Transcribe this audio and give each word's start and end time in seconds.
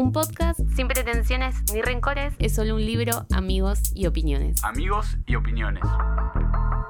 Un 0.00 0.12
podcast 0.12 0.58
sin 0.74 0.88
pretensiones 0.88 1.56
ni 1.74 1.82
rencores 1.82 2.32
es 2.38 2.54
solo 2.54 2.76
un 2.76 2.86
libro, 2.86 3.26
amigos 3.32 3.92
y 3.94 4.06
opiniones. 4.06 4.64
Amigos 4.64 5.18
y 5.26 5.34
opiniones. 5.34 5.82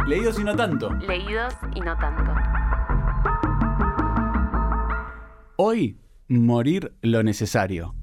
Leídos 0.06 0.38
y 0.38 0.44
no 0.44 0.54
tanto. 0.54 0.94
Leídos 0.94 1.52
y 1.74 1.80
no 1.80 1.96
tanto. 1.96 2.32
Hoy, 5.56 5.98
morir 6.28 6.94
lo 7.02 7.24
necesario. 7.24 7.96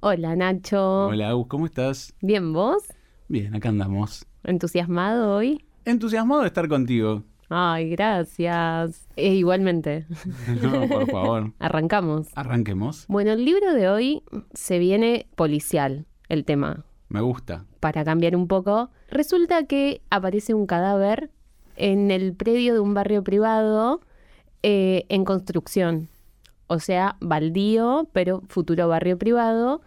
Hola 0.00 0.34
Nacho. 0.34 1.08
Hola, 1.08 1.28
Agus, 1.28 1.48
¿cómo 1.48 1.66
estás? 1.66 2.14
Bien, 2.22 2.54
¿vos? 2.54 2.82
Bien, 3.28 3.54
acá 3.54 3.68
andamos. 3.68 4.24
¿Entusiasmado 4.42 5.36
hoy? 5.36 5.66
Entusiasmado 5.84 6.40
de 6.40 6.46
estar 6.46 6.66
contigo. 6.66 7.24
Ay, 7.48 7.90
gracias. 7.90 9.08
E 9.16 9.34
igualmente. 9.34 10.06
No, 10.62 10.88
por 10.88 11.10
favor. 11.10 11.52
Arrancamos. 11.58 12.28
Arranquemos. 12.34 13.06
Bueno, 13.08 13.32
el 13.32 13.44
libro 13.44 13.72
de 13.72 13.88
hoy 13.88 14.22
se 14.52 14.78
viene 14.78 15.26
policial, 15.34 16.06
el 16.28 16.44
tema. 16.44 16.84
Me 17.08 17.20
gusta. 17.20 17.64
Para 17.80 18.04
cambiar 18.04 18.36
un 18.36 18.48
poco, 18.48 18.90
resulta 19.10 19.64
que 19.64 20.02
aparece 20.10 20.52
un 20.52 20.66
cadáver 20.66 21.30
en 21.76 22.10
el 22.10 22.34
predio 22.34 22.74
de 22.74 22.80
un 22.80 22.92
barrio 22.92 23.22
privado 23.24 24.00
eh, 24.62 25.06
en 25.08 25.24
construcción. 25.24 26.08
O 26.66 26.80
sea, 26.80 27.16
baldío, 27.20 28.08
pero 28.12 28.42
futuro 28.48 28.88
barrio 28.88 29.16
privado. 29.16 29.80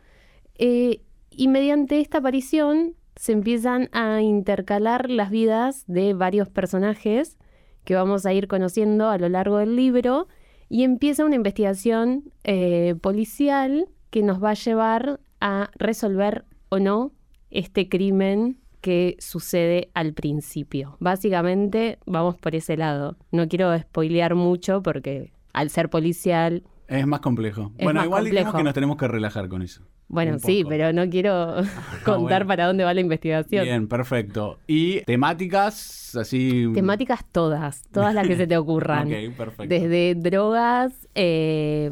Eh, 0.56 1.02
y 1.30 1.48
mediante 1.48 2.00
esta 2.00 2.20
aparición 2.20 2.96
se 3.16 3.34
empiezan 3.34 3.90
a 3.92 4.22
intercalar 4.22 5.10
las 5.10 5.30
vidas 5.30 5.84
de 5.88 6.14
varios 6.14 6.50
personajes 6.50 7.38
que 7.84 7.96
vamos 7.96 8.26
a 8.26 8.34
ir 8.34 8.48
conociendo 8.48 9.10
a 9.10 9.18
lo 9.18 9.30
largo 9.30 9.58
del 9.58 9.76
libro 9.76 10.28
y 10.70 10.84
empieza 10.84 11.26
una 11.26 11.36
investigación 11.36 12.32
eh, 12.44 12.96
policial 13.02 13.88
que 14.10 14.24
nos 14.24 14.44
va 14.44 14.52
a 14.52 14.56
llevar 14.56 15.20
a 15.40 15.70
resolver 15.76 16.46
o 16.70 16.80
no 16.80 17.12
este 17.50 17.90
crimen 17.90 18.58
que 18.80 19.16
sucede 19.20 19.90
al 19.94 20.14
principio. 20.14 20.98
Básicamente 21.00 22.00
vamos 22.06 22.38
por 22.38 22.56
ese 22.56 22.78
lado. 22.78 23.18
No 23.32 23.48
quiero 23.48 23.78
spoilear 23.78 24.36
mucho 24.36 24.82
porque 24.82 25.32
al 25.54 25.70
ser 25.70 25.90
policial... 25.90 26.64
Es 26.92 27.08
más 27.08 27.22
complejo. 27.22 27.72
Es 27.78 27.86
bueno, 27.86 28.00
más 28.02 28.06
igual 28.06 28.26
digamos 28.26 28.54
que 28.54 28.64
nos 28.64 28.74
tenemos 28.74 28.98
que 28.98 29.08
relajar 29.08 29.48
con 29.48 29.62
eso. 29.62 29.82
Bueno, 30.10 30.38
sí, 30.40 30.66
pero 30.68 30.92
no 30.92 31.10
quiero 31.10 31.56
contar 32.04 32.44
bueno. 32.44 32.48
para 32.48 32.68
dónde 32.68 32.84
va 32.84 32.94
la 32.94 33.00
investigación. 33.00 33.64
Bien, 33.64 33.88
perfecto. 33.88 34.60
Y 34.68 35.00
temáticas 35.06 36.18
así. 36.18 36.66
Temáticas 36.74 37.24
todas, 37.32 37.84
todas 37.94 38.14
las 38.14 38.28
que 38.28 38.36
se 38.36 38.46
te 38.46 38.58
ocurran. 38.58 39.08
Ok, 39.12 39.38
perfecto. 39.38 39.74
Desde 39.74 40.16
drogas, 40.16 41.08
eh, 41.16 41.90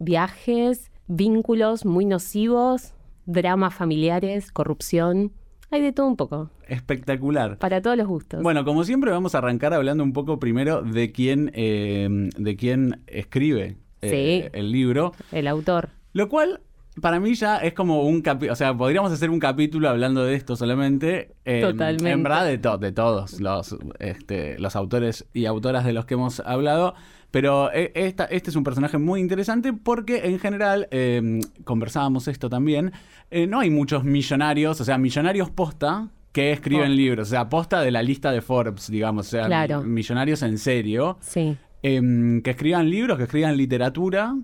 viajes, 0.00 0.90
vínculos 1.06 1.84
muy 1.84 2.04
nocivos, 2.04 2.92
dramas 3.26 3.72
familiares, 3.72 4.50
corrupción. 4.50 5.30
Hay 5.70 5.80
de 5.80 5.92
todo 5.92 6.06
un 6.08 6.16
poco, 6.16 6.50
Espectacular. 6.66 7.58
para 7.58 7.80
todos 7.80 7.96
los 7.96 8.06
gustos. 8.08 8.42
Bueno, 8.42 8.64
como 8.64 8.82
siempre 8.82 9.12
vamos 9.12 9.34
a 9.36 9.38
arrancar 9.38 9.74
hablando 9.74 10.02
un 10.02 10.12
poco 10.12 10.40
primero 10.40 10.82
de 10.82 11.12
quién, 11.12 11.52
eh, 11.54 12.08
de 12.36 12.56
quién 12.56 13.02
escribe 13.06 13.76
eh, 14.04 14.42
Sí. 14.44 14.50
el 14.58 14.70
libro, 14.72 15.12
El 15.32 15.46
autor. 15.48 15.88
lo 16.12 16.28
cual 16.28 16.60
para 17.00 17.18
mí 17.18 17.34
ya 17.34 17.56
es 17.56 17.72
como 17.74 18.04
un 18.04 18.22
capítulo, 18.22 18.52
o 18.52 18.56
sea, 18.56 18.72
podríamos 18.76 19.10
hacer 19.10 19.28
un 19.30 19.40
capítulo 19.40 19.88
hablando 19.88 20.24
de 20.24 20.34
esto 20.36 20.54
solamente. 20.54 21.34
eh, 21.44 21.60
Totalmente. 21.60 22.10
En 22.10 22.22
verdad 22.22 22.44
de, 22.46 22.58
to- 22.58 22.78
de 22.78 22.92
todos 22.92 23.40
los, 23.40 23.76
este, 23.98 24.58
los 24.60 24.76
autores 24.76 25.26
y 25.34 25.46
autoras 25.46 25.84
de 25.84 25.92
los 25.92 26.04
que 26.04 26.14
hemos 26.14 26.38
hablado. 26.40 26.94
Pero 27.32 27.72
eh, 27.72 27.90
esta, 27.96 28.26
este 28.26 28.50
es 28.50 28.54
un 28.56 28.62
personaje 28.62 28.96
muy 28.96 29.18
interesante 29.20 29.72
porque 29.72 30.26
en 30.26 30.38
general, 30.38 30.86
eh, 30.92 31.40
conversábamos 31.64 32.28
esto 32.28 32.48
también, 32.48 32.92
eh, 33.32 33.48
no 33.48 33.58
hay 33.58 33.70
muchos 33.70 34.04
millonarios, 34.04 34.80
o 34.80 34.84
sea, 34.84 34.96
millonarios 34.98 35.50
posta 35.50 36.10
que 36.30 36.52
escriben 36.52 36.92
Oh. 36.92 36.94
libros, 36.94 37.26
o 37.28 37.30
sea, 37.30 37.48
posta 37.48 37.80
de 37.80 37.90
la 37.90 38.02
lista 38.04 38.30
de 38.30 38.40
Forbes, 38.40 38.88
digamos, 38.90 39.26
o 39.26 39.30
sea, 39.30 39.46
Claro. 39.46 39.82
millonarios 39.82 40.42
en 40.42 40.58
serio, 40.58 41.16
Sí. 41.20 41.56
Em, 41.84 42.42
que 42.42 42.50
escriban 42.50 42.90
libros, 42.90 43.16
que 43.18 43.24
escriban 43.24 43.56
literatura. 43.56 44.34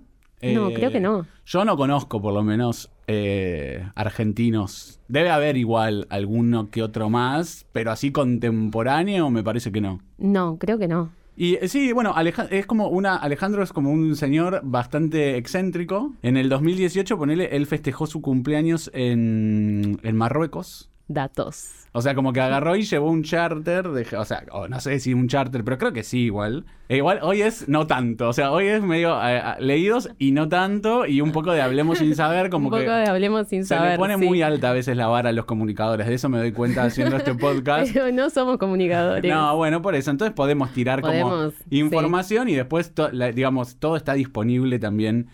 No, 0.42 0.68
Eh, 0.70 0.74
creo 0.74 0.90
que 0.90 1.00
no. 1.00 1.26
Yo 1.44 1.64
no 1.64 1.76
conozco, 1.76 2.22
por 2.22 2.32
lo 2.32 2.42
menos, 2.42 2.90
eh, 3.06 3.84
argentinos. 3.94 5.00
Debe 5.08 5.30
haber 5.30 5.56
igual 5.56 6.06
alguno 6.10 6.70
que 6.70 6.82
otro 6.82 7.10
más, 7.10 7.66
pero 7.72 7.90
así 7.90 8.10
contemporáneo 8.12 9.30
me 9.30 9.42
parece 9.42 9.72
que 9.72 9.80
no. 9.80 10.00
No, 10.18 10.56
creo 10.58 10.78
que 10.78 10.88
no. 10.88 11.10
Y 11.36 11.54
eh, 11.54 11.68
sí, 11.68 11.92
bueno, 11.92 12.12
Aleja- 12.14 12.48
es 12.50 12.66
como 12.66 12.88
una. 12.88 13.16
Alejandro 13.16 13.62
es 13.62 13.72
como 13.72 13.90
un 13.90 14.14
señor 14.16 14.60
bastante 14.64 15.36
excéntrico. 15.36 16.12
En 16.22 16.36
el 16.36 16.48
2018, 16.48 17.16
ponele, 17.18 17.56
él 17.56 17.66
festejó 17.66 18.06
su 18.06 18.20
cumpleaños 18.20 18.90
en, 18.94 19.98
en 20.02 20.16
Marruecos. 20.16 20.90
Datos. 21.12 21.70
O 21.92 22.02
sea, 22.02 22.14
como 22.14 22.32
que 22.32 22.40
agarró 22.40 22.76
y 22.76 22.82
llevó 22.82 23.10
un 23.10 23.24
charter, 23.24 23.88
de, 23.88 24.06
o 24.16 24.24
sea, 24.24 24.44
no 24.68 24.80
sé 24.80 25.00
si 25.00 25.12
un 25.12 25.26
charter, 25.26 25.64
pero 25.64 25.76
creo 25.76 25.92
que 25.92 26.04
sí 26.04 26.20
igual. 26.20 26.64
E 26.88 26.98
igual 26.98 27.18
hoy 27.22 27.42
es 27.42 27.68
no 27.68 27.88
tanto, 27.88 28.28
o 28.28 28.32
sea, 28.32 28.52
hoy 28.52 28.66
es 28.68 28.80
medio 28.80 29.20
eh, 29.26 29.38
eh, 29.38 29.42
leídos 29.58 30.08
y 30.16 30.30
no 30.30 30.48
tanto, 30.48 31.06
y 31.06 31.20
un 31.20 31.32
poco 31.32 31.50
de 31.50 31.62
hablemos 31.62 31.98
sin 31.98 32.14
saber, 32.14 32.48
como 32.48 32.66
un 32.66 32.70
poco 32.70 32.84
que 32.84 32.90
de 32.90 33.08
hablemos 33.08 33.48
sin 33.48 33.64
se 33.64 33.74
saber. 33.74 33.92
le 33.92 33.98
pone 33.98 34.18
sí. 34.18 34.24
muy 34.24 34.40
alta 34.40 34.70
a 34.70 34.72
veces 34.72 34.96
la 34.96 35.08
vara 35.08 35.30
a 35.30 35.32
los 35.32 35.46
comunicadores, 35.46 36.06
de 36.06 36.14
eso 36.14 36.28
me 36.28 36.38
doy 36.38 36.52
cuenta 36.52 36.84
haciendo 36.84 37.16
este 37.16 37.34
podcast. 37.34 37.90
Pero 37.92 38.12
no 38.12 38.30
somos 38.30 38.58
comunicadores. 38.58 39.28
No, 39.28 39.56
bueno, 39.56 39.82
por 39.82 39.96
eso. 39.96 40.12
Entonces 40.12 40.32
podemos 40.32 40.72
tirar 40.72 41.00
Podemos, 41.00 41.54
como 41.54 41.66
información 41.70 42.48
y 42.48 42.54
después, 42.54 42.92
la- 43.10 43.32
digamos, 43.32 43.76
todo 43.80 43.96
está 43.96 44.14
disponible 44.14 44.78
también, 44.78 45.26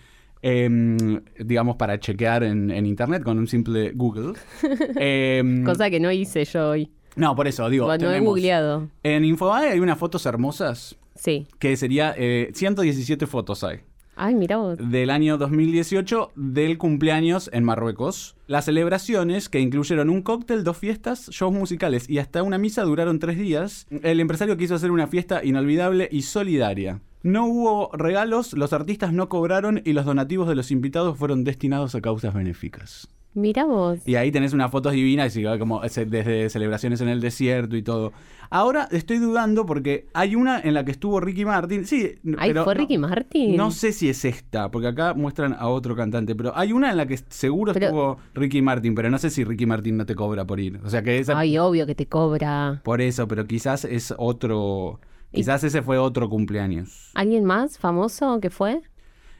em, 0.49 1.21
digamos, 1.39 1.75
para 1.77 1.99
chequear 1.99 2.45
en, 2.45 2.71
en 2.71 2.87
internet 2.87 3.23
con 3.25 3.37
un 3.39 3.49
simple 3.49 3.91
Google. 3.95 4.35
Em, 4.97 5.65
Cosa 5.65 5.91
que 5.91 5.99
no 6.01 6.11
hice 6.13 6.45
yo 6.45 6.71
hoy. 6.71 6.91
no, 7.17 7.35
por 7.35 7.49
eso, 7.49 7.69
digo, 7.69 7.87
no 7.99 8.13
he 8.13 8.21
googleado. 8.21 8.89
en 9.03 9.25
Infobae 9.25 9.71
hay 9.71 9.81
unas 9.81 9.99
fotos 9.99 10.25
hermosas 10.27 10.97
Sí. 11.17 11.47
que 11.59 11.77
sería 11.77 12.15
eh, 12.17 12.51
117 12.55 13.27
fotos 13.27 13.65
hay 13.65 13.81
Ay, 14.19 14.35
mira 14.35 14.57
vos. 14.59 14.79
del 14.79 15.11
año 15.11 15.37
2018 15.37 16.31
del 16.37 16.79
cumpleaños 16.79 17.51
en 17.53 17.65
Marruecos. 17.65 18.35
Las 18.47 18.65
celebraciones, 18.65 19.49
que 19.51 19.61
incluyeron 19.61 20.09
un 20.09 20.23
cóctel, 20.23 20.65
dos 20.65 20.79
fiestas, 20.79 21.29
shows 21.33 21.53
musicales 21.53 22.09
y 22.09 22.19
hasta 22.19 22.43
una 22.43 22.57
misa, 22.57 22.83
duraron 22.85 23.19
tres 23.19 23.37
días. 23.37 23.87
El 24.03 24.21
empresario 24.21 24.57
quiso 24.57 24.75
hacer 24.75 24.91
una 24.91 25.07
fiesta 25.07 25.45
inolvidable 25.45 26.09
y 26.11 26.23
solidaria. 26.23 27.01
No 27.23 27.47
hubo 27.47 27.91
regalos, 27.93 28.53
los 28.53 28.73
artistas 28.73 29.13
no 29.13 29.29
cobraron 29.29 29.83
y 29.85 29.93
los 29.95 30.05
donativos 30.05 30.49
de 30.49 30.55
los 30.55 30.71
invitados 30.71 31.19
fueron 31.19 31.43
destinados 31.45 31.95
a 31.95 32.01
causas 32.01 32.35
benéficas. 32.35 33.09
Mira 33.35 33.67
vos. 33.67 33.99
Y 34.07 34.15
ahí 34.15 34.33
tenés 34.33 34.55
unas 34.55 34.71
fotos 34.71 34.95
divinas, 34.95 35.37
como 35.59 35.83
desde 35.83 36.49
celebraciones 36.49 37.03
en 37.03 37.09
el 37.09 37.21
desierto 37.21 37.77
y 37.77 37.83
todo. 37.83 38.15
Ahora 38.49 38.89
estoy 38.93 39.19
dudando 39.19 39.67
porque 39.67 40.07
hay 40.15 40.35
una 40.37 40.59
en 40.61 40.73
la 40.73 40.87
que 40.87 40.93
estuvo 40.93 41.21
Ricky 41.21 41.45
Martin. 41.45 41.85
Sí, 41.85 42.13
Ay, 42.39 42.51
pero 42.51 42.65
¿fue 42.65 42.75
no- 42.75 42.81
Ricky 42.81 42.97
Martin? 42.97 43.55
no 43.57 43.73
sé 43.73 43.93
si 43.93 44.09
es 44.09 44.25
esta, 44.25 44.71
porque 44.71 44.89
acá 44.89 45.13
muestran 45.13 45.53
a 45.59 45.69
otro 45.69 45.95
cantante, 45.95 46.35
pero 46.35 46.57
hay 46.57 46.73
una 46.73 46.91
en 46.91 46.97
la 46.97 47.05
que 47.07 47.19
seguro 47.29 47.75
Pero- 47.75 47.87
estuvo 47.87 48.17
Ricky 48.35 48.63
Martin, 48.63 48.95
pero 48.95 49.11
no 49.11 49.19
sé 49.19 49.29
si 49.29 49.45
Ricky 49.45 49.67
Martin 49.67 49.99
no 49.99 50.07
te 50.07 50.15
cobra 50.15 50.47
por 50.47 50.59
ir. 50.59 50.81
O 50.83 50.89
sea 50.89 51.03
que 51.03 51.19
esa, 51.19 51.39
Ay, 51.39 51.59
obvio 51.59 51.85
que 51.87 51.95
te 51.95 52.07
cobra. 52.07 52.81
por 52.85 53.03
eso, 53.03 53.29
pero 53.29 53.47
quizás 53.47 53.85
es 53.85 54.15
otro, 54.17 54.99
quizás 55.33 55.65
ese 55.65 55.83
fue 55.83 55.99
otro 55.99 56.29
cumpleaños. 56.29 57.11
¿Alguien 57.15 57.45
más 57.45 57.79
famoso 57.79 58.41
que 58.41 58.51
fue? 58.51 58.83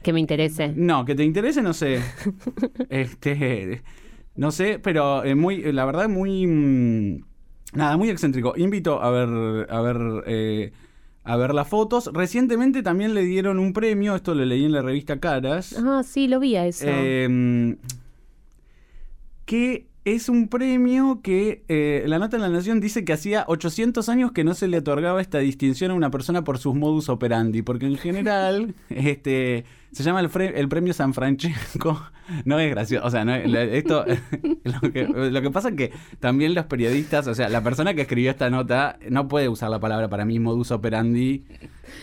Que 0.03 0.13
me 0.13 0.19
interese. 0.19 0.73
No, 0.75 1.05
que 1.05 1.15
te 1.15 1.23
interese, 1.23 1.61
no 1.61 1.73
sé. 1.73 2.01
este, 2.89 3.81
no 4.35 4.51
sé, 4.51 4.79
pero 4.79 5.23
eh, 5.23 5.35
muy, 5.35 5.71
la 5.71 5.85
verdad, 5.85 6.07
muy, 6.07 6.45
mm, 6.45 7.23
nada, 7.73 7.97
muy 7.97 8.09
excéntrico. 8.09 8.53
Invito 8.55 9.01
a 9.01 9.09
ver, 9.09 9.67
a 9.69 9.81
ver, 9.81 10.23
eh, 10.27 10.71
a 11.23 11.35
ver 11.37 11.53
las 11.53 11.67
fotos. 11.67 12.11
Recientemente 12.13 12.83
también 12.83 13.13
le 13.13 13.23
dieron 13.23 13.59
un 13.59 13.73
premio, 13.73 14.15
esto 14.15 14.35
lo 14.35 14.45
leí 14.45 14.65
en 14.65 14.71
la 14.71 14.81
revista 14.81 15.19
Caras. 15.19 15.75
Ah, 15.77 16.03
sí, 16.03 16.27
lo 16.27 16.39
vi 16.39 16.55
a 16.55 16.67
eso. 16.67 16.85
Eh, 16.87 17.75
que 19.45 19.87
es 20.15 20.29
un 20.29 20.47
premio 20.47 21.19
que 21.21 21.65
eh, 21.67 22.05
la 22.07 22.17
nota 22.17 22.37
en 22.37 22.41
la 22.41 22.47
Nación 22.47 22.79
dice 22.79 23.03
que 23.03 23.11
hacía 23.11 23.43
800 23.49 24.07
años 24.07 24.31
que 24.31 24.45
no 24.45 24.53
se 24.53 24.69
le 24.69 24.77
otorgaba 24.77 25.19
esta 25.19 25.39
distinción 25.39 25.91
a 25.91 25.95
una 25.95 26.11
persona 26.11 26.45
por 26.45 26.59
sus 26.59 26.75
modus 26.75 27.09
operandi, 27.09 27.61
porque 27.61 27.87
en 27.87 27.97
general 27.97 28.73
este 28.89 29.65
se 29.91 30.03
llama 30.03 30.19
el, 30.21 30.29
el 30.55 30.67
premio 30.69 30.93
San 30.93 31.13
Francesco. 31.13 32.01
No 32.43 32.59
es 32.59 32.69
gracioso, 32.69 33.07
o 33.07 33.09
sea, 33.09 33.23
no 33.23 33.33
es- 33.33 33.45
esto 33.71 34.03
lo 34.65 34.91
que, 34.91 35.05
lo 35.07 35.41
que 35.41 35.49
pasa 35.49 35.69
es 35.69 35.75
que 35.75 35.93
también 36.19 36.53
los 36.55 36.65
periodistas, 36.65 37.25
o 37.27 37.33
sea, 37.33 37.47
la 37.47 37.63
persona 37.63 37.93
que 37.93 38.01
escribió 38.01 38.31
esta 38.31 38.49
nota 38.49 38.99
no 39.09 39.29
puede 39.29 39.47
usar 39.47 39.69
la 39.69 39.79
palabra 39.79 40.09
para 40.09 40.25
mí 40.25 40.37
modus 40.37 40.71
operandi 40.71 41.45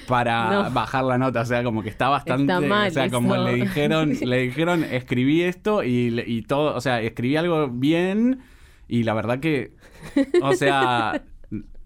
para 0.08 0.50
No. 0.50 0.70
bajar 0.70 1.04
la 1.04 1.18
nota, 1.18 1.42
o 1.42 1.44
sea, 1.44 1.62
como 1.62 1.82
que 1.82 1.90
está 1.90 2.08
bastante, 2.08 2.50
Está 2.54 2.60
mal 2.66 2.88
o 2.88 2.90
sea, 2.90 3.10
como 3.10 3.36
le 3.36 3.54
dijeron, 3.54 4.14
le 4.22 4.38
dijeron, 4.38 4.82
escribí 4.82 5.42
esto 5.42 5.84
y, 5.84 6.18
y 6.26 6.40
todo, 6.40 6.74
o 6.74 6.80
sea, 6.80 7.02
escribí 7.02 7.36
algo 7.36 7.68
bien 7.68 8.38
y 8.88 9.02
la 9.02 9.12
verdad 9.12 9.40
que, 9.40 9.72
o 10.40 10.54
sea, 10.54 11.20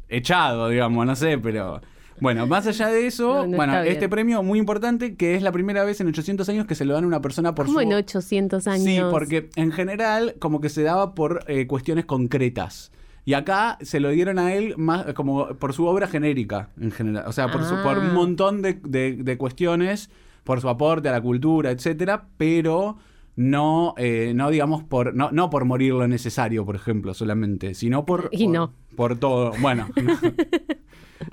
echado, 0.09 0.69
digamos, 0.69 1.05
no 1.07 1.17
sé, 1.17 1.39
pero 1.39 1.81
Bueno, 2.21 2.47
más 2.47 2.67
allá 2.67 2.89
de 2.89 3.07
eso, 3.07 3.43
No, 3.43 3.47
no 3.47 3.57
bueno, 3.57 3.73
bien. 3.81 3.87
este 3.93 4.09
premio 4.09 4.43
muy 4.43 4.59
importante 4.59 5.17
que 5.17 5.35
es 5.35 5.43
la 5.43 5.53
primera 5.53 5.85
vez 5.85 6.01
en 6.01 6.09
800 6.09 6.49
años 6.49 6.67
que 6.67 6.75
se 6.75 6.85
lo 6.85 6.95
dan 6.95 7.05
a 7.05 7.07
una 7.07 7.21
persona 7.21 7.55
por 7.55 7.67
¿Cómo 7.67 7.79
su 7.79 7.85
en 7.85 7.93
800 7.95 8.67
años? 8.67 8.85
Sí, 8.85 8.99
porque 9.11 9.51
en 9.57 9.73
general 9.73 10.35
como 10.39 10.61
que 10.61 10.69
se 10.69 10.83
daba 10.83 11.15
por 11.15 11.45
eh, 11.49 11.67
cuestiones 11.67 12.05
concretas. 12.05 12.93
Y 13.25 13.35
acá 13.35 13.77
se 13.83 14.01
lo 14.01 14.09
dieron 14.09 14.39
a 14.39 14.55
él 14.55 14.75
más 14.79 15.13
como 15.15 15.49
por 15.57 15.75
su 15.75 15.85
obra 15.87 16.07
genérica, 16.09 16.71
en 16.81 16.91
general. 16.91 17.25
O 17.27 17.33
sea, 17.33 17.51
por, 17.51 17.63
su, 17.65 17.75
por 17.83 17.99
un 17.99 18.07
Ah. 18.07 18.13
montón 18.15 18.63
de, 18.63 18.75
de- 18.83 19.17
de 19.17 19.37
cuestiones, 19.37 20.09
por 20.45 20.61
su 20.63 20.69
aporte 20.71 21.11
a 21.11 21.13
la 21.13 21.21
cultura, 21.21 21.71
etcétera, 21.71 22.25
pero 22.39 22.97
no, 23.37 23.93
eh, 23.99 24.33
no 24.35 24.49
digamos 24.51 24.83
por, 24.83 25.15
no, 25.15 25.31
no 25.31 25.51
por 25.51 25.67
morir 25.67 25.93
lo 25.93 26.09
necesario, 26.09 26.65
por 26.65 26.75
ejemplo, 26.75 27.13
solamente, 27.13 27.75
sino 27.75 28.07
por, 28.07 28.31
Y 28.33 28.45
por, 28.47 28.55
no. 28.55 28.73
por 28.97 29.17
todo. 29.19 29.53
Bueno. 29.61 29.89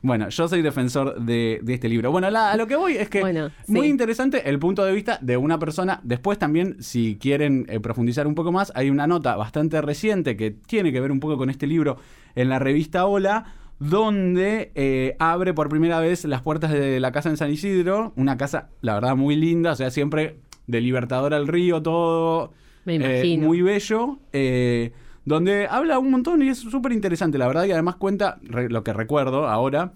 Bueno, 0.02 0.30
yo 0.30 0.48
soy 0.48 0.62
defensor 0.62 1.20
de, 1.22 1.60
de 1.64 1.74
este 1.76 1.88
libro. 1.90 2.12
Bueno, 2.12 2.30
la- 2.30 2.52
a 2.52 2.58
lo 2.58 2.68
que 2.68 2.76
voy 2.76 2.94
es 2.98 3.10
que 3.10 3.22
Bueno, 3.22 3.52
muy 3.68 3.82
sí. 3.88 3.88
interesante 3.92 4.50
el 4.50 4.58
punto 4.60 4.84
de 4.84 4.92
vista 4.94 5.20
de 5.22 5.38
una 5.38 5.60
persona. 5.60 6.00
Después 6.04 6.38
también, 6.40 6.78
si 6.82 7.18
quieren 7.20 7.66
eh, 7.70 7.80
profundizar 7.80 8.28
un 8.28 8.36
poco 8.36 8.52
más, 8.52 8.72
hay 8.76 8.90
una 8.90 9.08
nota 9.08 9.36
bastante 9.36 9.82
reciente 9.82 10.36
que 10.38 10.52
tiene 10.52 10.92
que 10.92 11.00
ver 11.00 11.12
un 11.12 11.20
poco 11.20 11.38
con 11.38 11.50
este 11.50 11.68
libro 11.68 11.98
en 12.36 12.50
la 12.50 12.60
revista 12.60 13.06
Hola, 13.06 13.46
donde 13.80 14.72
eh, 14.76 15.16
abre 15.20 15.54
por 15.54 15.70
primera 15.70 16.00
vez 16.00 16.26
las 16.26 16.42
puertas 16.42 16.72
de 16.72 17.00
la 17.00 17.12
casa 17.12 17.30
en 17.30 17.38
San 17.38 17.52
Isidro. 17.52 18.14
Una 18.16 18.38
casa, 18.38 18.70
la 18.82 18.96
verdad, 18.96 19.16
muy 19.16 19.36
linda, 19.36 19.72
o 19.74 19.76
sea, 19.76 19.92
siempre 19.92 20.38
de 20.68 20.82
Libertador 20.82 21.34
al 21.34 21.48
Río, 21.48 21.82
todo 21.82 22.54
Me 22.86 22.94
eh, 22.94 22.98
imagino. 22.98 23.48
muy 23.48 23.62
bello. 23.62 24.18
eh, 24.34 24.92
donde 25.26 25.68
habla 25.68 26.00
un 26.00 26.12
montón 26.12 26.42
y 26.42 26.50
es 26.50 26.60
súper 26.60 26.92
interesante, 26.92 27.38
la 27.38 27.48
verdad, 27.48 27.66
y 27.66 27.72
además 27.72 27.96
cuenta, 27.96 28.40
lo 28.42 28.84
que 28.84 28.94
recuerdo 28.94 29.48
ahora, 29.48 29.94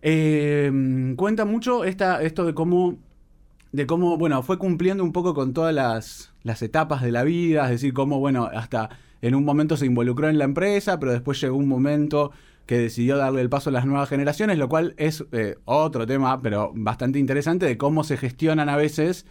eh, 0.00 1.14
cuenta 1.16 1.44
mucho 1.44 1.84
esta, 1.84 2.22
esto 2.22 2.44
de 2.44 2.54
cómo, 2.54 2.96
de 3.72 3.86
cómo, 3.86 4.16
bueno, 4.16 4.42
fue 4.42 4.56
cumpliendo 4.56 5.02
un 5.02 5.12
poco 5.12 5.34
con 5.34 5.52
todas 5.52 5.74
las, 5.74 6.32
las 6.44 6.62
etapas 6.62 7.02
de 7.02 7.12
la 7.12 7.24
vida, 7.24 7.64
es 7.64 7.70
decir, 7.70 7.92
cómo, 7.92 8.20
bueno, 8.20 8.48
hasta 8.52 8.90
en 9.20 9.34
un 9.34 9.44
momento 9.44 9.76
se 9.76 9.86
involucró 9.86 10.28
en 10.28 10.38
la 10.38 10.44
empresa, 10.44 11.00
pero 11.00 11.12
después 11.12 11.40
llegó 11.40 11.56
un 11.56 11.68
momento 11.68 12.30
que 12.66 12.78
decidió 12.78 13.16
darle 13.16 13.40
el 13.40 13.48
paso 13.48 13.70
a 13.70 13.72
las 13.72 13.86
nuevas 13.86 14.08
generaciones, 14.08 14.58
lo 14.58 14.68
cual 14.68 14.94
es 14.98 15.24
eh, 15.32 15.56
otro 15.64 16.06
tema, 16.06 16.40
pero 16.42 16.70
bastante 16.74 17.18
interesante, 17.18 17.66
de 17.66 17.78
cómo 17.78 18.04
se 18.04 18.16
gestionan 18.16 18.68
a 18.68 18.76
veces 18.76 19.26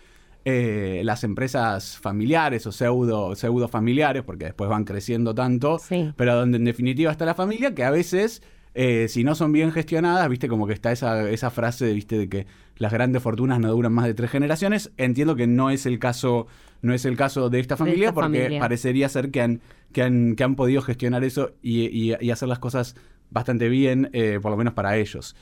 eh, 0.49 1.01
las 1.03 1.25
empresas 1.25 1.97
familiares 1.97 2.65
o 2.67 2.71
pseudo, 2.71 3.35
pseudo 3.35 3.67
familiares, 3.67 4.23
porque 4.23 4.45
después 4.45 4.69
van 4.69 4.85
creciendo 4.85 5.35
tanto, 5.35 5.77
Sí. 5.77 6.13
pero 6.15 6.35
donde 6.38 6.57
en 6.57 6.63
definitiva 6.63 7.11
está 7.11 7.25
la 7.25 7.35
familia, 7.35 7.75
que 7.75 7.83
a 7.83 7.91
veces, 7.91 8.41
eh, 8.73 9.07
si 9.09 9.25
no 9.25 9.35
son 9.35 9.51
bien 9.51 9.73
gestionadas, 9.73 10.29
viste, 10.29 10.47
como 10.47 10.65
que 10.65 10.71
está 10.73 10.94
esa, 10.94 11.29
esa 11.29 11.49
frase, 11.49 11.91
viste, 11.91 12.17
de 12.17 12.29
que 12.29 12.47
las 12.77 12.94
grandes 12.94 13.21
fortunas 13.21 13.59
no 13.59 13.69
duran 13.71 13.91
más 13.91 14.05
de 14.05 14.13
tres 14.13 14.31
generaciones. 14.31 14.91
Entiendo 14.95 15.35
que 15.35 15.47
no 15.47 15.69
es 15.69 15.85
el 15.85 15.99
caso, 15.99 16.47
no 16.81 16.94
es 16.94 17.03
el 17.03 17.17
caso 17.17 17.49
de 17.49 17.59
esta 17.59 17.75
familia, 17.75 18.05
esta 18.09 18.13
porque 18.13 18.39
familia. 18.44 18.59
parecería 18.61 19.09
ser 19.09 19.31
que 19.31 19.41
han, 19.41 19.59
que 19.91 20.01
han, 20.03 20.35
que 20.38 20.44
han 20.45 20.55
podido 20.55 20.81
gestionar 20.81 21.25
eso 21.25 21.51
y, 21.61 21.88
y- 21.88 22.15
y 22.21 22.31
hacer 22.31 22.47
las 22.47 22.59
cosas 22.59 22.95
bastante 23.31 23.67
bien, 23.67 24.09
eh, 24.13 24.39
por 24.41 24.51
lo 24.51 24.57
menos 24.57 24.73
para 24.73 24.95
ellos. 24.95 25.35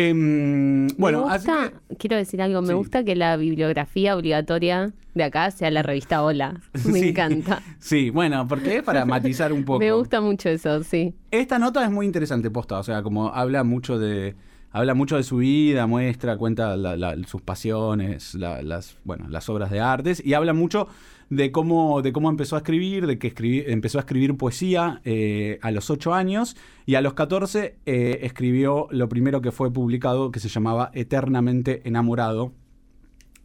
Em, 0.00 0.86
bueno, 0.96 1.26
me 1.26 1.34
así 1.34 1.48
gusta, 1.48 1.72
que- 1.88 1.96
quiero 1.96 2.16
decir 2.16 2.40
algo, 2.40 2.60
me 2.62 2.68
Sí. 2.68 2.74
gusta 2.74 3.02
que 3.04 3.16
la 3.16 3.36
bibliografía 3.36 4.14
obligatoria 4.16 4.92
de 5.14 5.24
acá 5.24 5.50
sea 5.50 5.70
la 5.72 5.82
revista 5.82 6.22
Hola. 6.22 6.60
Me 6.86 7.00
Sí. 7.00 7.08
encanta. 7.08 7.60
Sí, 7.80 8.10
bueno, 8.10 8.46
porque 8.46 8.76
es 8.76 8.82
para 8.84 9.04
matizar 9.04 9.52
un 9.52 9.64
poco. 9.64 9.78
Me 9.80 9.90
gusta 9.92 10.20
mucho 10.20 10.48
eso, 10.50 10.84
sí. 10.84 11.14
Esta 11.32 11.58
nota 11.58 11.84
es 11.84 11.90
muy 11.90 12.06
interesante, 12.06 12.48
posta, 12.50 12.78
o 12.78 12.82
sea, 12.84 13.02
como 13.02 13.28
habla 13.34 13.64
mucho 13.64 13.98
de 13.98 14.36
habla 14.70 14.92
mucho 14.94 15.16
de 15.16 15.22
su 15.22 15.38
vida, 15.38 15.86
muestra, 15.86 16.36
cuenta 16.36 16.76
la- 16.76 16.94
la- 16.96 17.16
sus 17.26 17.40
pasiones, 17.40 18.34
la- 18.34 18.62
las 18.62 18.98
bueno, 19.02 19.26
las 19.28 19.48
obras 19.48 19.70
de 19.70 19.80
artes 19.80 20.22
y 20.24 20.34
habla 20.34 20.52
mucho 20.52 20.86
de 21.30 21.52
cómo 21.52 22.00
de 22.02 22.12
cómo 22.12 22.30
empezó 22.30 22.56
a 22.56 22.60
escribir, 22.60 23.06
de 23.06 23.18
que 23.18 23.28
escribí- 23.34 23.64
empezó 23.66 23.98
a 23.98 24.00
escribir 24.02 24.36
poesía 24.36 25.00
eh, 25.04 25.58
a 25.62 25.70
los 25.70 25.90
8 25.90 26.14
años 26.14 26.56
y 26.86 26.94
a 26.94 27.00
los 27.02 27.14
14 27.14 27.76
eh, 27.86 28.20
escribió 28.22 28.88
lo 28.90 29.08
primero 29.08 29.40
que 29.42 29.52
fue 29.52 29.72
publicado 29.72 30.30
que 30.30 30.40
se 30.40 30.48
llamaba 30.48 30.90
Eternamente 30.94 31.82
enamorado, 31.84 32.52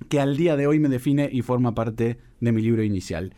que 0.10 0.20
al 0.20 0.38
día 0.38 0.56
de 0.56 0.68
hoy 0.68 0.80
me 0.80 0.90
define 0.90 1.30
y 1.32 1.42
forma 1.42 1.76
parte 1.76 2.18
de 2.40 2.52
mi 2.52 2.62
libro 2.62 2.84
inicial. 2.84 3.34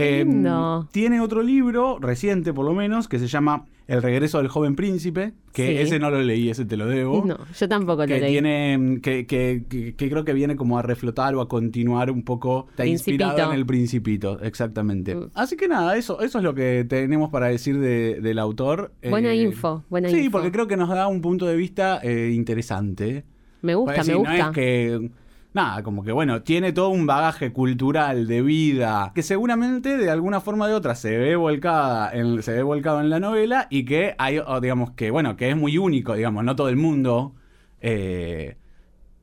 Eh, 0.00 0.24
lindo. 0.24 0.88
tiene 0.92 1.20
otro 1.20 1.42
libro, 1.42 1.98
reciente 2.00 2.52
por 2.52 2.64
lo 2.64 2.72
menos, 2.74 3.08
que 3.08 3.18
se 3.18 3.26
llama 3.26 3.64
El 3.86 4.02
regreso 4.02 4.36
del 4.38 4.48
joven 4.48 4.76
príncipe, 4.76 5.32
que 5.54 5.66
Sí. 5.68 5.76
ese 5.78 5.98
no 5.98 6.10
lo 6.10 6.20
leí, 6.20 6.50
ese 6.50 6.66
te 6.66 6.76
lo 6.76 6.84
debo. 6.86 7.24
No, 7.24 7.38
yo 7.58 7.68
tampoco 7.70 8.02
lo 8.02 8.06
Que 8.06 8.20
leí. 8.20 8.32
tiene, 8.32 8.98
que, 9.02 9.26
que- 9.26 9.64
que- 9.66 9.94
que 9.94 10.10
creo 10.10 10.24
que 10.26 10.34
viene 10.34 10.56
como 10.56 10.78
a 10.78 10.82
reflotar 10.82 11.34
o 11.34 11.40
a 11.40 11.48
continuar 11.48 12.10
un 12.10 12.22
poco, 12.22 12.66
está 12.68 12.84
inspirado 12.84 13.50
en 13.50 13.58
el 13.58 13.64
principito, 13.64 14.38
exactamente. 14.42 15.14
Mm. 15.14 15.30
Así 15.32 15.56
que 15.56 15.68
nada, 15.68 15.96
eso, 15.96 16.20
eso 16.20 16.36
es 16.38 16.44
lo 16.44 16.54
que 16.54 16.84
tenemos 16.86 17.30
para 17.30 17.46
decir 17.46 17.78
de- 17.78 18.20
del 18.20 18.38
autor. 18.38 18.92
Buena 19.08 19.32
Eh, 19.32 19.36
info, 19.42 19.82
buena 19.88 20.10
sí, 20.10 20.18
info. 20.18 20.32
porque 20.32 20.52
creo 20.52 20.66
que 20.68 20.76
nos 20.76 20.90
da 20.90 21.08
un 21.08 21.22
punto 21.22 21.46
de 21.46 21.56
vista 21.56 21.98
eh, 22.02 22.32
interesante. 22.34 23.24
Me 23.62 23.74
gusta, 23.74 23.96
me 23.96 24.04
sí, 24.04 24.12
gusta. 24.12 24.36
No 24.36 24.48
es 24.50 24.54
que. 24.54 25.10
Nada, 25.54 25.82
como 25.82 26.04
que 26.04 26.12
bueno, 26.12 26.42
tiene 26.42 26.72
todo 26.72 26.90
un 26.90 27.06
bagaje 27.06 27.52
cultural 27.52 28.26
de 28.26 28.42
vida 28.42 29.12
que 29.14 29.22
seguramente 29.22 29.96
de 29.96 30.10
alguna 30.10 30.40
forma 30.40 30.66
o 30.66 30.68
de 30.68 30.74
otra 30.74 30.94
se 30.94 31.16
ve 31.16 31.36
volcada 31.36 32.12
en, 32.12 32.42
se 32.42 32.52
ve 32.52 32.62
volcado 32.62 33.00
en 33.00 33.08
la 33.10 33.18
novela 33.18 33.66
y 33.70 33.84
que 33.84 34.14
hay, 34.18 34.40
digamos 34.60 34.90
que 34.92 35.10
bueno, 35.10 35.36
que 35.36 35.48
es 35.50 35.56
muy 35.56 35.78
único, 35.78 36.14
digamos, 36.14 36.44
no 36.44 36.54
todo 36.54 36.68
el 36.68 36.76
mundo. 36.76 37.34
eh, 37.80 38.56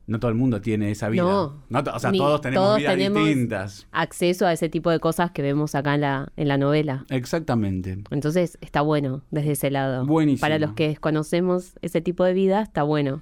no 0.08 0.20
todo 0.20 0.30
el 0.30 0.36
mundo 0.36 0.60
tiene 0.60 0.92
esa 0.92 1.08
vida. 1.08 1.22
No, 1.24 1.58
o 1.68 1.98
sea, 1.98 2.12
todos 2.12 2.40
tenemos 2.40 2.64
todos 2.64 2.78
vidas 2.78 2.92
tenemos- 2.94 3.24
distintas. 3.24 3.88
Acceso 3.90 4.46
a 4.46 4.52
ese 4.52 4.68
tipo 4.68 4.88
de 4.90 5.00
cosas 5.00 5.32
que 5.32 5.42
vemos 5.42 5.74
acá 5.74 5.96
en 5.96 6.02
la, 6.02 6.32
en 6.36 6.46
la 6.46 6.56
novela. 6.58 7.04
Exactamente. 7.10 7.98
Entonces 8.12 8.56
está 8.60 8.82
bueno 8.82 9.22
desde 9.32 9.50
ese 9.52 9.68
lado. 9.72 10.06
Buenísimo. 10.06 10.42
Para 10.42 10.60
los 10.60 10.74
que 10.74 10.86
desconocemos 10.88 11.72
ese 11.82 12.00
tipo 12.02 12.22
de 12.22 12.34
vida, 12.34 12.62
está 12.62 12.84
bueno, 12.84 13.20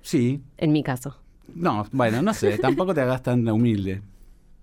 Sí. 0.00 0.42
en 0.56 0.72
mi 0.72 0.82
caso. 0.82 1.16
No, 1.54 1.86
bueno, 1.92 2.22
no 2.22 2.34
sé, 2.34 2.58
tampoco 2.58 2.94
te 2.94 3.00
hagas 3.00 3.22
tan 3.22 3.48
humilde. 3.48 4.02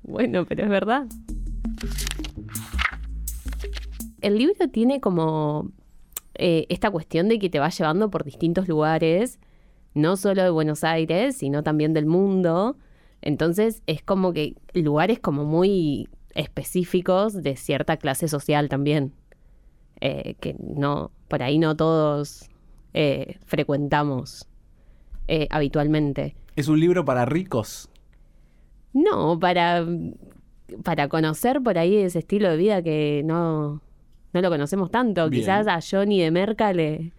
Bueno, 0.04 0.46
pero 0.46 0.64
es 0.64 0.70
verdad. 0.70 1.08
El 4.22 4.38
libro 4.38 4.68
tiene 4.70 5.02
como 5.02 5.72
eh, 6.36 6.66
esta 6.70 6.92
cuestión 6.92 7.28
de 7.28 7.40
que 7.40 7.50
te 7.50 7.60
va 7.60 7.70
llevando 7.70 8.10
por 8.10 8.24
distintos 8.24 8.68
lugares, 8.68 9.40
no 9.94 10.18
solo 10.18 10.44
de 10.44 10.50
Buenos 10.50 10.84
Aires, 10.84 11.38
sino 11.38 11.64
también 11.64 11.94
del 11.94 12.06
mundo. 12.06 12.78
Entonces 13.22 13.82
es 13.88 14.04
como 14.04 14.34
que 14.34 14.56
lugares 14.74 15.20
como 15.20 15.44
muy 15.44 16.08
específicos 16.34 17.42
de 17.42 17.56
cierta 17.56 17.98
clase 17.98 18.28
social 18.28 18.70
también, 18.70 19.14
eh, 20.02 20.36
que 20.40 20.56
no, 20.60 21.12
por 21.28 21.42
ahí 21.42 21.58
no 21.58 21.76
todos 21.76 22.50
eh, 22.94 23.38
frecuentamos 23.46 24.48
habitualmente. 25.50 26.36
Es 26.56 26.68
un 26.68 26.80
libro 26.80 27.04
para 27.06 27.26
ricos. 27.26 27.90
No, 28.94 29.38
para, 29.40 29.86
para 30.84 31.10
conocer 31.10 31.62
por 31.62 31.78
ahí 31.78 31.98
ese 31.98 32.20
estilo 32.20 32.50
de 32.50 32.58
vida 32.58 32.82
que 32.82 33.22
no, 33.26 33.82
no 34.34 34.42
lo 34.42 34.50
conocemos 34.50 34.90
tanto. 34.90 35.30
Bien. 35.30 35.42
Quizás 35.44 35.68
a 35.68 35.80
Johnny 35.82 36.22
de 36.22 36.32
Merca 36.32 36.72
le, 36.74 37.12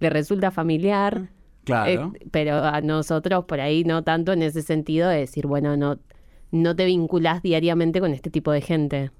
le 0.00 0.10
resulta 0.10 0.50
familiar, 0.50 1.28
Claro. 1.64 2.12
eh, 2.20 2.26
pero 2.32 2.56
a 2.56 2.80
nosotros 2.80 3.44
por 3.44 3.60
ahí 3.60 3.84
no 3.84 4.02
tanto 4.02 4.32
en 4.32 4.42
ese 4.42 4.62
sentido 4.62 5.08
de 5.08 5.18
decir, 5.18 5.46
bueno, 5.46 5.76
no, 5.76 5.98
no 6.50 6.74
te 6.74 6.84
vinculás 6.86 7.40
diariamente 7.40 8.00
con 8.00 8.12
este 8.12 8.30
tipo 8.30 8.50
de 8.50 8.60
gente. 8.62 9.10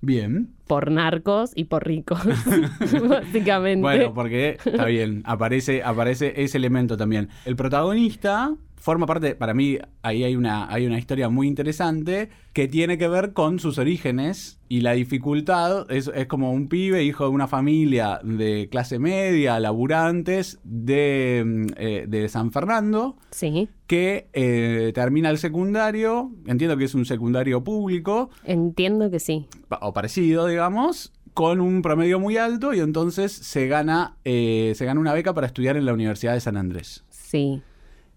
Bien. 0.00 0.54
Por 0.66 0.90
narcos 0.90 1.52
y 1.54 1.64
por 1.64 1.86
ricos, 1.86 2.20
básicamente. 3.06 3.82
Bueno, 3.82 4.14
porque 4.14 4.56
está 4.64 4.86
bien, 4.86 5.20
aparece, 5.26 5.82
aparece 5.82 6.32
ese 6.42 6.56
elemento 6.56 6.96
también. 6.96 7.28
El 7.44 7.54
protagonista 7.54 8.56
forma 8.80 9.06
parte, 9.06 9.34
para 9.34 9.54
mí, 9.54 9.78
ahí 10.02 10.24
hay 10.24 10.34
una, 10.34 10.72
hay 10.72 10.86
una 10.86 10.98
historia 10.98 11.28
muy 11.28 11.46
interesante 11.46 12.30
que 12.54 12.66
tiene 12.66 12.96
que 12.98 13.08
ver 13.08 13.34
con 13.34 13.58
sus 13.58 13.78
orígenes 13.78 14.58
y 14.68 14.80
la 14.80 14.92
dificultad. 14.92 15.90
Es, 15.90 16.10
es 16.14 16.26
como 16.26 16.52
un 16.52 16.68
pibe, 16.68 17.04
hijo 17.04 17.24
de 17.24 17.30
una 17.30 17.46
familia 17.46 18.20
de 18.24 18.68
clase 18.70 18.98
media, 18.98 19.60
laburantes 19.60 20.58
de, 20.64 21.42
mm, 21.44 21.66
eh, 21.76 22.04
de 22.08 22.28
San 22.28 22.52
Fernando, 22.52 23.16
Sí, 23.30 23.68
que 23.86 24.28
eh, 24.32 24.92
termina 24.94 25.30
el 25.30 25.38
secundario, 25.38 26.32
entiendo 26.46 26.76
que 26.76 26.84
es 26.84 26.94
un 26.94 27.04
secundario 27.04 27.62
público, 27.62 28.30
entiendo 28.44 29.10
que 29.10 29.20
sí. 29.20 29.46
o 29.80 29.92
parecido, 29.92 30.46
digamos, 30.46 31.12
con 31.34 31.60
un 31.60 31.82
promedio 31.82 32.18
muy 32.18 32.38
alto 32.38 32.72
y 32.72 32.80
entonces 32.80 33.30
se 33.32 33.68
gana, 33.68 34.16
eh, 34.24 34.72
se 34.74 34.84
gana 34.84 35.00
una 35.00 35.12
beca 35.12 35.34
para 35.34 35.46
estudiar 35.46 35.76
en 35.76 35.84
la 35.84 35.92
Universidad 35.92 36.32
de 36.32 36.40
San 36.40 36.56
Andrés. 36.56 37.04
Sí. 37.10 37.62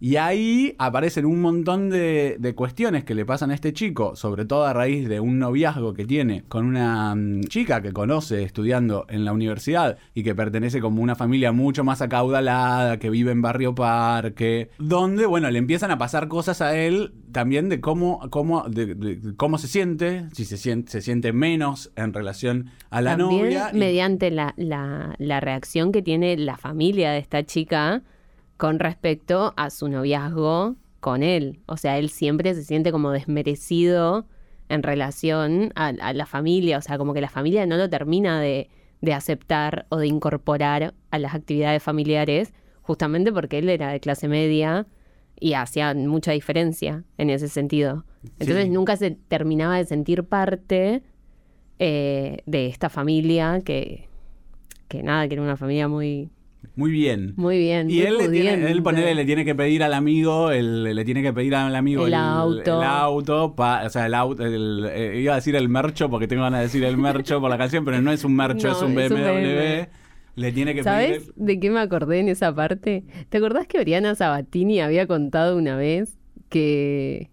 Y 0.05 0.17
ahí 0.17 0.75
aparecen 0.79 1.25
un 1.25 1.39
montón 1.39 1.89
de, 1.89 2.35
de 2.37 2.55
cuestiones 2.55 3.05
que 3.05 3.15
le 3.15 3.25
pasan 3.25 3.51
a 3.51 3.53
este 3.53 3.71
chico, 3.71 4.17
sobre 4.17 4.43
todo 4.43 4.65
a 4.65 4.73
raíz 4.73 5.07
de 5.07 5.21
un 5.21 5.39
noviazgo 5.39 5.93
que 5.93 6.03
tiene 6.03 6.43
con 6.49 6.65
una 6.65 7.15
mm, 7.15 7.45
chica 7.45 7.81
que 7.81 7.93
conoce 7.93 8.43
estudiando 8.43 9.05
en 9.07 9.23
la 9.23 9.31
universidad 9.31 9.97
y 10.13 10.23
que 10.23 10.35
pertenece 10.35 10.81
como 10.81 11.01
una 11.01 11.15
familia 11.15 11.53
mucho 11.53 11.85
más 11.85 12.01
acaudalada, 12.01 12.99
que 12.99 13.09
vive 13.09 13.31
en 13.31 13.41
Barrio 13.41 13.75
Parque, 13.75 14.71
donde, 14.77 15.25
bueno, 15.25 15.49
le 15.49 15.59
empiezan 15.59 15.89
a 15.91 15.97
pasar 15.97 16.27
cosas 16.27 16.59
a 16.61 16.75
él 16.77 17.13
también 17.31 17.69
de 17.69 17.79
cómo, 17.79 18.19
cómo, 18.29 18.63
de, 18.67 18.95
de 18.95 19.35
cómo 19.37 19.57
se 19.57 19.69
siente, 19.69 20.25
si 20.33 20.43
se 20.43 20.57
siente, 20.57 20.91
se 20.91 21.01
siente 21.01 21.31
menos 21.31 21.93
en 21.95 22.11
relación 22.11 22.71
a 22.89 22.99
la 23.01 23.15
También 23.15 23.41
novia. 23.45 23.69
y- 23.73 23.77
mediante 23.77 24.31
la, 24.31 24.53
la- 24.57 25.15
la 25.17 25.39
reacción 25.39 25.93
que 25.93 26.01
tiene 26.01 26.35
la 26.35 26.57
familia 26.57 27.11
de 27.11 27.19
esta 27.19 27.45
chica 27.45 28.01
con 28.57 28.79
respecto 28.79 29.53
a 29.57 29.69
su 29.69 29.87
noviazgo 29.89 30.75
con 30.99 31.23
él. 31.23 31.59
O 31.65 31.77
sea, 31.77 31.97
él 31.97 32.09
siempre 32.09 32.53
se 32.53 32.63
siente 32.63 32.91
como 32.91 33.11
desmerecido 33.11 34.25
en 34.69 34.83
relación 34.83 35.71
a, 35.75 35.87
a 35.87 36.13
la 36.13 36.25
familia. 36.25 36.77
O 36.77 36.81
sea, 36.81 36.97
como 36.97 37.13
que 37.13 37.21
la 37.21 37.29
familia 37.29 37.65
no 37.65 37.75
lo 37.77 37.89
termina 37.89 38.39
de, 38.39 38.69
de 39.01 39.13
aceptar 39.13 39.85
o 39.89 39.97
de 39.97 40.07
incorporar 40.07 40.93
a 41.11 41.19
las 41.19 41.35
actividades 41.35 41.83
familiares, 41.83 42.53
justamente 42.81 43.31
porque 43.33 43.59
él 43.59 43.69
era 43.69 43.91
de 43.91 43.99
clase 43.99 44.27
media 44.27 44.87
y 45.39 45.53
hacía 45.53 45.93
mucha 45.93 46.31
diferencia 46.31 47.03
en 47.17 47.29
ese 47.29 47.49
sentido. 47.49 48.05
Entonces 48.39 48.65
Sí. 48.65 48.69
nunca 48.69 48.95
se 48.95 49.11
terminaba 49.11 49.75
de 49.77 49.85
sentir 49.85 50.23
parte 50.23 51.03
eh, 51.79 52.37
de 52.45 52.67
esta 52.67 52.89
familia 52.89 53.59
que, 53.65 54.07
que 54.87 55.03
nada, 55.03 55.27
que 55.27 55.33
era 55.33 55.43
una 55.43 55.57
familia 55.57 55.87
muy, 55.89 56.29
Muy 56.75 56.91
bien. 56.91 57.33
muy 57.37 57.57
bien. 57.59 57.89
Y 57.89 57.97
muy 57.97 58.01
él, 58.03 58.17
le 58.17 58.29
tiene, 58.29 58.71
él 58.71 58.81
ponele, 58.81 59.13
le 59.13 59.25
tiene 59.25 59.45
que 59.45 59.53
pedir 59.53 59.83
al 59.83 59.93
amigo, 59.93 60.49
el- 60.51 60.83
le 60.95 61.05
tiene 61.05 61.21
que 61.21 61.31
pedir 61.31 61.53
al 61.55 61.75
amigo 61.75 62.07
El 62.07 62.13
auto. 62.15 62.81
el 62.81 62.87
auto, 62.87 63.55
pa- 63.55 63.83
o 63.85 63.89
sea, 63.89 64.07
el 64.07 64.13
auto, 64.15 64.43
el- 64.43 64.87
eh, 64.91 65.19
iba 65.21 65.33
a 65.33 65.35
decir 65.35 65.55
el 65.55 65.69
mercho 65.69 66.09
porque 66.09 66.27
tengo 66.27 66.41
ganas 66.43 66.61
de 66.61 66.63
decir 66.65 66.83
el 66.83 66.97
mercho 66.97 67.39
por 67.39 67.49
la 67.51 67.57
canción, 67.59 67.85
pero 67.85 68.01
no 68.01 68.11
es 68.11 68.23
un 68.23 68.35
mercho, 68.35 68.69
No, 68.69 68.73
es 68.75 68.81
un 68.81 68.99
es 68.99 69.11
un 69.11 69.17
BMW. 69.17 69.87
Le 70.35 70.51
tiene 70.51 70.73
que 70.73 70.81
¿Sabes 70.83 71.19
pedir. 71.19 71.33
de 71.35 71.59
qué 71.59 71.69
me 71.69 71.79
acordé 71.79 72.19
en 72.19 72.27
esa 72.29 72.55
parte? 72.55 73.03
¿Te 73.29 73.37
acordás 73.37 73.67
que 73.67 73.77
Oriana 73.79 74.15
Sabatini 74.15 74.81
había 74.81 75.05
contado 75.05 75.55
una 75.57 75.75
vez 75.77 76.17
que 76.49 77.29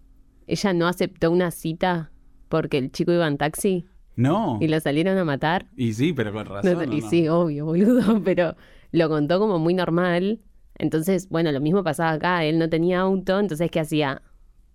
ella 0.47 0.73
no 0.73 0.87
aceptó 0.87 1.31
una 1.31 1.49
cita 1.51 2.11
porque 2.49 2.77
el 2.77 2.91
chico 2.91 3.11
iba 3.11 3.27
en 3.27 3.37
taxi 3.37 3.85
No. 4.15 4.59
y 4.61 4.67
la 4.67 4.79
salieron 4.81 5.17
a 5.17 5.23
matar? 5.25 5.65
Y 5.75 5.93
sí, 5.93 6.13
pero 6.13 6.31
con 6.31 6.45
razón. 6.45 6.73
No, 6.73 6.79
¿o 6.79 6.83
y 6.83 7.01
no? 7.01 7.09
sí, 7.09 7.27
obvio, 7.27 7.65
boludo, 7.65 8.21
pero 8.25 8.55
lo 8.91 9.09
contó 9.09 9.39
como 9.39 9.59
muy 9.59 9.73
normal. 9.73 10.39
Entonces, 10.77 11.29
bueno, 11.29 11.51
lo 11.51 11.61
mismo 11.61 11.83
pasaba 11.83 12.11
acá, 12.11 12.43
él 12.45 12.57
no 12.59 12.69
tenía 12.69 13.01
auto, 13.01 13.39
entonces 13.39 13.69
¿qué 13.71 13.79
hacía? 13.79 14.21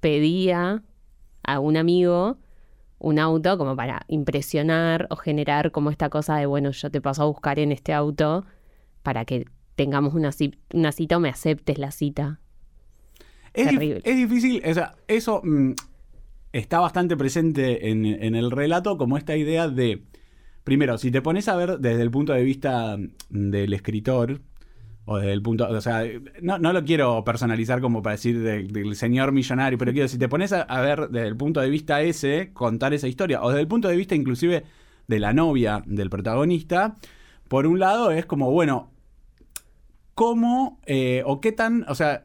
Pedía 0.00 0.82
a 1.42 1.60
un 1.60 1.76
amigo 1.76 2.38
un 2.98 3.18
auto 3.18 3.58
como 3.58 3.76
para 3.76 4.02
impresionar 4.08 5.06
o 5.10 5.16
generar 5.16 5.70
como 5.70 5.90
esta 5.90 6.08
cosa 6.08 6.36
de, 6.36 6.46
bueno, 6.46 6.70
yo 6.70 6.90
te 6.90 7.00
paso 7.00 7.22
a 7.22 7.26
buscar 7.26 7.58
en 7.58 7.72
este 7.72 7.92
auto 7.92 8.44
para 9.02 9.24
que 9.26 9.44
tengamos 9.74 10.14
una, 10.14 10.30
una 10.72 10.92
cita 10.92 11.16
o 11.18 11.20
me 11.20 11.28
aceptes 11.28 11.78
la 11.78 11.90
cita. 11.90 12.40
Es, 13.52 13.66
dif- 13.68 13.72
Terrible. 13.74 14.00
es 14.04 14.16
difícil, 14.16 14.62
o 14.66 14.74
sea, 14.74 14.94
eso 15.08 15.40
mm, 15.44 15.72
está 16.52 16.80
bastante 16.80 17.16
presente 17.16 17.90
en, 17.90 18.06
en 18.06 18.34
el 18.34 18.50
relato 18.50 18.96
como 18.96 19.16
esta 19.18 19.36
idea 19.36 19.68
de, 19.68 20.02
primero, 20.66 20.98
si 20.98 21.12
te 21.12 21.22
pones 21.22 21.46
a 21.46 21.54
ver 21.54 21.78
desde 21.78 22.02
el 22.02 22.10
punto 22.10 22.32
de 22.32 22.42
vista 22.42 22.96
del 23.30 23.72
escritor, 23.72 24.40
o 25.04 25.18
desde 25.18 25.32
el 25.32 25.40
punto, 25.40 25.68
o 25.68 25.80
sea, 25.80 26.02
no, 26.42 26.58
no 26.58 26.72
lo 26.72 26.84
quiero 26.84 27.22
personalizar 27.22 27.80
como 27.80 28.02
para 28.02 28.16
decir 28.16 28.40
de- 28.42 28.64
del 28.64 28.96
señor 28.96 29.30
millonario, 29.30 29.78
pero 29.78 29.92
quiero, 29.92 30.08
si 30.08 30.18
te 30.18 30.28
pones 30.28 30.52
a, 30.52 30.62
a 30.62 30.80
ver 30.80 31.08
desde 31.08 31.28
el 31.28 31.36
punto 31.36 31.60
de 31.60 31.70
vista 31.70 32.02
ese, 32.02 32.50
contar 32.52 32.92
esa 32.94 33.06
historia, 33.06 33.40
o 33.42 33.50
desde 33.50 33.60
el 33.60 33.68
punto 33.68 33.86
de 33.86 33.94
vista 33.96 34.16
inclusive 34.16 34.64
de 35.06 35.20
la 35.20 35.32
novia 35.32 35.84
del 35.86 36.10
protagonista, 36.10 36.96
por 37.46 37.68
un 37.68 37.78
lado 37.78 38.10
es 38.10 38.26
como, 38.26 38.50
bueno, 38.50 38.90
¿cómo 40.14 40.80
eh, 40.86 41.22
o 41.26 41.40
qué 41.40 41.52
tan, 41.52 41.84
o 41.88 41.94
sea, 41.94 42.24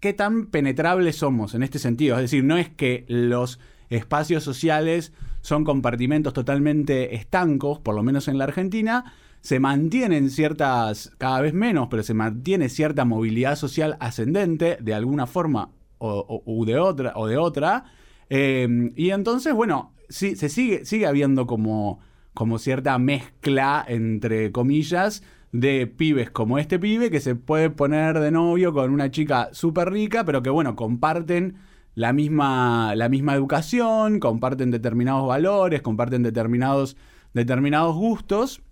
qué 0.00 0.12
tan 0.12 0.46
penetrables 0.46 1.14
somos 1.16 1.54
en 1.54 1.62
este 1.62 1.78
sentido. 1.78 2.16
Es 2.16 2.22
decir, 2.22 2.42
no 2.42 2.56
es 2.58 2.68
que 2.68 3.04
los 3.06 3.60
espacios 3.90 4.42
sociales 4.42 5.12
son 5.40 5.64
compartimentos 5.64 6.32
totalmente 6.32 7.14
estancos, 7.14 7.78
por 7.78 7.94
lo 7.94 8.02
menos 8.02 8.28
en 8.28 8.38
la 8.38 8.44
Argentina, 8.44 9.12
se 9.40 9.58
mantienen 9.58 10.30
ciertas, 10.30 11.12
cada 11.18 11.40
vez 11.40 11.54
menos, 11.54 11.88
pero 11.90 12.02
se 12.02 12.14
mantiene 12.14 12.68
cierta 12.68 13.04
movilidad 13.04 13.56
social 13.56 13.96
ascendente 14.00 14.76
de 14.80 14.94
alguna 14.94 15.26
forma 15.26 15.70
o, 15.98 16.64
de 16.66 16.78
otra 16.78 17.12
o 17.16 17.26
de 17.26 17.36
otra. 17.36 17.84
Eh, 18.28 18.90
y 18.96 19.10
entonces, 19.10 19.54
bueno, 19.54 19.92
sí, 20.08 20.36
se 20.36 20.48
sigue, 20.48 20.84
sigue 20.84 21.06
habiendo 21.06 21.46
como, 21.46 22.00
como 22.34 22.58
cierta 22.58 22.98
mezcla, 22.98 23.84
entre 23.88 24.52
comillas, 24.52 25.22
de 25.52 25.86
pibes 25.86 26.30
como 26.30 26.58
este 26.58 26.78
pibe 26.78 27.10
que 27.10 27.20
se 27.20 27.34
puede 27.34 27.70
poner 27.70 28.20
de 28.20 28.30
novio 28.30 28.72
con 28.72 28.92
una 28.92 29.10
chica 29.10 29.48
súper 29.52 29.90
rica, 29.90 30.24
pero 30.24 30.42
que 30.42 30.50
bueno, 30.50 30.76
comparten 30.76 31.56
la 32.00 32.14
misma, 32.14 32.94
la 32.94 33.10
misma 33.10 33.34
educación, 33.34 34.20
comparten 34.20 34.70
determinados 34.70 35.28
valores, 35.28 35.82
comparten 35.82 36.22
determinados, 36.22 36.96
determinados 37.34 37.94
gustos. 37.94 38.62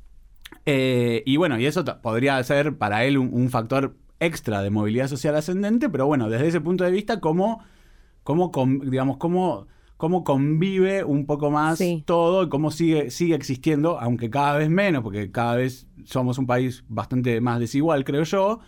Eh, 0.65 1.23
y 1.27 1.37
bueno, 1.37 1.59
y 1.59 1.67
eso 1.67 1.85
podría 2.01 2.43
ser 2.43 2.79
para 2.79 3.05
él 3.05 3.19
un, 3.19 3.29
un 3.31 3.51
factor 3.51 3.97
extra 4.19 4.63
de 4.63 4.71
movilidad 4.71 5.09
social 5.09 5.37
ascendente, 5.37 5.91
pero 5.91 6.07
bueno, 6.07 6.31
desde 6.31 6.49
ese 6.49 6.63
punto 6.63 6.85
de 6.85 6.91
vista, 6.91 7.21
cómo, 7.21 7.63
cómo 8.23 8.51
digamos, 8.83 9.19
cómo, 9.19 9.67
cómo 9.99 10.25
convive 10.25 11.05
un 11.05 11.27
poco 11.27 11.51
más 11.51 11.77
Sí. 11.77 12.03
todo 12.07 12.45
y 12.45 12.49
cómo 12.49 12.71
sigue, 12.71 13.11
sigue 13.11 13.35
existiendo, 13.35 14.01
aunque 14.01 14.31
cada 14.31 14.57
vez 14.57 14.71
menos, 14.71 15.03
porque 15.03 15.31
cada 15.31 15.57
vez 15.57 15.87
somos 16.05 16.39
un 16.39 16.47
país 16.47 16.83
bastante 16.89 17.43
más 17.43 17.61
desigual, 17.61 18.05
creo 18.05 18.23
yo, 18.23 18.61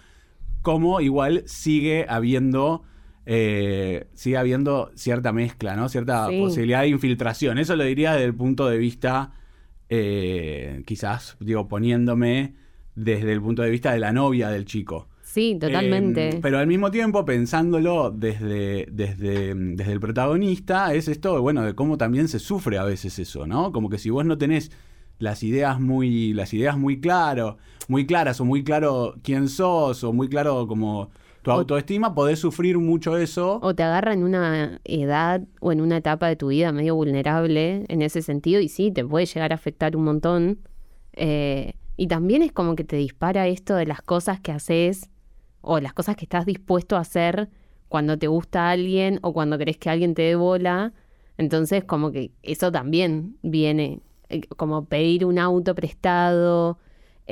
cómo 0.61 1.01
igual 1.01 1.45
sigue 1.47 2.05
habiendo. 2.11 2.83
Eh, 3.33 4.09
sigue 4.15 4.37
habiendo 4.37 4.91
cierta 4.97 5.33
mezcla, 5.33 5.77
¿no? 5.77 5.89
Cierta 5.89 6.27
Sí. 6.29 6.41
posibilidad 6.41 6.81
de 6.81 6.89
infiltración. 6.89 7.59
Eso 7.59 7.77
lo 7.77 7.85
diría 7.85 8.11
desde 8.13 8.25
el 8.25 8.35
punto 8.35 8.69
de 8.69 8.77
vista 8.77 9.31
eh, 9.89 10.83
quizás, 10.85 11.37
digo, 11.41 11.69
poniéndome 11.69 12.55
desde 12.97 13.33
el 13.33 13.41
punto 13.41 13.63
de 13.63 13.71
vista 13.71 13.93
de 13.93 13.99
la 14.01 14.13
novia 14.13 14.49
del 14.49 14.65
chico. 14.65 15.09
Sí, 15.23 15.57
totalmente. 15.61 16.31
Eh, 16.31 16.39
pero 16.43 16.59
al 16.59 16.67
mismo 16.67 16.91
tiempo, 16.91 17.25
pensándolo 17.25 18.11
desde, 18.11 18.87
desde, 18.91 19.55
desde 19.55 19.93
el 19.93 20.01
protagonista, 20.01 20.93
es 20.93 21.07
esto, 21.07 21.41
bueno, 21.41 21.63
de 21.63 21.75
cómo 21.75 21.99
también 21.99 22.27
se 22.27 22.41
sufre 22.41 22.79
a 22.79 22.85
veces 22.85 23.19
eso, 23.21 23.47
¿no? 23.47 23.71
Como 23.73 23.89
que 23.91 23.99
si 23.99 24.11
vos 24.11 24.25
no 24.25 24.39
tenés 24.39 24.73
las 25.21 25.43
ideas 25.45 25.79
muy, 25.81 26.33
las 26.35 26.53
ideas 26.55 26.77
muy 26.79 27.01
claro, 27.01 27.59
muy 27.87 28.07
claras, 28.07 28.41
o 28.41 28.45
muy 28.45 28.65
claro 28.65 29.15
quién 29.23 29.49
sos, 29.49 30.03
o 30.03 30.13
muy 30.13 30.29
claro 30.29 30.67
como 30.67 31.11
tu 31.43 31.51
autoestima, 31.51 32.15
podés 32.15 32.39
sufrir 32.39 32.79
mucho 32.79 33.17
eso. 33.17 33.61
O 33.63 33.75
te 33.75 33.83
agarra 33.83 34.13
en 34.13 34.23
una 34.23 34.81
edad 34.85 35.43
o 35.61 35.73
en 35.73 35.81
una 35.81 35.99
etapa 35.99 36.29
de 36.29 36.37
tu 36.37 36.49
vida 36.49 36.73
medio 36.73 36.95
vulnerable 36.95 37.85
en 37.89 38.03
ese 38.03 38.23
sentido 38.23 38.61
y 38.61 38.69
sí, 38.69 38.91
te 38.91 39.05
puede 39.05 39.27
llegar 39.27 39.53
a 39.53 39.55
afectar 39.55 39.97
un 39.97 40.05
montón. 40.05 40.59
Eh, 41.15 41.75
y 41.97 42.07
también 42.07 42.43
es 42.43 42.53
como 42.53 42.77
que 42.77 42.85
te 42.85 42.97
dispara 42.97 43.47
esto 43.47 43.75
de 43.75 43.87
las 43.87 44.03
cosas 44.03 44.41
que 44.41 44.53
haces 44.53 45.11
o 45.61 45.81
las 45.81 45.93
cosas 45.93 46.17
que 46.17 46.25
estás 46.25 46.47
dispuesto 46.47 46.97
a 46.97 47.01
hacer 47.01 47.51
cuando 47.89 48.19
te 48.19 48.27
gusta 48.27 48.71
alguien 48.71 49.19
o 49.23 49.33
cuando 49.33 49.59
querés 49.59 49.77
que 49.77 49.91
alguien 49.91 50.15
te 50.15 50.23
dé 50.23 50.35
bola. 50.37 50.93
Entonces 51.39 51.85
como 51.85 52.13
que 52.13 52.33
eso 52.43 52.71
también 52.71 53.39
viene, 53.43 54.01
eh, 54.29 54.43
como 54.57 54.85
pedir 54.85 55.25
un 55.25 55.39
auto 55.39 55.75
prestado, 55.75 56.79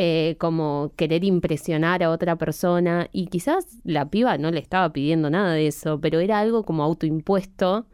eh, 0.00 0.36
como 0.38 0.92
querer 0.94 1.24
impresionar 1.24 2.04
a 2.04 2.10
otra 2.10 2.36
persona 2.36 3.08
y 3.10 3.26
quizás 3.26 3.66
la 3.82 4.08
piba 4.08 4.38
no 4.38 4.52
le 4.52 4.60
estaba 4.60 4.92
pidiendo 4.92 5.28
nada 5.28 5.54
de 5.54 5.66
eso, 5.66 6.00
pero 6.00 6.20
era 6.20 6.38
algo 6.38 6.62
como 6.62 6.84
autoimpuesto 6.84 7.84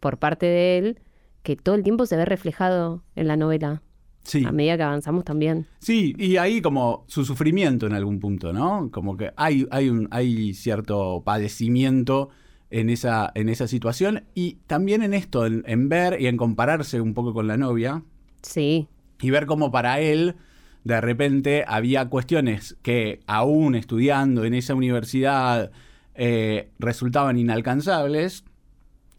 por 0.00 0.16
parte 0.18 0.46
de 0.46 0.78
él 0.78 1.00
que 1.42 1.56
todo 1.56 1.74
el 1.74 1.82
tiempo 1.82 2.06
se 2.06 2.16
ve 2.16 2.24
reflejado 2.24 3.02
en 3.16 3.28
la 3.28 3.36
novela 3.36 3.82
Sí. 4.24 4.44
a 4.46 4.52
medida 4.52 4.76
que 4.78 4.82
avanzamos 4.84 5.24
también. 5.24 5.66
Sí, 5.80 6.14
y 6.16 6.36
ahí 6.38 6.62
como 6.62 7.04
su 7.06 7.24
sufrimiento 7.24 7.86
en 7.86 7.92
algún 7.92 8.18
punto, 8.18 8.52
¿no? 8.54 8.88
Como 8.90 9.16
que 9.18 9.32
hay, 9.36 9.66
hay, 9.72 9.90
un, 9.90 10.08
hay 10.10 10.54
cierto 10.54 11.22
padecimiento 11.24 12.30
en 12.70 12.88
esa, 12.88 13.30
en 13.34 13.50
esa 13.50 13.66
situación 13.68 14.24
y 14.34 14.54
también 14.66 15.02
en 15.02 15.12
esto, 15.12 15.44
en, 15.44 15.64
en 15.66 15.90
ver 15.90 16.18
y 16.18 16.28
en 16.28 16.38
compararse 16.38 17.00
un 17.02 17.12
poco 17.12 17.34
con 17.34 17.46
la 17.46 17.58
novia 17.58 18.04
Sí, 18.40 18.88
y 19.20 19.30
ver 19.30 19.44
cómo 19.46 19.70
para 19.70 20.00
él 20.00 20.36
de 20.84 21.00
repente 21.00 21.64
había 21.66 22.06
cuestiones 22.08 22.76
que 22.82 23.20
aún 23.26 23.74
estudiando 23.74 24.44
en 24.44 24.54
esa 24.54 24.74
universidad 24.74 25.70
eh, 26.14 26.68
resultaban 26.78 27.38
inalcanzables 27.38 28.44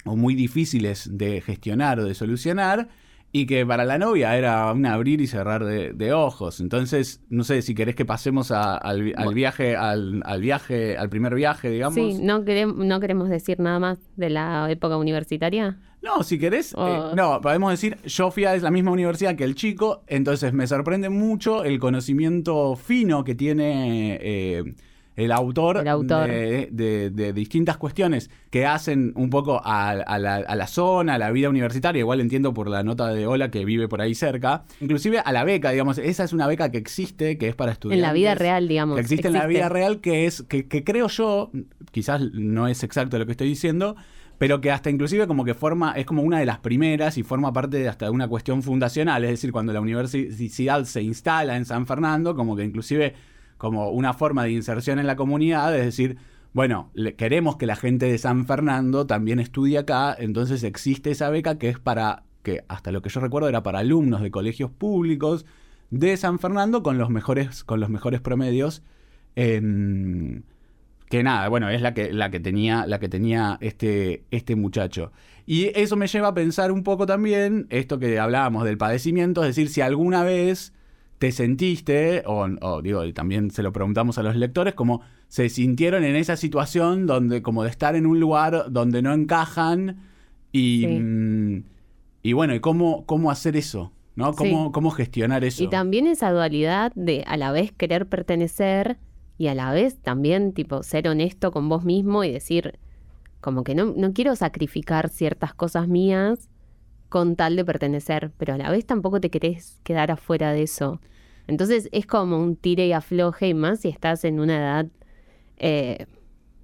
o 0.05 0.15
muy 0.15 0.35
difíciles 0.35 1.09
de 1.17 1.41
gestionar 1.41 1.99
o 1.99 2.05
de 2.05 2.13
solucionar 2.13 2.89
y 3.31 3.47
que 3.47 3.65
para 3.65 3.83
la 3.83 3.97
novia 3.97 4.37
era 4.37 4.71
un 4.71 4.85
abrir 4.85 5.19
y 5.21 5.25
cerrar 5.27 5.63
de, 5.65 5.93
de 5.93 6.13
ojos. 6.13 6.59
Entonces, 6.59 7.21
no 7.29 7.43
sé 7.43 7.61
si 7.63 7.73
querés 7.73 7.95
que 7.95 8.05
pasemos 8.05 8.51
a- 8.51 8.75
al, 8.77 9.01
vi- 9.01 9.13
al 9.15 9.33
viaje, 9.33 9.75
al, 9.75 10.21
al 10.25 10.41
viaje, 10.41 10.97
al 10.97 11.09
primer 11.09 11.33
viaje, 11.33 11.69
digamos. 11.71 11.95
Sí, 11.95 12.19
no, 12.21 12.45
queremos, 12.45 12.85
no 12.85 12.99
queremos 12.99 13.29
decir 13.29 13.59
nada 13.59 13.79
más 13.79 13.97
de 14.17 14.29
la 14.29 14.69
época 14.69 14.97
universitaria. 14.97 15.77
No, 16.03 16.21
si 16.23 16.37
querés, 16.37 16.73
eh, 16.73 16.75
Oh. 16.77 17.15
no, 17.15 17.39
podemos 17.41 17.71
decir, 17.71 17.97
yo 18.05 18.29
fui 18.29 18.43
a 18.45 18.55
la 18.57 18.71
misma 18.71 18.91
universidad 18.91 19.35
que 19.35 19.45
el 19.45 19.55
chico, 19.55 20.03
entonces 20.07 20.51
me 20.53 20.67
sorprende 20.67 21.09
mucho 21.09 21.63
el 21.63 21.79
conocimiento 21.79 22.75
fino 22.75 23.23
que 23.23 23.35
tiene 23.35 24.19
eh, 24.21 24.63
el 25.15 25.31
autor, 25.31 25.77
El 25.77 25.87
autor. 25.87 26.27
De, 26.27 26.67
de- 26.71 27.09
de 27.11 27.33
distintas 27.33 27.77
cuestiones 27.77 28.29
que 28.49 28.65
hacen 28.65 29.13
un 29.15 29.29
poco 29.29 29.61
a, 29.63 29.91
a 29.91 30.17
la, 30.19 30.35
a 30.37 30.55
la 30.55 30.65
zona, 30.67 31.13
a 31.13 31.17
la 31.19 31.29
vida 31.31 31.49
universitaria, 31.49 31.99
igual 31.99 32.19
entiendo 32.19 32.51
por 32.53 32.67
la 32.67 32.81
nota 32.83 33.07
de 33.09 33.25
Ola 33.27 33.49
que 33.51 33.63
vive 33.63 33.87
por 33.87 34.01
ahí 34.01 34.15
cerca, 34.15 34.65
inclusive 34.81 35.19
a 35.23 35.31
la 35.31 35.43
beca, 35.43 35.69
digamos, 35.69 35.99
esa 35.99 36.23
es 36.23 36.33
una 36.33 36.47
beca 36.47 36.69
que 36.71 36.79
existe, 36.79 37.37
que 37.37 37.47
es 37.47 37.55
para 37.55 37.71
estudiantes. 37.71 38.03
En 38.03 38.07
la 38.09 38.13
vida 38.13 38.33
real, 38.35 38.67
digamos. 38.67 38.95
Que 38.95 39.01
existe, 39.01 39.27
en 39.27 39.35
la 39.35 39.45
vida 39.47 39.69
real, 39.69 40.01
que 40.01 40.25
es, 40.25 40.41
que, 40.43 40.67
que 40.67 40.83
creo 40.83 41.07
yo, 41.07 41.51
quizás 41.91 42.19
no 42.33 42.67
es 42.67 42.83
exacto 42.83 43.17
lo 43.19 43.25
que 43.27 43.31
estoy 43.33 43.47
diciendo, 43.47 43.95
pero 44.37 44.61
que 44.61 44.71
hasta 44.71 44.89
inclusive 44.89 45.27
como 45.27 45.45
que 45.45 45.53
forma, 45.53 45.93
es 45.93 46.05
como 46.05 46.21
una 46.21 46.39
de 46.39 46.45
las 46.45 46.59
primeras 46.59 47.17
y 47.17 47.23
forma 47.23 47.53
parte 47.53 47.77
de 47.77 47.89
hasta 47.89 48.11
una 48.11 48.27
cuestión 48.27 48.63
fundacional, 48.63 49.23
es 49.23 49.31
decir, 49.31 49.51
cuando 49.51 49.73
la 49.73 49.81
universidad 49.81 50.83
se 50.85 51.01
instala 51.01 51.55
en 51.55 51.65
San 51.65 51.85
Fernando, 51.85 52.35
como 52.35 52.55
que 52.55 52.63
inclusive 52.63 53.13
como 53.57 53.89
una 53.91 54.13
forma 54.13 54.43
de 54.43 54.51
inserción 54.51 54.99
en 54.99 55.07
la 55.07 55.15
comunidad, 55.15 55.75
es 55.77 55.85
decir, 55.85 56.17
bueno, 56.53 56.91
queremos 57.17 57.55
que 57.57 57.65
la 57.65 57.75
gente 57.75 58.05
de 58.07 58.17
San 58.17 58.45
Fernando 58.45 59.07
también 59.07 59.39
estudie 59.39 59.77
acá, 59.77 60.15
entonces 60.17 60.63
existe 60.63 61.11
esa 61.11 61.29
beca 61.29 61.57
que 61.57 61.69
es 61.69 61.79
para, 61.79 62.23
que 62.43 62.63
hasta 62.67 62.91
lo 62.91 63.01
que 63.01 63.09
yo 63.09 63.21
recuerdo 63.21 63.49
era 63.49 63.63
para 63.63 63.79
alumnos 63.79 64.21
de 64.21 64.31
colegios 64.31 64.69
públicos 64.69 65.45
de 65.89 66.17
San 66.17 66.39
Fernando 66.39 66.83
con 66.83 66.97
los 66.97 67.09
mejores, 67.09 67.63
con 67.63 67.79
los 67.79 67.89
mejores 67.89 68.21
promedios. 68.21 68.83
em, 69.35 70.43
que 71.13 71.21
nada, 71.21 71.47
bueno, 71.47 71.69
es 71.69 71.79
la 71.79 71.93
que, 71.93 72.11
la 72.11 72.31
que 72.31 72.39
tenía, 72.39 72.87
la 72.87 72.99
que 72.99 73.07
tenía 73.07 73.59
este, 73.61 74.23
este 74.31 74.55
muchacho. 74.55 75.11
Y 75.45 75.65
eso 75.79 75.95
me 75.95 76.07
lleva 76.07 76.29
a 76.29 76.33
pensar 76.33 76.71
un 76.71 76.81
poco 76.81 77.05
también 77.05 77.67
esto 77.69 77.99
que 77.99 78.17
hablábamos 78.17 78.63
del 78.63 78.79
padecimiento, 78.79 79.43
es 79.43 79.49
decir, 79.49 79.69
si 79.69 79.81
alguna 79.81 80.23
vez 80.23 80.73
te 81.19 81.31
sentiste, 81.31 82.23
o, 82.25 82.47
o 82.61 82.81
digo, 82.81 83.05
y 83.05 83.13
también 83.13 83.51
se 83.51 83.61
lo 83.61 83.71
preguntamos 83.71 84.17
a 84.17 84.23
los 84.23 84.35
lectores, 84.35 84.73
como 84.73 85.01
se 85.27 85.49
sintieron 85.49 86.03
en 86.03 86.15
esa 86.15 86.35
situación 86.35 87.05
donde, 87.05 87.43
como 87.43 87.61
de 87.63 87.69
estar 87.69 87.95
en 87.95 88.07
un 88.07 88.19
lugar 88.19 88.71
donde 88.71 89.03
no 89.03 89.13
encajan 89.13 89.97
y, 90.51 90.81
Sí. 90.81 90.87
mm, 90.87 91.63
y 92.23 92.33
bueno, 92.33 92.55
y 92.55 92.59
cómo, 92.59 93.05
cómo 93.05 93.29
hacer 93.29 93.55
eso, 93.55 93.91
¿no? 94.15 94.33
Cómo, 94.33 94.65
Sí. 94.65 94.71
cómo 94.71 94.89
gestionar 94.89 95.43
eso. 95.43 95.63
Y 95.63 95.67
también 95.69 96.07
esa 96.07 96.31
dualidad 96.31 96.91
de 96.95 97.23
a 97.27 97.37
la 97.37 97.51
vez 97.51 97.71
querer 97.71 98.07
pertenecer 98.07 98.97
y 99.43 99.49
a 99.49 99.55
la 99.55 99.73
vez 99.73 99.97
también, 99.97 100.53
tipo, 100.53 100.83
ser 100.83 101.09
honesto 101.09 101.51
con 101.51 101.67
vos 101.67 101.83
mismo 101.83 102.23
y 102.23 102.31
decir, 102.31 102.79
como 103.41 103.65
que 103.65 103.75
no, 103.75 103.93
no 103.93 104.13
quiero 104.13 104.37
sacrificar 104.37 105.09
ciertas 105.09 105.53
cosas 105.53 105.89
mías 105.89 106.49
con 107.09 107.35
tal 107.35 107.57
de 107.57 107.65
pertenecer, 107.65 108.31
pero 108.37 108.53
a 108.53 108.57
la 108.57 108.71
vez 108.71 108.85
tampoco 108.85 109.19
te 109.19 109.29
querés 109.29 109.81
quedar 109.83 110.11
afuera 110.11 110.53
de 110.53 110.63
eso. 110.63 111.01
Entonces 111.45 111.89
es 111.91 112.05
como 112.05 112.37
un 112.37 112.55
tire 112.55 112.87
y 112.87 112.93
afloje, 112.93 113.49
y 113.49 113.53
más 113.53 113.81
si 113.81 113.89
estás 113.89 114.23
en 114.23 114.39
una 114.39 114.57
edad, 114.57 114.87
eh, 115.57 116.05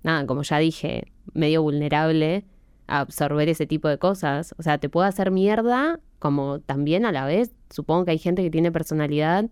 nada, 0.01 0.25
como 0.25 0.43
ya 0.43 0.57
dije, 0.59 1.11
medio 1.33 1.61
vulnerable 1.61 2.45
a 2.87 3.01
absorber 3.01 3.49
ese 3.49 3.67
tipo 3.67 3.89
de 3.89 3.97
cosas. 3.97 4.55
O 4.57 4.63
sea, 4.63 4.77
te 4.77 4.87
puede 4.87 5.09
hacer 5.09 5.31
mierda, 5.31 5.99
como 6.17 6.61
también 6.61 7.05
a 7.05 7.11
la 7.11 7.25
vez, 7.25 7.51
supongo 7.69 8.05
que 8.05 8.11
hay 8.11 8.19
gente 8.19 8.41
que 8.41 8.49
tiene 8.49 8.71
personalidad 8.71 9.49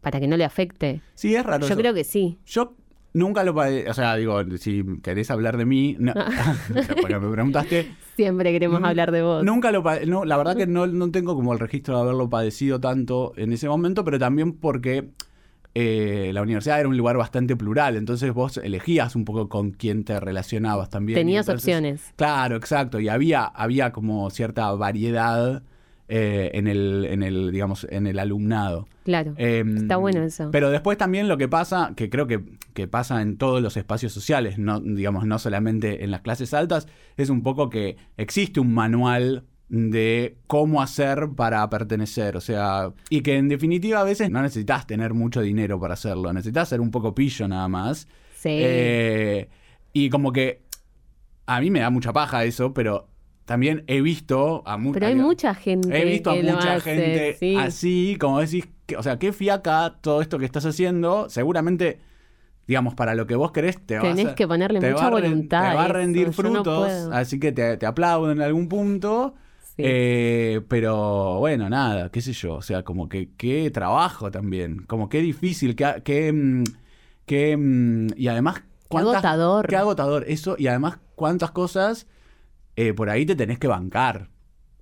para 0.00 0.20
que 0.20 0.26
no 0.28 0.36
le 0.36 0.44
afecte. 0.44 1.00
Sí, 1.14 1.34
es 1.34 1.44
raro. 1.44 1.60
Yo 1.66 1.72
eso. 1.74 1.76
creo 1.76 1.94
que 1.94 2.04
sí. 2.04 2.38
Yo 2.46 2.74
nunca 3.12 3.42
lo 3.44 3.54
O 3.54 3.94
sea, 3.94 4.16
digo, 4.16 4.42
si 4.58 4.84
querés 5.02 5.30
hablar 5.30 5.56
de 5.56 5.66
mí, 5.66 5.96
no, 5.98 6.12
porque 7.00 7.18
me 7.18 7.28
preguntaste, 7.30 7.90
Siempre 8.16 8.52
queremos 8.52 8.82
hablar 8.84 9.10
de 9.12 9.22
vos. 9.22 9.44
nunca 9.44 9.72
lo 9.72 9.82
no, 10.06 10.24
La 10.24 10.36
verdad 10.36 10.56
que 10.56 10.66
no, 10.66 10.86
no 10.86 11.10
tengo 11.10 11.34
como 11.34 11.52
el 11.52 11.58
registro 11.58 11.96
de 11.96 12.02
haberlo 12.02 12.28
padecido 12.30 12.80
tanto 12.80 13.32
en 13.36 13.52
ese 13.52 13.68
momento, 13.68 14.04
pero 14.04 14.18
también 14.18 14.52
porque 14.52 15.08
eh, 15.74 16.30
la 16.34 16.42
universidad 16.42 16.80
era 16.80 16.88
un 16.88 16.96
lugar 16.96 17.16
bastante 17.16 17.54
plural, 17.56 17.96
entonces 17.96 18.32
vos 18.34 18.56
elegías 18.58 19.14
un 19.16 19.24
poco 19.24 19.48
con 19.48 19.70
quién 19.70 20.04
te 20.04 20.18
relacionabas 20.20 20.90
también. 20.90 21.16
Tenías 21.18 21.46
entonces- 21.48 21.64
opciones. 21.68 22.12
Claro, 22.16 22.56
exacto. 22.56 22.98
Y 23.00 23.08
había, 23.08 23.44
había 23.44 23.92
como 23.92 24.28
cierta 24.30 24.70
variedad 24.72 25.62
eh, 26.12 26.50
en 26.54 26.66
el, 26.66 27.06
en 27.08 27.22
el, 27.22 27.52
digamos, 27.52 27.86
en 27.88 28.06
el 28.06 28.18
alumnado. 28.18 28.88
Claro. 29.04 29.34
Em, 29.36 29.76
Está 29.76 29.96
bueno 29.96 30.22
eso. 30.22 30.50
Pero 30.50 30.70
después 30.70 30.98
también 30.98 31.28
lo 31.28 31.38
que 31.38 31.46
pasa, 31.46 31.92
que 31.94 32.10
creo 32.10 32.26
que, 32.26 32.42
que 32.74 32.88
pasa 32.88 33.22
en 33.22 33.36
todos 33.36 33.62
los 33.62 33.76
espacios 33.76 34.12
sociales, 34.12 34.58
no, 34.58 34.80
digamos, 34.80 35.24
no 35.24 35.38
solamente 35.38 36.02
en 36.02 36.10
las 36.10 36.22
clases 36.22 36.52
altas, 36.52 36.88
es 37.16 37.30
un 37.30 37.42
poco 37.42 37.70
que 37.70 37.96
existe 38.16 38.58
un 38.58 38.74
manual 38.74 39.44
de 39.68 40.36
cómo 40.48 40.82
hacer 40.82 41.28
para 41.36 41.70
pertenecer, 41.70 42.36
o 42.36 42.40
sea, 42.40 42.92
y 43.08 43.20
que 43.20 43.36
en 43.36 43.48
definitiva 43.48 44.00
a 44.00 44.04
veces 44.04 44.28
no 44.28 44.42
necesitas 44.42 44.84
tener 44.88 45.14
mucho 45.14 45.42
dinero 45.42 45.78
para 45.78 45.94
hacerlo, 45.94 46.32
necesitas 46.32 46.68
ser 46.68 46.80
un 46.80 46.90
poco 46.90 47.14
pillo 47.14 47.46
nada 47.46 47.68
más. 47.68 48.08
sí. 48.36 48.48
Eh, 48.50 49.48
y 49.92 50.10
como 50.10 50.32
que 50.32 50.62
a 51.46 51.60
mí 51.60 51.70
me 51.70 51.80
da 51.80 51.90
mucha 51.90 52.12
paja 52.12 52.44
eso, 52.44 52.72
pero 52.72 53.09
también 53.50 53.82
he 53.88 54.00
visto 54.00 54.62
a 54.64 54.76
mucha 54.76 54.94
pero 54.94 55.06
hay 55.08 55.16
mucha 55.16 55.54
gente 55.56 56.00
He 56.00 56.04
visto 56.04 56.30
a 56.30 56.34
que 56.34 56.42
mucha 56.44 56.74
hace, 56.76 56.94
gente 56.94 57.36
sí. 57.36 57.56
así, 57.56 58.16
como 58.20 58.38
decís, 58.38 58.68
que, 58.86 58.96
o 58.96 59.02
sea, 59.02 59.18
qué 59.18 59.32
fiaca 59.32 59.96
todo 60.00 60.22
esto 60.22 60.38
que 60.38 60.44
estás 60.44 60.64
haciendo, 60.66 61.28
seguramente, 61.28 61.98
digamos, 62.68 62.94
para 62.94 63.16
lo 63.16 63.26
que 63.26 63.34
vos 63.34 63.50
querés, 63.50 63.84
te 63.84 63.96
vas 63.96 64.04
Tenés 64.04 64.26
a, 64.28 64.34
que 64.36 64.46
ponerle 64.46 64.78
te 64.78 64.92
mucha 64.92 65.02
va 65.02 65.10
voluntad. 65.10 65.68
Te 65.68 65.74
va 65.74 65.84
a 65.86 65.88
rendir 65.88 66.32
frutos, 66.32 66.88
así 67.10 67.40
que 67.40 67.50
te, 67.50 67.76
te 67.76 67.86
aplauden 67.86 68.36
en 68.38 68.42
algún 68.42 68.68
punto. 68.68 69.34
Sí. 69.64 69.82
eh, 69.84 70.60
pero 70.68 71.40
bueno, 71.40 71.68
nada, 71.68 72.08
qué 72.12 72.20
sé 72.20 72.32
yo, 72.32 72.54
o 72.54 72.62
sea, 72.62 72.84
como 72.84 73.08
que 73.08 73.30
qué 73.36 73.68
trabajo 73.72 74.30
también, 74.30 74.84
como 74.86 75.08
qué 75.08 75.18
difícil, 75.22 75.74
qué, 75.74 76.02
qué, 76.04 76.32
mm, 76.32 76.62
qué, 77.26 77.56
mm, 77.56 78.10
y 78.16 78.28
además 78.28 78.62
cuántas- 78.86 79.14
agotador. 79.14 79.66
Qué 79.66 79.74
agotador, 79.74 80.24
eso, 80.28 80.54
y 80.56 80.68
además 80.68 80.98
cuántas 81.16 81.50
cosas 81.50 82.06
eh, 82.76 82.92
por 82.94 83.10
ahí 83.10 83.26
te 83.26 83.36
tenés 83.36 83.58
que 83.58 83.66
bancar. 83.68 84.28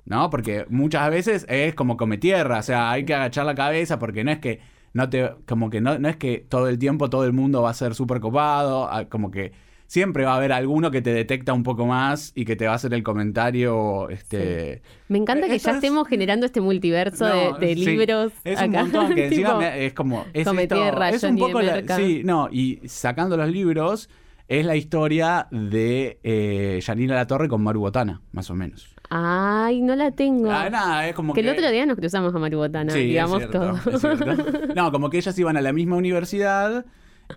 ¿No? 0.04 0.30
Porque 0.30 0.64
muchas 0.70 1.10
veces 1.10 1.44
es 1.50 1.74
como 1.74 1.98
come 1.98 2.16
tierra, 2.16 2.60
o 2.60 2.62
sea, 2.62 2.90
hay 2.90 3.04
que 3.04 3.12
agachar 3.14 3.44
la 3.44 3.54
cabeza 3.54 3.98
porque 3.98 4.24
no 4.24 4.30
es 4.30 4.38
que 4.38 4.58
no 4.94 5.10
te, 5.10 5.32
como 5.46 5.68
que 5.68 5.82
no, 5.82 5.98
no 5.98 6.08
es 6.08 6.16
que 6.16 6.38
todo 6.48 6.66
el 6.68 6.78
tiempo 6.78 7.10
todo 7.10 7.26
el 7.26 7.34
mundo 7.34 7.60
va 7.60 7.68
a 7.68 7.74
ser 7.74 7.94
súper 7.94 8.18
copado, 8.20 8.88
ah, 8.90 9.04
como 9.10 9.30
que 9.30 9.52
siempre 9.86 10.24
va 10.24 10.32
a 10.32 10.36
haber 10.36 10.52
alguno 10.52 10.90
que 10.90 11.02
te 11.02 11.12
detecta 11.12 11.52
un 11.52 11.62
poco 11.62 11.84
más 11.84 12.32
y 12.34 12.46
que 12.46 12.56
te 12.56 12.64
va 12.66 12.72
a 12.72 12.76
hacer 12.76 12.94
el 12.94 13.02
comentario, 13.02 14.08
este... 14.08 14.80
Me 15.08 15.18
encanta 15.18 15.46
que 15.46 15.58
ya 15.58 15.70
es- 15.72 15.76
estemos 15.76 16.08
generando 16.08 16.46
este 16.46 16.62
multiverso 16.62 17.26
de- 17.26 17.50
No, 17.52 17.58
de, 17.58 17.74
sí. 17.74 17.84
libros. 17.84 18.32
Es 18.44 18.62
un 18.62 18.70
montón 18.70 19.14
que 19.14 19.26
encima 19.28 19.48
Tipo, 19.48 19.58
me- 19.60 19.84
es 19.86 19.92
como 19.92 20.24
es, 20.32 20.46
esto- 20.46 20.74
Tierra, 20.74 21.10
es 21.10 21.22
un 21.22 21.36
poco 21.36 21.60
la- 21.60 21.96
sí, 21.96 22.22
no, 22.24 22.48
y 22.50 22.80
sacando 22.86 23.36
los 23.36 23.50
libros 23.50 24.08
es 24.48 24.64
la 24.66 24.76
historia 24.76 25.46
de 25.50 26.18
eh, 26.22 26.80
Janina 26.84 27.14
La 27.14 27.26
Torre 27.26 27.48
con 27.48 27.62
Maru 27.62 27.80
Botana, 27.80 28.22
más 28.32 28.50
o 28.50 28.54
menos. 28.54 28.88
Ay, 29.10 29.80
no 29.80 29.94
la 29.96 30.10
tengo. 30.10 30.50
Ah, 30.50 30.68
nada, 30.68 31.08
es 31.08 31.14
como 31.14 31.32
que 31.32 31.40
que 31.42 31.48
el 31.48 31.54
otro 31.56 31.70
día 31.70 31.86
nos 31.86 31.96
cruzamos 31.96 32.34
a 32.34 32.38
Maribotana, 32.38 32.92
Sí, 32.92 32.98
es 33.00 33.06
digamos 33.06 33.38
cierto, 33.38 33.60
todo. 33.60 33.90
es 33.94 34.00
cierto. 34.00 34.74
No, 34.74 34.92
como 34.92 35.08
que 35.10 35.18
ellas 35.18 35.38
iban 35.38 35.56
a 35.56 35.62
la 35.62 35.72
misma 35.72 35.96
universidad 35.96 36.84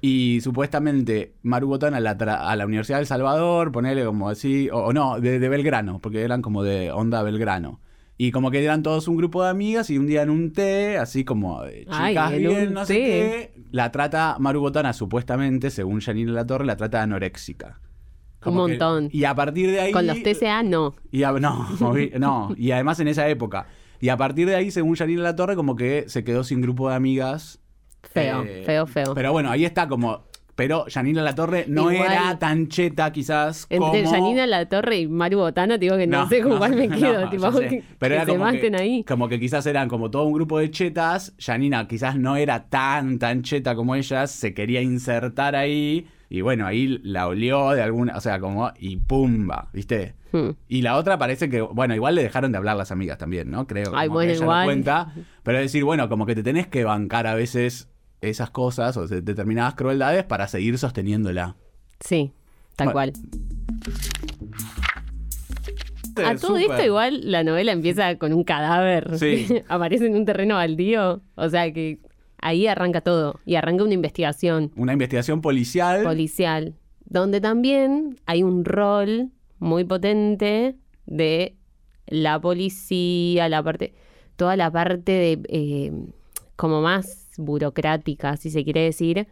y 0.01 0.39
supuestamente 0.41 1.33
Maru 1.43 1.67
Botana 1.67 1.99
la 1.99 2.11
a 2.11 2.55
la 2.55 2.65
Universidad 2.65 2.97
del 2.97 3.07
Salvador, 3.07 3.71
ponerle 3.71 4.05
como 4.05 4.29
así, 4.29 4.69
o, 4.69 4.79
o 4.85 4.93
no, 4.93 5.19
de, 5.19 5.39
de 5.39 5.49
Belgrano, 5.49 5.99
porque 5.99 6.21
eran 6.23 6.41
como 6.41 6.63
de 6.63 6.91
onda 6.91 7.23
Belgrano. 7.23 7.79
Y 8.23 8.31
como 8.31 8.51
que 8.51 8.63
eran 8.63 8.83
todos 8.83 9.07
un 9.07 9.17
grupo 9.17 9.41
de 9.43 9.49
amigas 9.49 9.89
y 9.89 9.97
un 9.97 10.05
día 10.05 10.21
en 10.21 10.29
un 10.29 10.53
té, 10.53 10.99
así 10.99 11.23
como 11.25 11.63
de 11.63 11.87
Ay, 11.89 12.13
chicas 12.13 12.33
en 12.33 12.37
bien, 12.39 12.73
no 12.73 12.85
sé 12.85 12.93
qué, 12.93 13.53
la 13.71 13.91
trata 13.91 14.35
Maru 14.37 14.59
Botana 14.59 14.93
supuestamente, 14.93 15.71
según 15.71 16.01
Janine 16.01 16.31
La 16.31 16.45
Torre, 16.45 16.65
la 16.67 16.77
trata 16.77 17.01
anoréxica. 17.01 17.79
Un 18.45 18.51
que- 18.53 18.57
montón. 18.57 19.09
y 19.11 19.23
a 19.23 19.33
partir 19.33 19.71
de 19.71 19.79
ahí... 19.81 19.91
Con 19.91 20.05
los 20.05 20.21
TCA 20.21 20.61
no. 20.61 20.93
Y 21.11 21.23
a- 21.23 21.31
no, 21.31 21.67
no, 22.19 22.53
y 22.55 22.69
además 22.69 22.99
en 22.99 23.07
esa 23.07 23.27
época. 23.27 23.65
Y 23.99 24.09
a 24.09 24.17
partir 24.17 24.47
de 24.47 24.55
ahí, 24.55 24.69
según 24.69 24.95
Janine 24.95 25.21
La 25.23 25.35
Torre, 25.35 25.55
como 25.55 25.75
que 25.75 26.03
se 26.07 26.23
quedó 26.23 26.43
sin 26.43 26.61
grupo 26.61 26.89
de 26.89 26.95
amigas. 26.95 27.59
Feo, 28.03 28.43
Eh, 28.43 28.61
feo, 28.67 28.85
feo. 28.85 29.15
Pero 29.15 29.31
bueno, 29.31 29.49
ahí 29.49 29.65
está 29.65 29.87
como. 29.87 30.25
Pero 30.61 30.85
Janine 30.87 31.23
La 31.23 31.33
Torre 31.33 31.65
no 31.67 31.91
Igual- 31.91 32.11
era 32.11 32.37
tan 32.37 32.67
cheta, 32.67 33.11
quizás. 33.11 33.65
Entre 33.71 34.03
como... 34.03 34.11
Janina 34.13 34.45
La 34.45 34.69
Torre 34.69 34.99
y 34.99 35.07
Maru 35.07 35.39
Botana, 35.39 35.73
te 35.79 35.85
digo 35.85 35.97
que 35.97 36.05
no, 36.05 36.29
sé 36.29 36.43
con 36.43 36.59
cuál 36.59 36.75
me 36.75 36.87
quedo. 36.87 37.27
tipo, 37.31 37.51
que, 37.51 37.83
Pero 37.97 38.11
que 38.11 38.15
era 38.15 38.25
se 38.25 38.31
como 38.33 38.43
maten 38.43 38.73
que, 38.73 38.79
ahí. 38.79 39.03
Como 39.03 39.27
que 39.27 39.39
quizás 39.39 39.65
eran 39.65 39.89
como 39.89 40.11
todo 40.11 40.25
un 40.25 40.33
grupo 40.33 40.59
de 40.59 40.69
chetas. 40.69 41.33
Janina 41.39 41.87
quizás 41.87 42.15
no 42.15 42.35
era 42.35 42.69
tan, 42.69 43.17
tan 43.17 43.41
cheta 43.41 43.73
como 43.73 43.95
ellas. 43.95 44.29
Se 44.29 44.53
quería 44.53 44.83
insertar 44.83 45.55
ahí. 45.55 46.05
Y 46.29 46.41
bueno, 46.41 46.67
ahí 46.67 46.99
la 47.01 47.27
olió 47.27 47.71
de 47.71 47.81
alguna, 47.81 48.15
o 48.15 48.21
sea, 48.21 48.39
como, 48.39 48.71
y 48.77 48.97
pumba, 48.97 49.69
¿viste? 49.73 50.13
Hmm. 50.31 50.51
Y 50.69 50.83
la 50.83 50.95
otra 50.95 51.17
parece 51.17 51.49
que, 51.49 51.61
bueno, 51.61 51.95
igual 51.95 52.13
le 52.15 52.21
dejaron 52.23 52.51
de 52.51 52.57
hablar 52.59 52.77
las 52.77 52.91
amigas 52.91 53.17
también, 53.17 53.49
¿no? 53.49 53.65
Creo. 53.67 53.91
Ay, 53.95 54.07
como 54.07 54.19
bueno, 54.19 54.27
que 54.27 54.33
ella 54.33 54.39
lo 54.39 54.45
igual. 54.45 54.65
cuenta. 54.65 55.13
Pero 55.43 55.57
decir, 55.57 55.83
bueno, 55.83 56.07
como 56.07 56.27
que 56.27 56.35
te 56.35 56.43
tenés 56.43 56.67
que 56.67 56.83
bancar 56.83 57.25
a 57.25 57.33
veces 57.33 57.90
esas 58.21 58.49
cosas 58.51 58.95
o 58.97 59.07
de- 59.07 59.21
determinadas 59.21 59.75
crueldades 59.75 60.23
para 60.23 60.47
seguir 60.47 60.77
sosteniéndola. 60.77 61.55
Sí, 61.99 62.31
tal 62.75 62.87
Bueno, 62.93 62.93
cual. 62.93 63.13
A 66.25 66.35
todo 66.35 66.57
esto 66.57 66.83
igual 66.83 67.31
la 67.31 67.43
novela 67.43 67.71
empieza 67.71 68.17
con 68.17 68.33
un 68.33 68.43
cadáver. 68.43 69.17
Sí. 69.17 69.47
Aparece 69.69 70.07
en 70.07 70.15
un 70.15 70.25
terreno 70.25 70.55
baldío. 70.55 71.21
O 71.35 71.49
sea 71.49 71.71
que 71.71 71.99
ahí 72.39 72.67
arranca 72.67 73.01
todo. 73.01 73.39
Y 73.45 73.55
arranca 73.55 73.83
una 73.83 73.93
investigación 73.93 74.71
Una 74.75 74.93
investigación 74.93 75.41
policial. 75.41 76.03
policial. 76.03 76.75
Donde 77.05 77.41
también 77.41 78.17
hay 78.25 78.43
un 78.43 78.65
rol 78.65 79.31
muy 79.59 79.83
potente 79.83 80.75
de 81.05 81.55
la 82.07 82.39
policía, 82.39 83.47
la 83.49 83.63
parte, 83.63 83.93
toda 84.35 84.55
la 84.57 84.69
parte 84.71 85.11
de 85.11 85.39
eh, 85.49 85.91
como 86.61 86.79
más 86.79 87.31
burocrática, 87.37 88.37
si 88.37 88.51
se 88.51 88.63
quiere 88.63 88.81
decir, 88.81 89.27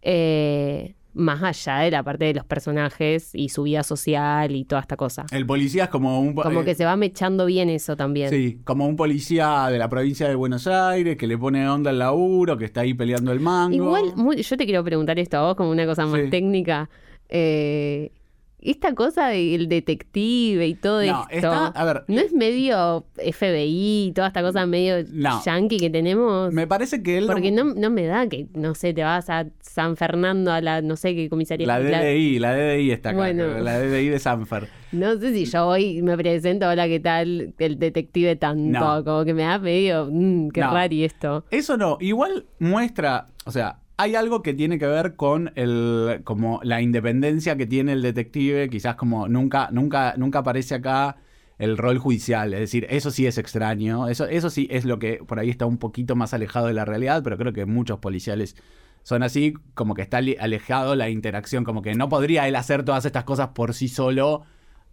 eh, 0.00 0.94
más 1.12 1.42
allá 1.42 1.78
de 1.78 1.90
la 1.90 2.04
parte 2.04 2.26
de 2.26 2.34
los 2.34 2.44
personajes 2.44 3.34
y 3.34 3.48
su 3.48 3.64
vida 3.64 3.82
social 3.82 4.54
y 4.54 4.64
toda 4.64 4.82
esta 4.82 4.96
cosa. 4.96 5.26
el 5.32 5.44
policía 5.44 5.84
es 5.84 5.90
como 5.90 6.20
un... 6.20 6.34
Como 6.34 6.60
eh, 6.60 6.64
que 6.64 6.76
se 6.76 6.84
va 6.84 6.94
mechando 6.96 7.46
bien 7.46 7.68
eso 7.68 7.96
también. 7.96 8.30
Sí, 8.30 8.60
como 8.62 8.86
un 8.86 8.94
policía 8.94 9.66
de 9.70 9.78
la 9.78 9.88
provincia 9.88 10.28
de 10.28 10.36
Buenos 10.36 10.68
Aires 10.68 11.16
que 11.16 11.26
le 11.26 11.36
pone 11.36 11.68
onda 11.68 11.90
al 11.90 11.98
laburo, 11.98 12.56
que 12.56 12.66
está 12.66 12.82
ahí 12.82 12.94
peleando 12.94 13.32
el 13.32 13.40
mango. 13.40 13.74
Igual, 13.74 14.12
muy- 14.14 14.40
yo 14.40 14.56
te 14.56 14.64
quiero 14.64 14.84
preguntar 14.84 15.18
esto 15.18 15.38
a 15.38 15.42
vos 15.48 15.56
como 15.56 15.70
una 15.70 15.84
cosa 15.84 16.06
más 16.06 16.20
Sí. 16.20 16.30
técnica. 16.30 16.88
Eh, 17.28 18.12
esta 18.60 18.94
cosa 18.94 19.28
del 19.28 19.68
detective 19.68 20.66
y 20.66 20.74
todo 20.74 21.04
No, 21.04 21.26
esto, 21.30 21.36
está- 21.52 21.66
a 21.68 21.84
ver, 21.84 22.04
¿no 22.08 22.20
es 22.20 22.32
medio 22.32 23.06
FBI, 23.16 24.12
toda 24.14 24.28
esta 24.28 24.42
cosa 24.42 24.66
medio 24.66 25.04
No. 25.12 25.40
yankee 25.44 25.78
que 25.78 25.90
tenemos? 25.90 26.52
Me 26.52 26.66
parece 26.66 27.02
que 27.02 27.18
él... 27.18 27.26
Porque 27.26 27.50
no, 27.52 27.64
no 27.64 27.90
me 27.90 28.06
da 28.06 28.26
que, 28.28 28.46
no 28.54 28.74
sé, 28.74 28.92
te 28.92 29.02
vas 29.04 29.30
a 29.30 29.46
San 29.60 29.96
Fernando 29.96 30.52
a 30.52 30.60
la, 30.60 30.82
no 30.82 30.96
sé 30.96 31.14
qué 31.14 31.28
comisaría. 31.28 31.66
La 31.66 31.78
DDI, 31.80 32.38
la 32.40 32.52
DDI 32.54 32.90
está 32.90 33.10
acá, 33.10 33.18
Bueno. 33.18 33.46
la 33.60 33.78
DDI 33.78 34.08
de 34.08 34.18
Sanfer. 34.18 34.68
no 34.92 35.16
sé 35.18 35.32
si 35.32 35.44
yo 35.44 35.66
voy 35.66 35.98
y 35.98 36.02
me 36.02 36.16
presento, 36.16 36.68
hola, 36.68 36.88
¿qué 36.88 36.98
tal? 37.00 37.54
El 37.58 37.78
detective 37.78 38.36
tanto, 38.36 39.04
como 39.04 39.24
que 39.24 39.34
me 39.34 39.42
da 39.42 39.58
medio, 39.58 40.08
mm, 40.10 40.48
qué 40.50 40.60
No. 40.62 40.72
rari 40.72 41.04
esto. 41.04 41.44
Eso 41.50 41.76
no, 41.76 41.96
igual 42.00 42.46
muestra, 42.58 43.28
o 43.44 43.52
sea, 43.52 43.78
hay 43.98 44.14
algo 44.14 44.42
que 44.42 44.54
tiene 44.54 44.78
que 44.78 44.86
ver 44.86 45.16
con 45.16 45.50
el, 45.56 46.20
como 46.22 46.60
la 46.62 46.80
independencia 46.80 47.56
que 47.56 47.66
tiene 47.66 47.92
el 47.92 48.00
detective, 48.00 48.70
quizás 48.70 48.94
como 48.94 49.26
nunca, 49.26 49.70
nunca, 49.72 50.14
nunca 50.16 50.38
aparece 50.38 50.76
acá 50.76 51.16
el 51.58 51.76
rol 51.76 51.98
judicial, 51.98 52.54
es 52.54 52.60
decir, 52.60 52.86
eso 52.90 53.10
sí 53.10 53.26
es 53.26 53.38
extraño, 53.38 54.06
eso, 54.06 54.28
eso 54.28 54.50
sí 54.50 54.68
es 54.70 54.84
lo 54.84 55.00
que 55.00 55.16
por 55.26 55.40
ahí 55.40 55.50
está 55.50 55.66
un 55.66 55.78
poquito 55.78 56.14
más 56.14 56.32
alejado 56.32 56.68
de 56.68 56.74
la 56.74 56.84
realidad, 56.84 57.24
pero 57.24 57.36
creo 57.36 57.52
que 57.52 57.66
muchos 57.66 57.98
policiales 57.98 58.54
son 59.02 59.24
así, 59.24 59.54
como 59.74 59.94
que 59.94 60.02
está 60.02 60.18
alejado 60.18 60.94
la 60.94 61.10
interacción, 61.10 61.64
como 61.64 61.82
que 61.82 61.96
no 61.96 62.08
podría 62.08 62.46
él 62.46 62.54
hacer 62.54 62.84
todas 62.84 63.04
estas 63.04 63.24
cosas 63.24 63.48
por 63.48 63.74
sí 63.74 63.88
solo, 63.88 64.44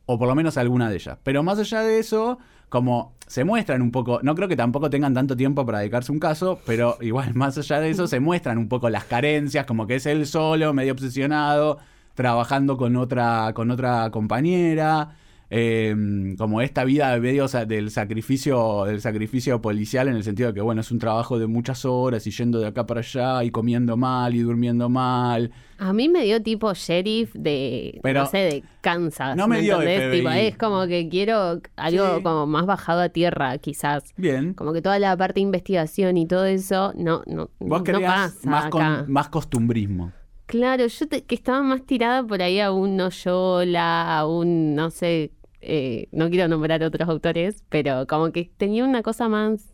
o 0.07 0.17
por 0.17 0.27
lo 0.27 0.33
menos 0.33 0.57
alguna 0.57 0.89
de 0.89 0.95
ellas. 0.95 1.19
Pero 1.21 1.43
más 1.43 1.59
allá 1.59 1.81
de 1.81 1.99
eso, 1.99 2.39
como 2.69 3.13
se 3.27 3.43
muestran 3.43 3.81
un 3.81 3.91
poco, 3.91 4.19
no 4.21 4.35
creo 4.35 4.47
que 4.47 4.55
tampoco 4.55 4.89
tengan 4.89 5.13
tanto 5.13 5.35
tiempo 5.35 5.65
para 5.65 5.79
dedicarse 5.79 6.11
a 6.11 6.13
un 6.13 6.19
caso, 6.19 6.59
pero 6.65 6.97
igual 7.01 7.33
más 7.35 7.57
allá 7.57 7.79
de 7.79 7.89
eso 7.89 8.07
se 8.07 8.19
muestran 8.19 8.57
un 8.57 8.67
poco 8.67 8.89
las 8.89 9.05
carencias, 9.05 9.65
como 9.65 9.87
que 9.87 9.95
es 9.95 10.05
él 10.05 10.25
solo, 10.27 10.73
medio 10.73 10.93
obsesionado, 10.93 11.79
trabajando 12.13 12.77
con 12.77 12.95
otra, 12.95 13.51
con 13.53 13.71
otra 13.71 14.09
compañera. 14.11 15.15
Eh, 15.49 15.95
como 16.37 16.61
esta 16.61 16.83
vida 16.83 17.17
medio 17.19 17.47
del 17.47 17.91
sacrificio 17.91 18.85
del 18.85 18.99
sacrificio 19.01 19.61
policial 19.61 20.07
en 20.07 20.15
el 20.15 20.23
sentido 20.23 20.49
de 20.49 20.55
que 20.55 20.61
bueno 20.61 20.81
es 20.81 20.91
un 20.91 20.99
trabajo 20.99 21.37
de 21.39 21.47
muchas 21.47 21.85
horas 21.85 22.25
y 22.27 22.31
yendo 22.31 22.59
de 22.59 22.67
acá 22.67 22.85
para 22.85 23.01
allá 23.01 23.43
y 23.43 23.51
comiendo 23.51 23.95
mal 23.97 24.33
y 24.35 24.39
durmiendo 24.39 24.89
mal 24.89 25.51
A 25.77 25.93
mí 25.93 26.09
me 26.09 26.23
dio 26.23 26.41
tipo 26.41 26.73
sheriff 26.73 27.33
de, 27.33 27.99
Pero- 28.01 28.21
no 28.21 28.25
sé, 28.27 28.37
de 28.37 28.63
Kansas. 28.81 29.35
No 29.35 29.47
me 29.47 29.61
dio. 29.61 29.79
Tipo, 29.79 30.29
es 30.29 30.55
como 30.57 30.85
que 30.87 31.09
quiero 31.09 31.59
algo 31.75 32.17
Sí. 32.17 32.23
como 32.23 32.45
más 32.47 32.65
bajado 32.65 33.01
a 33.01 33.09
tierra, 33.09 33.57
quizás. 33.57 34.13
bien 34.15 34.53
Como 34.53 34.71
que 34.73 34.81
toda 34.81 34.99
la 34.99 35.17
parte 35.17 35.35
de 35.35 35.41
investigación 35.41 36.17
y 36.17 36.27
todo 36.27 36.45
eso, 36.45 36.93
no, 36.95 37.23
no, 37.27 37.49
vos 37.59 37.83
no 37.85 37.99
pasa 38.01 38.35
más, 38.49 38.69
con- 38.69 39.11
más 39.11 39.27
costumbrismo 39.29 40.11
Claro, 40.45 40.85
yo 40.85 41.07
te- 41.07 41.23
que 41.23 41.35
estaba 41.35 41.61
más 41.63 41.85
tirada 41.85 42.23
por 42.25 42.41
ahí 42.41 42.59
a 42.59 42.71
un 42.71 42.97
Noyola, 42.97 44.17
a 44.19 44.27
un, 44.27 44.75
no 44.75 44.91
sé, 44.91 45.31
eh, 45.61 46.07
no 46.11 46.29
quiero 46.29 46.47
nombrar 46.47 46.83
otros 46.83 47.09
autores, 47.09 47.63
pero 47.69 48.05
como 48.07 48.31
que 48.31 48.51
tenía 48.57 48.85
una 48.85 49.01
cosa 49.01 49.27
más, 49.27 49.73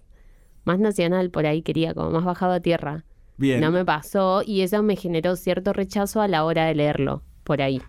más 0.64 0.80
nacional 0.80 1.30
por 1.30 1.46
ahí, 1.46 1.62
quería, 1.62 1.94
como 1.94 2.12
más 2.12 2.24
bajado 2.24 2.54
a 2.54 2.60
tierra. 2.62 3.04
bien 3.38 3.60
No 3.60 3.72
me 3.72 3.84
pasó 3.84 4.44
y 4.46 4.62
eso 4.62 4.82
me 4.82 4.96
generó 4.96 5.36
cierto 5.36 5.74
rechazo 5.74 6.22
a 6.22 6.28
la 6.30 6.46
hora 6.46 6.66
de 6.66 6.76
leerlo, 6.76 7.22
por 7.44 7.62
ahí. 7.62 7.82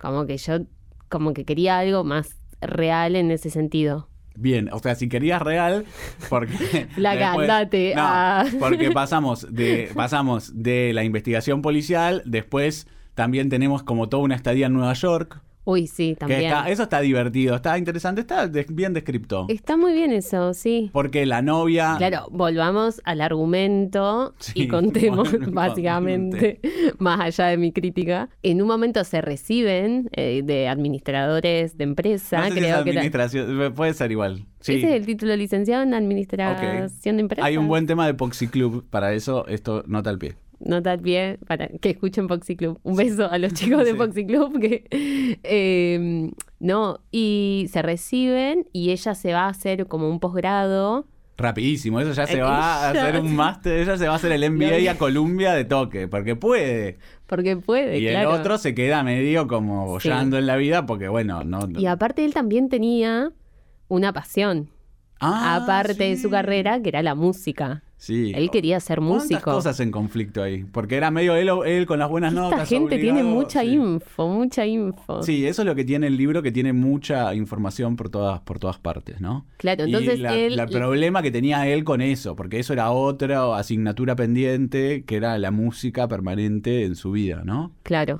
Como 0.00 0.26
que 0.26 0.36
yo, 0.36 0.58
como 1.08 1.32
que 1.32 1.44
quería 1.46 1.78
algo 1.78 2.04
más 2.04 2.36
real 2.60 3.16
en 3.16 3.30
ese 3.30 3.48
sentido. 3.48 4.08
Bien, 4.36 4.68
o 4.72 4.78
sea, 4.78 4.94
si 4.94 5.08
querías 5.08 5.42
real, 5.42 5.84
porque 6.30 6.86
Flaca, 6.94 7.26
después- 7.28 7.50
andate 7.50 7.92
No, 7.94 8.02
a- 8.02 8.44
porque 8.58 8.90
pasamos 8.90 9.46
de 9.54 9.90
pasamos 9.94 10.52
de 10.62 10.92
la 10.92 11.04
investigación 11.04 11.62
policial, 11.62 12.22
después 12.24 12.86
también 13.14 13.48
tenemos 13.50 13.82
como 13.82 14.08
toda 14.08 14.22
una 14.22 14.34
estadía 14.34 14.66
en 14.66 14.72
Nueva 14.74 14.94
York, 14.94 15.40
Uy, 15.64 15.86
sí, 15.86 16.16
también. 16.18 16.40
está, 16.42 16.68
eso 16.68 16.82
está 16.82 17.00
divertido, 17.00 17.54
está 17.54 17.78
interesante, 17.78 18.20
está 18.22 18.48
de- 18.48 18.66
bien 18.68 18.92
descripto. 18.92 19.46
Está 19.48 19.76
muy 19.76 19.92
bien 19.92 20.10
eso, 20.12 20.54
sí. 20.54 20.90
Porque 20.92 21.24
la 21.24 21.40
novia 21.40 21.94
Claro, 21.98 22.26
volvamos 22.32 23.00
al 23.04 23.20
argumento 23.20 24.34
Sí, 24.38 24.52
y 24.62 24.68
contemos, 24.68 25.30
bueno, 25.30 25.48
básicamente, 25.52 26.60
más 26.98 27.20
allá 27.20 27.46
de 27.50 27.56
mi 27.58 27.70
crítica. 27.72 28.28
En 28.42 28.60
un 28.60 28.68
momento 28.68 29.04
se 29.04 29.20
reciben 29.20 30.08
eh, 30.12 30.42
de 30.44 30.68
administradores 30.68 31.76
de 31.78 31.84
empresa, 31.84 32.38
no 32.38 32.44
sé 32.46 32.52
si 32.54 32.58
creo 32.58 32.78
es 32.78 32.84
que 32.84 32.90
era- 32.90 33.00
administración, 33.00 33.72
puede 33.74 33.94
ser 33.94 34.10
igual. 34.10 34.46
Sí. 34.60 34.74
Ese 34.76 34.88
es 34.90 34.94
el 34.94 35.06
título 35.06 35.34
licenciado 35.36 35.82
en 35.82 35.92
administración 35.94 37.16
de 37.16 37.20
empresas. 37.20 37.44
Hay 37.44 37.56
un 37.56 37.68
buen 37.68 37.86
tema 37.86 38.06
de 38.06 38.14
Poxy 38.14 38.46
Club, 38.48 38.84
para 38.90 39.12
eso 39.12 39.46
esto 39.48 39.82
nota 39.86 40.10
al 40.10 40.18
pie. 40.18 40.34
Nota 40.64 40.92
al 40.92 41.00
pie 41.00 41.38
para 41.46 41.68
que 41.68 41.90
escuchen 41.90 42.28
Foxy 42.28 42.56
Club. 42.56 42.78
Un 42.84 42.96
beso 42.96 43.30
a 43.30 43.36
los 43.38 43.52
chicos 43.52 43.84
de 43.84 43.92
Sí. 43.92 43.96
Foxy 43.96 44.26
Club 44.26 44.60
que 44.60 44.84
eh, 45.42 46.30
no, 46.60 47.00
y 47.10 47.66
se 47.70 47.82
reciben 47.82 48.66
y 48.72 48.90
ella 48.90 49.14
se 49.14 49.32
va 49.32 49.42
a 49.46 49.48
hacer 49.48 49.86
como 49.86 50.08
un 50.08 50.20
posgrado. 50.20 51.06
Rapidísimo, 51.36 51.98
eso 52.00 52.12
ya 52.12 52.26
se 52.26 52.38
Eh, 52.38 52.42
va 52.42 52.86
a 52.86 52.90
hacer 52.90 53.18
un 53.18 53.34
máster, 53.34 53.80
ella 53.80 53.96
se 53.96 54.06
va 54.06 54.12
a 54.12 54.16
hacer 54.16 54.30
el 54.32 54.48
MBA 54.50 54.90
a 54.90 54.98
Columbia 54.98 55.52
de 55.54 55.64
toque, 55.64 56.06
porque 56.06 56.36
puede. 56.36 56.98
Porque 57.26 57.56
puede, 57.56 57.98
Y 57.98 58.06
el 58.06 58.26
otro 58.26 58.58
se 58.58 58.74
queda 58.74 59.02
medio 59.02 59.48
como 59.48 59.86
bollando 59.86 60.38
en 60.38 60.46
la 60.46 60.56
vida 60.56 60.84
porque, 60.86 61.08
bueno, 61.08 61.42
no. 61.42 61.66
no- 61.66 61.80
Y 61.80 61.86
aparte 61.86 62.24
él 62.24 62.34
también 62.34 62.68
tenía 62.68 63.32
una 63.88 64.12
pasión, 64.12 64.68
Ah, 65.18 65.56
aparte 65.62 66.04
de 66.04 66.16
su 66.16 66.30
carrera, 66.30 66.80
que 66.82 66.88
era 66.90 67.02
la 67.02 67.14
música. 67.14 67.82
Sí. 68.02 68.32
Él 68.34 68.50
quería 68.50 68.80
ser 68.80 68.98
¿Cuántas 68.98 69.30
músico. 69.30 69.52
cosas 69.52 69.78
en 69.78 69.92
conflicto 69.92 70.42
ahí? 70.42 70.64
Porque 70.64 70.96
era 70.96 71.12
medio 71.12 71.36
él, 71.36 71.48
él 71.64 71.86
con 71.86 72.00
las 72.00 72.08
buenas 72.10 72.32
Esta 72.32 72.42
notas. 72.50 72.68
gente 72.68 72.98
tiene 72.98 73.22
mucha 73.22 73.60
sí. 73.60 73.74
info, 73.74 74.26
mucha 74.26 74.66
info. 74.66 75.22
Sí, 75.22 75.46
eso 75.46 75.62
es 75.62 75.66
lo 75.66 75.76
que 75.76 75.84
tiene 75.84 76.08
el 76.08 76.16
libro, 76.16 76.42
que 76.42 76.50
tiene 76.50 76.72
mucha 76.72 77.32
información 77.32 77.94
por 77.94 78.08
todas, 78.08 78.40
por 78.40 78.58
todas 78.58 78.80
partes, 78.80 79.20
¿no? 79.20 79.46
Claro, 79.56 79.84
entonces 79.84 80.18
y 80.18 80.22
la, 80.22 80.34
él... 80.34 80.56
la 80.56 80.66
problema 80.66 81.22
que 81.22 81.30
tenía 81.30 81.68
él 81.68 81.84
con 81.84 82.00
eso, 82.00 82.34
porque 82.34 82.58
eso 82.58 82.72
era 82.72 82.90
otra 82.90 83.56
asignatura 83.56 84.16
pendiente, 84.16 85.04
que 85.04 85.14
era 85.14 85.38
la 85.38 85.52
música 85.52 86.08
permanente 86.08 86.82
en 86.84 86.96
su 86.96 87.12
vida, 87.12 87.42
¿no? 87.44 87.70
Claro. 87.84 88.18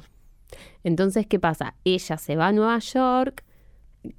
Entonces, 0.85 1.27
¿qué 1.27 1.41
pasa? 1.41 1.75
Ella 1.85 2.19
se 2.19 2.37
va 2.37 2.47
a 2.47 2.53
Nueva 2.53 2.79
York, 2.79 3.43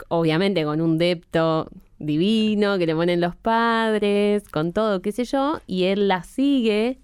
obviamente 0.09 0.65
con 0.65 0.81
un 0.81 0.97
depto 0.97 1.69
divino 2.03 2.77
que 2.77 2.85
le 2.85 2.95
ponen 2.95 3.19
los 3.21 3.35
padres, 3.35 4.47
con 4.49 4.73
todo, 4.73 5.01
qué 5.01 5.11
sé 5.11 5.25
yo, 5.25 5.59
y 5.67 5.83
él 5.85 6.07
la 6.07 6.23
sigue 6.23 6.99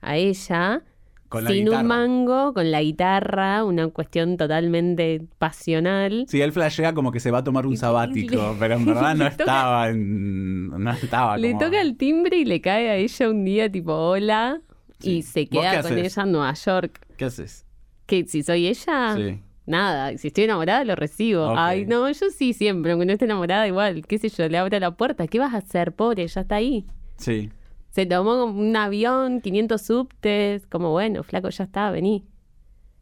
a 0.00 0.16
ella 0.16 0.82
Con 1.28 1.46
sin 1.48 1.68
un 1.68 1.86
mango, 1.86 2.52
con 2.54 2.70
la 2.70 2.82
guitarra, 2.82 3.64
una 3.64 3.88
cuestión 3.88 4.36
totalmente 4.36 5.22
pasional. 5.38 6.26
Sí, 6.28 6.40
él 6.42 6.52
flashea 6.52 6.92
como 6.94 7.10
que 7.10 7.20
se 7.20 7.30
va 7.30 7.38
a 7.38 7.44
tomar 7.44 7.66
un 7.66 7.76
sabático, 7.76 8.54
pero 8.60 8.74
en 8.74 8.84
verdad 8.86 9.14
no 9.16 9.26
estaba 9.26 9.88
en- 9.88 10.68
no 10.68 10.90
estaba 10.92 11.36
Le 11.38 11.52
como- 11.52 11.64
toca 11.64 11.80
el 11.80 11.96
timbre 11.96 12.36
y 12.38 12.44
le 12.44 12.60
cae 12.60 12.90
a 12.90 12.96
ella 12.96 13.30
un 13.30 13.44
día 13.44 13.70
tipo 13.70 13.92
hola 13.94 14.60
Sí. 15.00 15.16
y 15.18 15.22
se 15.22 15.40
¿Vos 15.40 15.48
qué 15.50 15.58
queda 15.58 15.82
con 15.82 15.92
haces? 15.92 16.12
ella 16.14 16.22
en 16.22 16.32
Nueva 16.32 16.54
York. 16.54 17.00
¿Qué 17.16 17.24
haces? 17.24 17.66
¿Qué? 18.06 18.24
Si 18.26 18.42
soy 18.42 18.66
ella, 18.68 19.14
Sí. 19.16 19.40
Nada. 19.66 20.16
Si 20.18 20.28
estoy 20.28 20.44
enamorada, 20.44 20.84
lo 20.84 20.94
recibo. 20.96 21.54
Ay, 21.56 21.86
no, 21.86 22.10
yo 22.10 22.30
sí 22.30 22.52
siempre, 22.52 22.92
aunque 22.92 23.06
no 23.06 23.12
esté 23.12 23.24
enamorada, 23.24 23.66
igual, 23.66 24.06
qué 24.06 24.18
sé 24.18 24.28
yo, 24.28 24.48
le 24.48 24.58
abro 24.58 24.78
la 24.78 24.92
puerta. 24.92 25.26
¿Qué 25.26 25.38
vas 25.38 25.54
a 25.54 25.58
hacer, 25.58 25.92
pobre? 25.92 26.26
Ya 26.26 26.40
está 26.42 26.56
ahí. 26.56 26.86
Sí. 27.16 27.50
Se 27.90 28.06
tomó 28.06 28.44
un 28.44 28.76
avión, 28.76 29.40
500 29.40 29.80
subtes, 29.80 30.66
como 30.66 30.90
bueno, 30.90 31.22
flaco, 31.22 31.48
ya 31.50 31.64
está, 31.64 31.90
vení. 31.90 32.26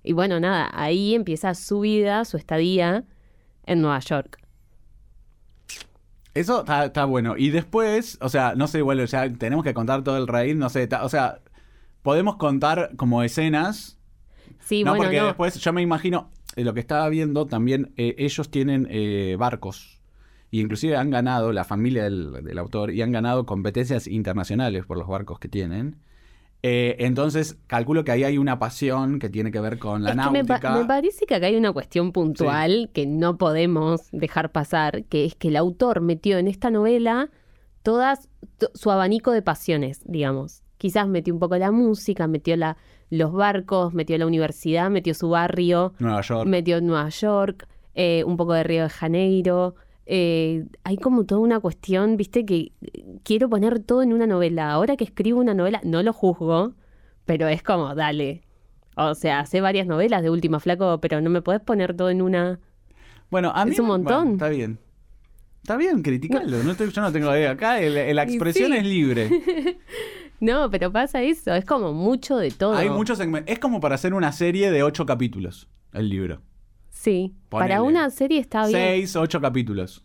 Y 0.02 0.12
bueno, 0.12 0.38
nada, 0.40 0.70
ahí 0.74 1.14
empieza 1.14 1.54
su 1.54 1.80
vida, 1.80 2.24
su 2.24 2.36
estadía 2.36 3.04
en 3.64 3.80
Nueva 3.80 4.00
York. 4.00 4.38
Eso 6.34 6.60
está, 6.60 6.86
está 6.86 7.04
bueno. 7.04 7.36
Y 7.36 7.50
después, 7.50 8.18
o 8.22 8.28
sea, 8.28 8.54
no 8.56 8.66
sé, 8.66 8.78
igual, 8.78 9.04
ya 9.06 9.30
tenemos 9.32 9.64
que 9.64 9.74
contar 9.74 10.02
todo 10.02 10.16
el 10.16 10.26
raíz, 10.26 10.56
no 10.56 10.68
sé, 10.70 10.86
ta- 10.86 11.04
o 11.04 11.08
sea, 11.08 11.40
podemos 12.02 12.36
contar 12.36 12.90
como 12.96 13.22
escenas. 13.22 13.98
Sí, 14.60 14.82
no, 14.82 14.92
bueno, 14.92 15.04
porque 15.04 15.20
no. 15.20 15.26
después 15.26 15.54
yo 15.60 15.72
me 15.72 15.82
imagino, 15.82 16.30
lo 16.56 16.74
que 16.74 16.80
estaba 16.80 17.08
viendo 17.08 17.46
también, 17.46 17.92
eh, 17.96 18.14
ellos 18.18 18.50
tienen 18.50 18.86
eh, 18.90 19.36
barcos. 19.38 20.00
Y 20.50 20.60
inclusive 20.60 20.96
han 20.96 21.10
ganado, 21.10 21.50
la 21.52 21.64
familia 21.64 22.04
del, 22.04 22.44
del 22.44 22.58
autor, 22.58 22.92
y 22.92 23.00
han 23.00 23.10
ganado 23.12 23.46
competencias 23.46 24.06
internacionales 24.06 24.84
por 24.84 24.98
los 24.98 25.08
barcos 25.08 25.38
que 25.38 25.48
tienen. 25.48 25.96
Eh, 26.64 26.96
entonces, 27.00 27.56
calculo 27.66 28.04
que 28.04 28.12
ahí 28.12 28.22
hay 28.22 28.38
una 28.38 28.58
pasión 28.58 29.18
que 29.18 29.28
tiene 29.28 29.50
que 29.50 29.60
ver 29.60 29.78
con 29.78 30.04
la 30.04 30.10
es 30.10 30.16
que 30.16 30.30
me, 30.30 30.44
pa- 30.44 30.54
náutica. 30.60 30.78
me 30.78 30.84
parece 30.84 31.26
que 31.26 31.34
acá 31.34 31.46
hay 31.46 31.56
una 31.56 31.72
cuestión 31.72 32.12
puntual 32.12 32.90
que 32.92 33.06
no 33.06 33.36
podemos 33.38 34.02
dejar 34.12 34.52
pasar, 34.52 35.04
que 35.04 35.24
es 35.24 35.34
que 35.34 35.48
el 35.48 35.56
autor 35.56 36.02
metió 36.02 36.38
en 36.38 36.46
esta 36.48 36.70
novela 36.70 37.30
todas 37.82 38.28
to- 38.58 38.70
su 38.74 38.90
abanico 38.92 39.32
de 39.32 39.42
pasiones, 39.42 40.02
digamos. 40.04 40.62
Quizás 40.82 41.06
metió 41.06 41.32
un 41.32 41.38
poco 41.38 41.56
la 41.58 41.70
música, 41.70 42.26
metió 42.26 42.56
la, 42.56 42.76
los 43.08 43.32
barcos, 43.32 43.94
metió 43.94 44.18
la 44.18 44.26
universidad, 44.26 44.90
metió 44.90 45.14
su 45.14 45.28
barrio, 45.28 45.92
Nueva 46.00 46.22
York. 46.22 46.48
metió 46.48 46.80
Nueva 46.80 47.08
York, 47.08 47.68
eh, 47.94 48.24
un 48.26 48.36
poco 48.36 48.52
de 48.54 48.64
Río 48.64 48.82
de 48.82 48.88
Janeiro. 48.88 49.76
eh, 50.06 50.64
hay 50.82 50.96
como 50.96 51.24
toda 51.24 51.40
una 51.40 51.60
cuestión, 51.60 52.16
viste, 52.16 52.44
que 52.44 52.72
eh, 52.80 53.04
quiero 53.22 53.48
poner 53.48 53.78
todo 53.78 54.02
en 54.02 54.12
una 54.12 54.26
novela. 54.26 54.72
Ahora 54.72 54.96
que 54.96 55.04
escribo 55.04 55.38
una 55.38 55.54
novela, 55.54 55.80
no 55.84 56.02
lo 56.02 56.12
juzgo, 56.12 56.72
pero 57.26 57.46
es 57.46 57.62
como, 57.62 57.94
dale. 57.94 58.42
O 58.96 59.14
sea, 59.14 59.38
hace 59.38 59.60
varias 59.60 59.86
novelas 59.86 60.20
de 60.24 60.30
Última 60.30 60.58
Flaco, 60.58 60.98
pero 61.00 61.20
no 61.20 61.30
me 61.30 61.42
podés 61.42 61.60
poner 61.60 61.94
todo 61.94 62.10
en 62.10 62.22
una. 62.22 62.58
Bueno, 63.30 63.52
a 63.54 63.64
mí 63.64 63.70
Es 63.70 63.78
un 63.78 63.86
montón. 63.86 64.14
bueno, 64.24 64.32
está 64.32 64.48
bien. 64.48 64.78
Está 65.62 65.76
bien, 65.76 66.02
criticalo. 66.02 66.64
No. 66.64 66.72
estoy- 66.72 66.90
yo 66.90 67.02
no 67.02 67.12
tengo 67.12 67.30
idea. 67.36 67.52
Acá 67.52 67.80
el- 67.80 68.16
la 68.16 68.22
expresión 68.28 68.72
sí. 68.72 68.78
es 68.78 68.84
libre. 68.84 69.30
No, 70.42 70.68
pero 70.70 70.90
pasa 70.90 71.22
eso, 71.22 71.54
es 71.54 71.64
como 71.64 71.92
mucho 71.92 72.36
de 72.36 72.50
todo. 72.50 72.74
Hay 72.74 72.90
muchos 72.90 73.16
segmentos. 73.18 73.52
Es 73.52 73.60
como 73.60 73.78
para 73.80 73.94
hacer 73.94 74.12
una 74.12 74.32
serie 74.32 74.72
de 74.72 74.82
ocho 74.82 75.06
capítulos, 75.06 75.68
el 75.92 76.08
libro. 76.08 76.42
Sí, 76.90 77.36
Ponele. 77.48 77.68
para 77.74 77.82
una 77.82 78.10
serie 78.10 78.40
está 78.40 78.66
bien. 78.66 78.72
Seis, 78.76 79.14
ocho 79.14 79.40
capítulos. 79.40 80.04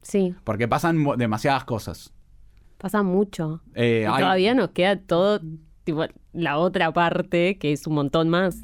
Sí, 0.00 0.36
Porque 0.44 0.68
pasan 0.68 1.04
demasiadas 1.18 1.64
cosas. 1.64 2.12
pasa 2.78 3.02
mucho. 3.02 3.60
Eh, 3.74 4.04
Y 4.04 4.10
hay- 4.12 4.22
todavía 4.22 4.54
nos 4.54 4.70
queda 4.70 4.96
todo, 5.00 5.40
tipo, 5.82 6.04
la 6.32 6.58
otra 6.58 6.92
parte, 6.92 7.58
que 7.58 7.72
es 7.72 7.84
un 7.88 7.94
montón 7.94 8.28
más. 8.28 8.60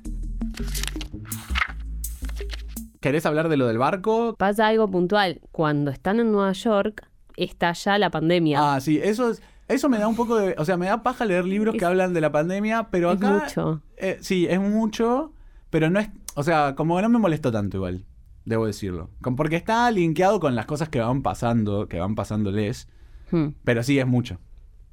¿Querés 3.01 3.27
hablar 3.27 3.49
de 3.49 3.57
lo 3.57 3.67
del 3.67 3.79
barco? 3.79 4.35
Pasa 4.39 4.67
algo 4.69 4.89
puntual. 4.91 5.41
Cuando 5.53 5.91
están 5.91 6.19
en 6.21 6.33
Nueva 6.33 6.53
York, 6.53 7.09
está 7.37 7.73
ya 7.73 7.97
la 7.99 8.11
pandemia. 8.11 8.75
Ah, 8.75 8.81
sí, 8.81 8.99
eso 9.03 9.31
es. 9.31 9.43
Eso 9.69 9.89
me 9.89 9.99
da 9.99 10.09
un 10.09 10.17
poco 10.17 10.37
de. 10.37 10.55
O 10.59 10.65
sea, 10.65 10.77
me 10.77 10.87
da 10.87 11.03
paja 11.03 11.25
leer 11.27 11.45
libros 11.45 11.73
que 11.75 11.79
Es- 11.79 11.85
hablan 11.85 12.15
de 12.15 12.21
la 12.21 12.33
pandemia, 12.33 12.89
pero 12.91 13.13
es 13.13 13.19
acá. 13.19 13.31
mucho. 13.45 13.83
eh, 13.97 14.19
sí, 14.21 14.47
es 14.49 14.61
mucho, 14.61 15.33
pero 15.71 15.91
no 15.91 16.01
es. 16.01 16.09
O 16.35 16.43
sea, 16.43 16.75
como 16.75 17.01
no 17.01 17.09
me 17.09 17.19
molestó 17.19 17.53
tanto 17.53 17.77
igual, 17.77 18.05
debo 18.45 18.67
decirlo. 18.67 19.11
Con- 19.21 19.37
Porque 19.37 19.57
está 19.57 19.91
linkeado 19.91 20.41
con 20.41 20.55
las 20.55 20.67
cosas 20.67 20.89
que 20.89 21.01
van 21.01 21.23
pasando, 21.23 21.87
que 21.89 21.99
van 22.01 22.15
pasándoles. 22.15 22.89
Hmm. 23.31 23.49
Pero 23.65 23.83
sí, 23.83 23.99
es 23.99 24.07
mucho. 24.07 24.39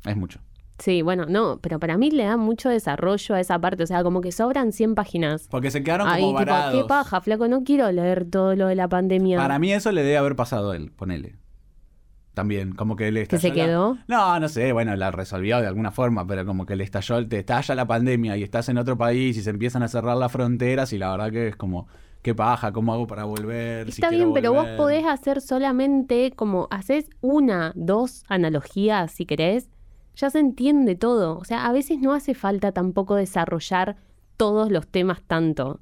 Es 0.06 0.18
mucho. 0.18 0.40
Sí, 0.78 1.02
bueno, 1.02 1.26
no, 1.26 1.60
pero 1.62 1.80
para 1.80 1.98
mí 1.98 2.12
le 2.12 2.26
da 2.26 2.36
mucho 2.36 2.68
desarrollo 2.68 3.34
a 3.36 3.40
esa 3.40 3.58
parte. 3.60 3.84
O 3.84 3.88
sea, 3.88 4.04
como 4.04 4.20
que 4.20 4.34
sobran 4.34 4.74
100 4.74 4.94
páginas. 4.94 5.48
Porque 5.50 5.72
se 5.72 5.84
quedaron 5.84 6.10
Ahí, 6.10 6.22
como 6.22 6.40
tipo, 6.40 6.52
varados. 6.52 6.82
qué 6.84 6.86
paja, 6.88 7.22
flaco, 7.22 7.48
no 7.48 7.64
quiero 7.64 7.90
leer 7.94 8.26
todo 8.30 8.56
lo 8.58 8.68
de 8.68 8.76
la 8.76 8.90
pandemia. 8.90 9.38
Para 9.38 9.58
mí 9.58 9.72
eso 9.72 9.94
le 9.94 10.04
debe 10.04 10.18
haber 10.18 10.36
pasado 10.36 10.72
a 10.72 10.76
él, 10.76 10.92
ponele. 10.92 11.38
También, 12.36 12.74
como 12.76 12.96
que 12.96 13.12
le 13.12 13.26
¿Que 13.26 13.40
se 13.40 13.48
estalló 13.48 13.56
la- 13.64 13.66
quedó? 13.66 13.98
No, 14.08 14.40
no 14.40 14.48
sé, 14.50 14.72
bueno, 14.74 14.96
la 14.96 15.10
resolvió 15.10 15.60
de 15.60 15.68
alguna 15.68 15.90
forma, 15.90 16.28
pero 16.28 16.46
como 16.46 16.66
que 16.68 16.76
le 16.76 16.84
estalló, 16.84 17.28
te 17.28 17.40
estalla 17.40 17.74
la 17.74 17.88
pandemia 17.88 18.38
y 18.38 18.44
estás 18.44 18.70
en 18.70 18.78
otro 18.78 18.98
país 18.98 19.36
y 19.38 19.42
se 19.42 19.50
empiezan 19.50 19.82
a 19.82 19.88
cerrar 19.88 20.18
las 20.18 20.32
fronteras 20.32 20.94
y 20.94 21.00
la 21.00 21.10
verdad 21.12 21.32
que 21.32 21.48
es 21.48 21.56
como, 21.56 21.88
qué 22.22 22.36
paja, 22.36 22.72
¿cómo 22.72 22.94
hago 22.94 23.08
para 23.08 23.24
volver? 23.24 23.88
Está 23.90 24.10
bien, 24.10 24.34
pero 24.34 24.54
vos 24.54 24.68
podés 24.78 25.06
hacer 25.06 25.42
solamente 25.42 26.32
como 26.36 26.68
haces 26.70 27.10
una, 27.22 27.72
dos 27.76 28.24
analogías, 28.28 29.12
si 29.12 29.26
querés, 29.26 29.70
ya 30.16 30.30
se 30.30 30.40
entiende 30.40 30.96
todo. 30.96 31.38
O 31.38 31.46
sea, 31.46 31.66
a 31.66 31.72
veces 31.72 32.00
no 32.00 32.14
hace 32.14 32.34
falta 32.34 32.72
tampoco 32.72 33.16
desarrollar 33.16 33.96
todos 34.38 34.72
los 34.72 34.88
temas 34.88 35.22
tanto. 35.22 35.80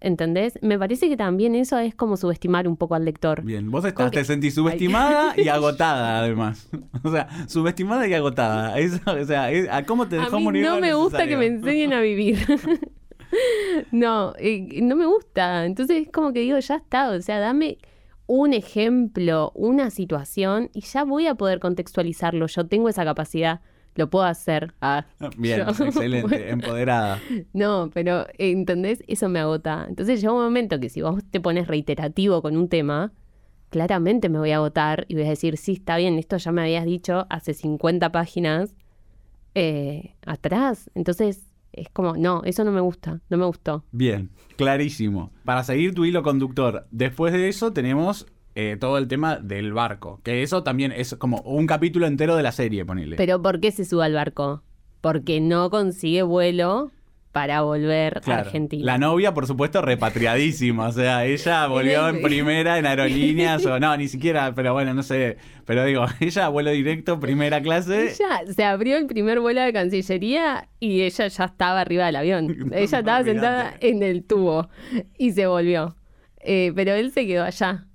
¿Entendés? 0.00 0.58
Me 0.62 0.78
parece 0.78 1.08
que 1.08 1.16
también 1.16 1.54
eso 1.54 1.78
es 1.78 1.94
como 1.94 2.16
subestimar 2.16 2.66
un 2.66 2.76
poco 2.76 2.94
al 2.96 3.04
lector. 3.04 3.42
Bien, 3.42 3.70
vos 3.70 3.84
estás, 3.84 4.10
que- 4.10 4.18
te 4.18 4.24
sentís 4.24 4.54
subestimada 4.54 5.34
y 5.36 5.48
agotada 5.48 6.18
además. 6.18 6.68
O 7.04 7.10
sea, 7.10 7.28
subestimada 7.48 8.06
y 8.08 8.14
agotada. 8.14 8.78
Eso, 8.78 8.98
o 9.06 9.24
sea, 9.24 9.50
es- 9.52 9.68
¿a 9.70 9.84
cómo 9.84 10.08
te 10.08 10.16
A 10.16 10.20
dejó 10.24 10.38
mí 10.38 10.44
morir 10.44 10.64
no 10.64 10.80
me 10.80 10.94
gusta 10.94 11.26
que 11.26 11.36
me 11.36 11.46
enseñen 11.46 11.92
a 11.92 12.00
vivir. 12.00 12.38
no, 13.92 14.32
eh, 14.38 14.80
no 14.82 14.96
me 14.96 15.06
gusta. 15.06 15.64
Entonces 15.66 16.02
es 16.06 16.12
como 16.12 16.32
que 16.32 16.40
digo, 16.40 16.58
ya 16.58 16.76
está. 16.76 17.10
O 17.10 17.20
sea, 17.20 17.38
dame 17.38 17.78
un 18.26 18.52
ejemplo, 18.54 19.52
una 19.54 19.90
situación 19.90 20.70
y 20.72 20.80
ya 20.82 21.04
voy 21.04 21.26
a 21.26 21.34
poder 21.34 21.60
contextualizarlo. 21.60 22.46
Yo 22.46 22.66
tengo 22.66 22.88
esa 22.88 23.04
capacidad. 23.04 23.60
Lo 23.94 24.08
puedo 24.08 24.24
hacer. 24.24 24.74
Ah, 24.80 25.04
Bien, 25.36 25.66
yo- 25.78 25.84
excelente, 25.84 26.50
empoderada. 26.50 27.20
No, 27.52 27.90
pero 27.92 28.26
eh, 28.38 28.50
¿entendés? 28.50 29.02
Eso 29.06 29.28
me 29.28 29.38
agota. 29.40 29.86
Entonces 29.88 30.20
llega 30.20 30.32
un 30.32 30.42
momento 30.42 30.80
que 30.80 30.88
si 30.88 31.02
vos 31.02 31.22
te 31.30 31.40
pones 31.40 31.66
reiterativo 31.66 32.40
con 32.42 32.56
un 32.56 32.68
tema, 32.68 33.12
claramente 33.70 34.28
me 34.28 34.38
voy 34.38 34.50
a 34.52 34.56
agotar 34.56 35.04
y 35.08 35.14
voy 35.14 35.24
a 35.24 35.30
decir, 35.30 35.56
sí, 35.56 35.72
está 35.72 35.96
bien, 35.96 36.18
esto 36.18 36.36
ya 36.38 36.52
me 36.52 36.62
habías 36.62 36.84
dicho 36.84 37.26
hace 37.30 37.52
50 37.54 38.12
páginas 38.12 38.74
eh, 39.54 40.14
atrás. 40.26 40.90
Entonces 40.94 41.42
es 41.72 41.88
como, 41.90 42.16
no, 42.16 42.42
eso 42.44 42.64
no 42.64 42.72
me 42.72 42.80
gusta, 42.80 43.20
no 43.30 43.36
me 43.38 43.44
gustó. 43.46 43.84
Bien, 43.92 44.30
clarísimo. 44.56 45.30
Para 45.44 45.64
seguir 45.64 45.94
tu 45.94 46.04
hilo 46.04 46.22
conductor, 46.22 46.86
después 46.90 47.32
de 47.32 47.48
eso 47.48 47.72
tenemos 47.72 48.26
eh, 48.54 48.76
todo 48.78 48.98
el 48.98 49.08
tema 49.08 49.36
del 49.36 49.72
barco, 49.72 50.20
que 50.22 50.42
eso 50.42 50.62
también 50.62 50.92
es 50.92 51.14
como 51.16 51.40
un 51.42 51.66
capítulo 51.66 52.06
entero 52.06 52.36
de 52.36 52.42
la 52.42 52.52
serie, 52.52 52.84
ponele. 52.84 53.16
Pero 53.16 53.40
¿por 53.40 53.60
qué 53.60 53.70
se 53.72 53.84
sube 53.84 54.04
al 54.04 54.14
barco? 54.14 54.62
Porque 55.00 55.40
no 55.40 55.70
consigue 55.70 56.22
vuelo 56.22 56.90
para 57.32 57.62
volver 57.62 58.20
a 58.26 58.34
Argentina. 58.34 58.84
La 58.84 58.98
novia, 58.98 59.32
por 59.32 59.46
supuesto, 59.46 59.80
repatriadísima. 59.80 60.88
O 60.88 60.92
sea, 60.92 61.24
ella 61.24 61.66
volvió 61.68 62.08
en 62.08 62.20
primera 62.20 62.78
en 62.78 62.86
aerolíneas, 62.86 63.64
o 63.66 63.80
no, 63.80 63.96
ni 63.96 64.06
siquiera, 64.06 64.54
pero 64.54 64.74
bueno, 64.74 64.92
no 64.92 65.02
sé. 65.02 65.38
Pero 65.64 65.84
digo, 65.84 66.04
ella 66.20 66.48
vuelo 66.48 66.70
directo, 66.70 67.18
primera 67.18 67.62
clase. 67.62 68.10
Ella 68.10 68.42
se 68.54 68.64
abrió 68.64 68.98
el 68.98 69.06
primer 69.06 69.40
vuelo 69.40 69.62
de 69.62 69.72
Cancillería 69.72 70.68
y 70.78 71.02
ella 71.02 71.26
ya 71.26 71.44
estaba 71.46 71.80
arriba 71.80 72.06
del 72.06 72.16
avión. 72.16 72.70
Ella 72.72 72.98
estaba 72.98 73.24
sentada 73.24 73.74
en 73.80 74.02
el 74.02 74.24
tubo 74.24 74.68
y 75.16 75.32
se 75.32 75.46
volvió. 75.46 75.96
Eh, 76.44 76.72
pero 76.74 76.92
él 76.92 77.12
se 77.12 77.26
quedó 77.26 77.44
allá. 77.44 77.86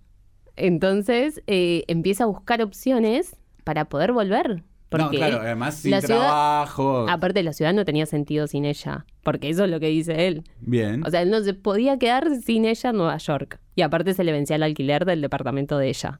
Entonces 0.57 1.41
eh, 1.47 1.83
empieza 1.87 2.25
a 2.25 2.27
buscar 2.27 2.61
opciones 2.61 3.35
para 3.63 3.85
poder 3.85 4.11
volver. 4.11 4.63
no, 4.91 5.09
claro, 5.09 5.39
además 5.41 5.75
sin 5.75 5.91
la 5.91 6.01
ciudad- 6.01 6.19
trabajo. 6.19 7.05
aparte 7.09 7.43
la 7.43 7.53
ciudad 7.53 7.73
no 7.73 7.85
tenía 7.85 8.05
sentido 8.05 8.47
sin 8.47 8.65
ella. 8.65 9.05
Porque 9.23 9.49
eso 9.49 9.65
es 9.65 9.69
lo 9.71 9.79
que 9.79 9.87
dice 9.87 10.27
él. 10.27 10.43
Bien. 10.59 11.03
O 11.05 11.09
sea, 11.09 11.21
él 11.21 11.29
no 11.31 11.41
se 11.41 11.53
podía 11.53 11.97
quedar 11.99 12.35
sin 12.41 12.65
ella 12.65 12.89
en 12.89 12.97
Nueva 12.97 13.17
York. 13.17 13.59
Y 13.75 13.81
aparte 13.81 14.13
se 14.13 14.23
le 14.23 14.31
vencía 14.31 14.55
el 14.55 14.63
alquiler 14.63 15.05
del 15.05 15.21
departamento 15.21 15.77
de 15.77 15.89
ella. 15.89 16.19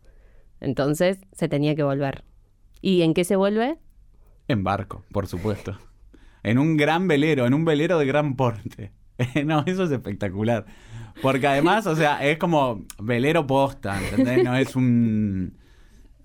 Entonces 0.59 1.19
se 1.33 1.47
tenía 1.47 1.75
que 1.75 1.83
volver. 1.83 2.23
¿Y 2.81 3.01
en 3.01 3.13
qué 3.13 3.23
se 3.23 3.35
vuelve? 3.35 3.77
En 4.47 4.63
barco, 4.63 5.03
por 5.11 5.27
supuesto. 5.27 5.77
En 6.43 6.57
un 6.59 6.77
gran 6.77 7.07
velero, 7.07 7.45
en 7.47 7.53
un 7.53 7.65
velero 7.65 7.97
de 7.99 8.05
gran 8.05 8.35
porte. 8.35 8.91
no, 9.45 9.63
eso 9.65 9.83
es 9.83 9.91
espectacular. 9.91 10.65
Porque 11.21 11.47
además, 11.47 11.87
o 11.87 11.95
sea, 11.95 12.23
es 12.25 12.37
como 12.37 12.83
velero 12.99 13.45
posta, 13.47 13.99
¿entendés? 14.01 14.43
No 14.43 14.55
es 14.55 14.75
un... 14.75 15.53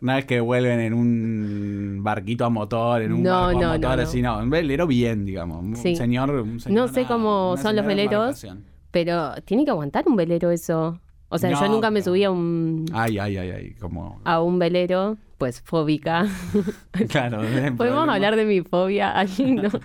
Una 0.01 0.17
vez 0.17 0.25
que 0.25 0.41
vuelven 0.41 0.81
en 0.81 0.95
un 0.95 2.01
barquito 2.03 2.45
a 2.45 2.51
motor, 2.51 3.03
en 3.03 3.13
un 3.13 3.23
No, 3.23 3.31
barco 3.43 3.53
no, 3.53 3.59
a 3.59 3.79
no, 3.79 3.79
motor, 3.79 3.97
no. 3.99 4.03
así, 4.03 4.21
no. 4.21 4.39
Un 4.39 4.51
velero 4.51 4.87
bien, 4.89 5.25
digamos. 5.25 5.63
Un 5.63 5.77
Sí. 5.77 5.95
señor, 5.95 6.31
un 6.31 6.59
señor- 6.59 6.89
No 6.89 6.93
sé 6.93 7.05
cómo 7.05 7.57
son 7.57 7.77
los 7.77 7.87
veleros. 7.87 8.45
Pero 8.91 9.33
tiene 9.45 9.65
que 9.65 9.71
aguantar 9.71 10.05
un 10.09 10.17
velero 10.17 10.51
eso. 10.51 11.01
O 11.29 11.39
sea, 11.39 11.51
yo 11.53 11.61
No, 11.63 11.69
nunca 11.75 11.91
me 11.91 12.03
subí 12.03 12.25
a 12.25 12.31
un, 12.33 12.85
Ay, 12.93 13.17
ay, 13.19 13.37
ay, 13.39 13.51
ay, 13.51 13.75
como... 13.81 14.21
a 14.25 14.43
un 14.43 14.59
velero 14.59 15.17
pues 15.43 15.61
fóbica. 15.61 16.29
Claro. 17.09 17.41
Podemos 17.77 18.09
hablar 18.09 18.37
de 18.37 18.45
mi 18.45 18.61
fobia. 18.61 19.19
Ay, 19.19 19.29
no. 19.39 19.71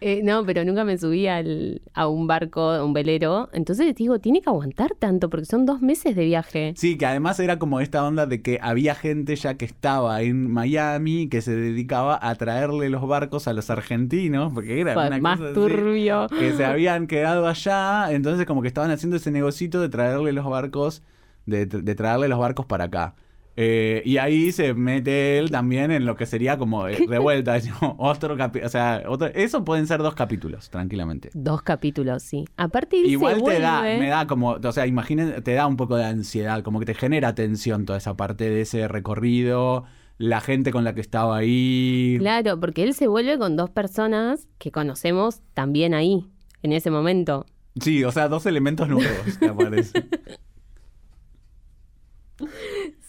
Eh, 0.00 0.22
no, 0.24 0.44
pero 0.44 0.64
nunca 0.64 0.84
me 0.84 0.96
subí 0.98 1.26
al, 1.26 1.82
a 1.92 2.08
un 2.08 2.26
barco, 2.26 2.60
a 2.70 2.84
un 2.84 2.92
velero. 2.92 3.50
Entonces 3.52 3.94
digo, 3.94 4.18
tiene 4.18 4.40
que 4.42 4.48
aguantar 4.50 4.94
tanto 4.98 5.30
porque 5.30 5.44
son 5.46 5.64
dos 5.64 5.80
meses 5.80 6.16
de 6.16 6.24
viaje. 6.24 6.72
Sí, 6.76 6.96
que 6.98 7.06
además 7.06 7.38
era 7.40 7.58
como 7.58 7.80
esta 7.80 8.04
onda 8.04 8.26
de 8.26 8.42
que 8.42 8.58
había 8.60 8.94
gente 8.94 9.36
ya 9.36 9.54
que 9.54 9.64
estaba 9.66 10.22
en 10.22 10.50
Miami 10.50 11.28
que 11.28 11.40
se 11.40 11.54
dedicaba 11.54 12.18
a 12.20 12.34
traerle 12.34 12.88
los 12.88 13.06
barcos 13.06 13.46
a 13.46 13.52
los 13.52 13.70
argentinos, 13.70 14.52
porque 14.52 14.80
era 14.80 14.94
Fue 14.94 15.06
una 15.06 15.18
más 15.18 15.38
cosa 15.38 15.50
así, 15.50 15.60
turbio. 15.60 16.26
que 16.28 16.52
se 16.54 16.64
habían 16.64 17.06
quedado 17.06 17.46
allá, 17.46 18.12
entonces 18.12 18.46
como 18.46 18.60
que 18.62 18.68
estaban 18.68 18.90
haciendo 18.90 19.16
ese 19.16 19.30
negocito 19.30 19.80
de 19.80 19.88
traerle 19.90 20.32
los 20.32 20.46
barcos, 20.46 21.02
de, 21.46 21.66
de 21.66 21.94
traerle 21.94 22.28
los 22.28 22.38
barcos 22.38 22.64
para 22.66 22.84
acá. 22.84 23.14
Eh, 23.56 24.02
y 24.04 24.16
ahí 24.16 24.50
se 24.50 24.74
mete 24.74 25.38
él 25.38 25.50
también 25.52 25.92
en 25.92 26.04
lo 26.06 26.16
que 26.16 26.26
sería 26.26 26.58
como 26.58 26.88
eh, 26.88 27.06
de 27.08 27.18
vuelta, 27.20 27.56
¿no? 27.80 27.94
otro 27.98 28.36
capítulo, 28.36 28.66
o 28.66 28.70
sea, 28.70 29.04
otro- 29.06 29.28
eso 29.28 29.64
pueden 29.64 29.86
ser 29.86 30.00
dos 30.02 30.14
capítulos, 30.14 30.70
tranquilamente. 30.70 31.30
Dos 31.34 31.62
capítulos, 31.62 32.22
sí. 32.24 32.44
Aparte 32.56 32.96
Igual 32.96 33.42
te 33.44 33.60
da, 33.60 33.82
me 33.82 34.08
da 34.08 34.26
como, 34.26 34.58
o 34.62 34.72
sea, 34.72 34.86
imaginen, 34.86 35.40
te 35.44 35.52
da 35.54 35.66
un 35.68 35.76
poco 35.76 35.96
de 35.96 36.04
ansiedad, 36.04 36.62
como 36.64 36.80
que 36.80 36.86
te 36.86 36.94
genera 36.94 37.34
tensión 37.36 37.84
toda 37.86 37.98
esa 37.98 38.16
parte 38.16 38.50
de 38.50 38.62
ese 38.62 38.88
recorrido, 38.88 39.84
la 40.18 40.40
gente 40.40 40.72
con 40.72 40.82
la 40.82 40.94
que 40.94 41.00
estaba 41.00 41.36
ahí. 41.36 42.16
Claro, 42.18 42.58
porque 42.58 42.82
él 42.82 42.94
se 42.94 43.06
vuelve 43.06 43.38
con 43.38 43.56
dos 43.56 43.70
personas 43.70 44.48
que 44.58 44.72
conocemos 44.72 45.42
también 45.54 45.94
ahí, 45.94 46.26
en 46.62 46.72
ese 46.72 46.90
momento. 46.90 47.46
Sí, 47.80 48.02
o 48.04 48.10
sea, 48.12 48.28
dos 48.28 48.46
elementos 48.46 48.88
nuevos 48.88 49.38
que 49.38 49.46
aparecen. 49.46 50.08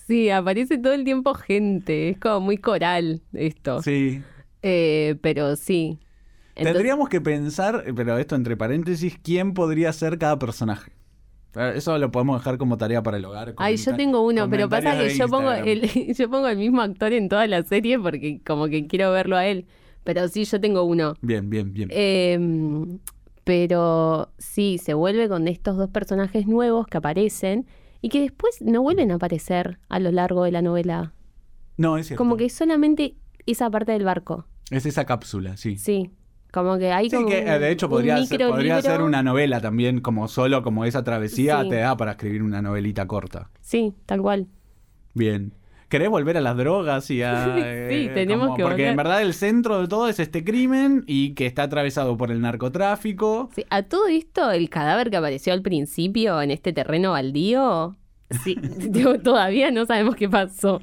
Sí, 0.07 0.29
aparece 0.29 0.77
todo 0.77 0.93
el 0.93 1.03
tiempo 1.03 1.33
gente. 1.33 2.09
Es 2.09 2.19
como 2.19 2.39
muy 2.41 2.57
coral 2.57 3.21
esto. 3.33 3.81
Sí. 3.81 4.21
Eh, 4.61 5.15
pero 5.21 5.55
sí. 5.55 5.99
Entonces- 6.55 6.73
Tendríamos 6.73 7.09
que 7.09 7.21
pensar, 7.21 7.83
pero 7.95 8.17
esto 8.17 8.35
entre 8.35 8.55
paréntesis, 8.55 9.17
quién 9.21 9.53
podría 9.53 9.91
ser 9.93 10.17
cada 10.17 10.39
personaje. 10.39 10.91
Eh, 11.55 11.73
Eso 11.75 11.97
lo 11.97 12.11
podemos 12.11 12.39
dejar 12.39 12.57
como 12.57 12.77
tarea 12.77 13.01
para 13.01 13.17
el 13.17 13.25
hogar. 13.25 13.53
Ay, 13.57 13.77
yo 13.77 13.95
tengo 13.95 14.21
uno, 14.25 14.49
pero 14.49 14.69
pasa 14.69 14.97
que 14.97 15.15
yo 15.15 15.27
pongo, 15.27 15.51
el, 15.51 15.81
yo 16.15 16.29
pongo 16.29 16.47
el 16.47 16.57
mismo 16.57 16.81
actor 16.81 17.13
en 17.13 17.29
toda 17.29 17.47
la 17.47 17.63
serie 17.63 17.97
porque 17.99 18.41
como 18.45 18.67
que 18.67 18.87
quiero 18.87 19.11
verlo 19.11 19.37
a 19.37 19.45
él. 19.47 19.65
Pero 20.03 20.27
sí, 20.27 20.45
yo 20.45 20.61
tengo 20.61 20.83
uno. 20.83 21.15
Bien, 21.21 21.49
bien, 21.49 21.73
bien. 21.73 21.89
Em, 21.91 22.99
pero 23.43 24.29
sí, 24.37 24.77
se 24.77 24.93
vuelve 24.93 25.27
con 25.29 25.47
estos 25.47 25.77
dos 25.77 25.89
personajes 25.89 26.45
nuevos 26.47 26.87
que 26.87 26.97
aparecen 26.97 27.65
y 28.01 28.09
que 28.09 28.21
después 28.21 28.61
no 28.61 28.81
vuelven 28.81 29.11
a 29.11 29.15
aparecer 29.15 29.79
a 29.89 29.99
lo 29.99 30.11
largo 30.11 30.43
de 30.43 30.51
la 30.51 30.61
novela. 30.61 31.13
no, 31.77 31.97
es 31.97 32.07
cierto. 32.07 32.17
Como 32.19 32.37
que 32.37 32.49
solamente 32.49 33.15
esa 33.45 33.69
parte 33.69 33.91
del 33.91 34.03
barco. 34.05 34.45
Es 34.71 34.85
esa 34.85 35.05
cápsula, 35.05 35.57
sí. 35.57 35.77
Sí. 35.77 36.11
Como 36.51 36.77
que 36.77 36.91
hay 36.93 37.09
Sí, 37.09 37.17
como 37.17 37.27
que 37.27 37.39
eh, 37.39 37.59
de 37.59 37.69
hecho 37.71 37.89
podría, 37.89 38.23
ser, 38.25 38.39
podría 38.47 38.81
ser 38.81 39.01
una 39.01 39.21
novela 39.21 39.59
también, 39.59 39.99
como 39.99 40.27
solo 40.29 40.63
como 40.63 40.85
esa 40.85 41.03
travesía 41.03 41.61
Sí. 41.63 41.69
te 41.69 41.75
da 41.77 41.97
para 41.97 42.11
escribir 42.11 42.41
una 42.43 42.61
novelita 42.61 43.05
corta. 43.07 43.49
Sí, 43.61 43.93
tal 44.05 44.21
cual. 44.21 44.47
Bien. 45.13 45.53
¿Querés 45.89 46.09
volver 46.09 46.37
a 46.37 46.41
las 46.41 46.57
drogas 46.57 47.09
y 47.11 47.21
a... 47.21 47.45
Sí, 47.55 47.61
eh, 47.63 48.11
tenemos 48.13 48.45
como- 48.47 48.57
que 48.57 48.63
Porque 48.63 48.75
volver. 48.83 48.89
en 48.91 48.95
verdad 48.97 49.21
el 49.21 49.33
centro 49.33 49.81
de 49.81 49.87
todo 49.87 50.07
es 50.09 50.19
este 50.19 50.43
crimen 50.43 51.03
y 51.07 51.33
que 51.35 51.45
está 51.45 51.63
atravesado 51.63 52.17
por 52.17 52.31
el 52.31 52.41
narcotráfico. 52.41 53.49
Sí, 53.55 53.63
a 53.69 53.83
todo 53.83 54.07
esto, 54.07 54.51
el 54.51 54.69
cadáver 54.69 55.09
que 55.09 55.17
apareció 55.17 55.53
al 55.53 55.61
principio 55.61 56.41
en 56.41 56.51
este 56.51 56.73
terreno 56.73 57.11
baldío, 57.11 57.95
sí, 58.43 58.55
todavía 59.23 59.71
no 59.71 59.85
sabemos 59.85 60.15
qué 60.15 60.27
pasó. 60.29 60.81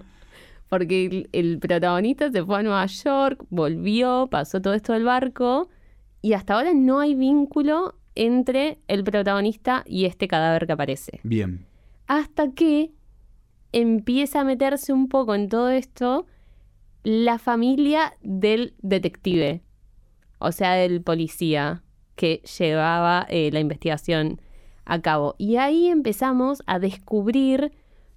Porque 0.68 1.04
el, 1.06 1.28
el 1.32 1.58
protagonista 1.58 2.30
se 2.30 2.42
fue 2.44 2.60
a 2.60 2.62
Nueva 2.62 2.86
York, 2.86 3.44
volvió, 3.50 4.28
pasó 4.30 4.62
todo 4.62 4.72
esto 4.74 4.94
del 4.94 5.04
barco, 5.04 5.68
y 6.22 6.32
hasta 6.32 6.54
ahora 6.54 6.72
no 6.74 7.00
hay 7.00 7.14
vínculo 7.14 7.96
entre 8.14 8.78
el 8.88 9.04
protagonista 9.04 9.82
y 9.86 10.04
este 10.06 10.28
cadáver 10.28 10.66
que 10.66 10.72
aparece. 10.72 11.20
Bien. 11.24 11.66
Hasta 12.06 12.52
que 12.52 12.90
empieza 13.72 14.40
a 14.40 14.44
meterse 14.44 14.92
un 14.92 15.08
poco 15.08 15.34
en 15.34 15.48
todo 15.48 15.70
esto 15.70 16.26
la 17.02 17.38
familia 17.38 18.14
del 18.22 18.74
detective, 18.80 19.62
o 20.38 20.52
sea, 20.52 20.74
del 20.74 21.02
policía 21.02 21.82
que 22.14 22.42
llevaba 22.58 23.26
eh, 23.28 23.50
la 23.52 23.60
investigación 23.60 24.40
a 24.84 25.00
cabo. 25.00 25.34
Y 25.38 25.56
ahí 25.56 25.88
empezamos 25.88 26.62
a 26.66 26.78
descubrir 26.78 27.72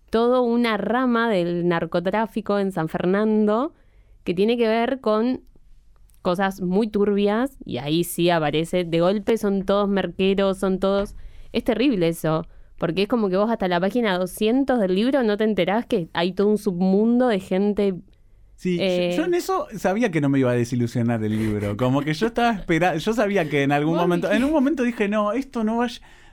toda 0.09 0.41
una 0.41 0.77
rama 0.77 1.29
del 1.29 1.67
narcotráfico 1.67 2.59
en 2.59 2.71
San 2.71 2.89
Fernando 2.89 3.73
que 4.23 4.33
tiene 4.33 4.57
que 4.57 4.67
ver 4.67 5.01
con 5.01 5.41
cosas 6.21 6.61
muy 6.61 6.87
turbias 6.87 7.57
y 7.65 7.77
ahí 7.77 8.03
sí 8.03 8.29
aparece, 8.29 8.83
de 8.83 8.99
golpe 8.99 9.37
son 9.37 9.63
todos 9.63 9.87
merqueros, 9.87 10.57
son 10.57 10.79
todos... 10.79 11.15
Es 11.53 11.63
terrible 11.63 12.07
eso, 12.07 12.45
porque 12.77 13.03
es 13.03 13.07
como 13.07 13.29
que 13.29 13.37
vos 13.37 13.49
hasta 13.49 13.67
la 13.67 13.79
página 13.79 14.17
200 14.17 14.79
del 14.79 14.95
libro 14.95 15.23
no 15.23 15.37
te 15.37 15.43
enterás 15.43 15.85
que 15.85 16.09
hay 16.13 16.33
todo 16.33 16.47
un 16.47 16.57
submundo 16.57 17.27
de 17.27 17.39
gente... 17.39 17.93
Sí, 18.57 18.77
yo- 18.77 18.83
Eh. 18.83 19.13
yo 19.17 19.25
en 19.25 19.33
eso 19.33 19.67
sabía 19.77 20.11
que 20.11 20.21
no 20.21 20.29
me 20.29 20.39
iba 20.39 20.51
a 20.51 20.55
desilusionar 20.55 21.21
el 21.23 21.37
libro. 21.37 21.75
Como 21.75 22.01
que 22.01 22.13
yo 22.13 22.27
estaba 22.27 22.53
esperando, 22.53 22.97
yo 22.99 23.13
sabía 23.13 23.49
que 23.49 23.63
en 23.63 23.71
algún 23.73 23.95
momento, 23.97 24.31
en 24.31 24.43
un 24.45 24.51
momento 24.51 24.83
dije, 24.83 25.09
no, 25.09 25.33
esto 25.33 25.63
no 25.65 25.77
va, 25.77 25.87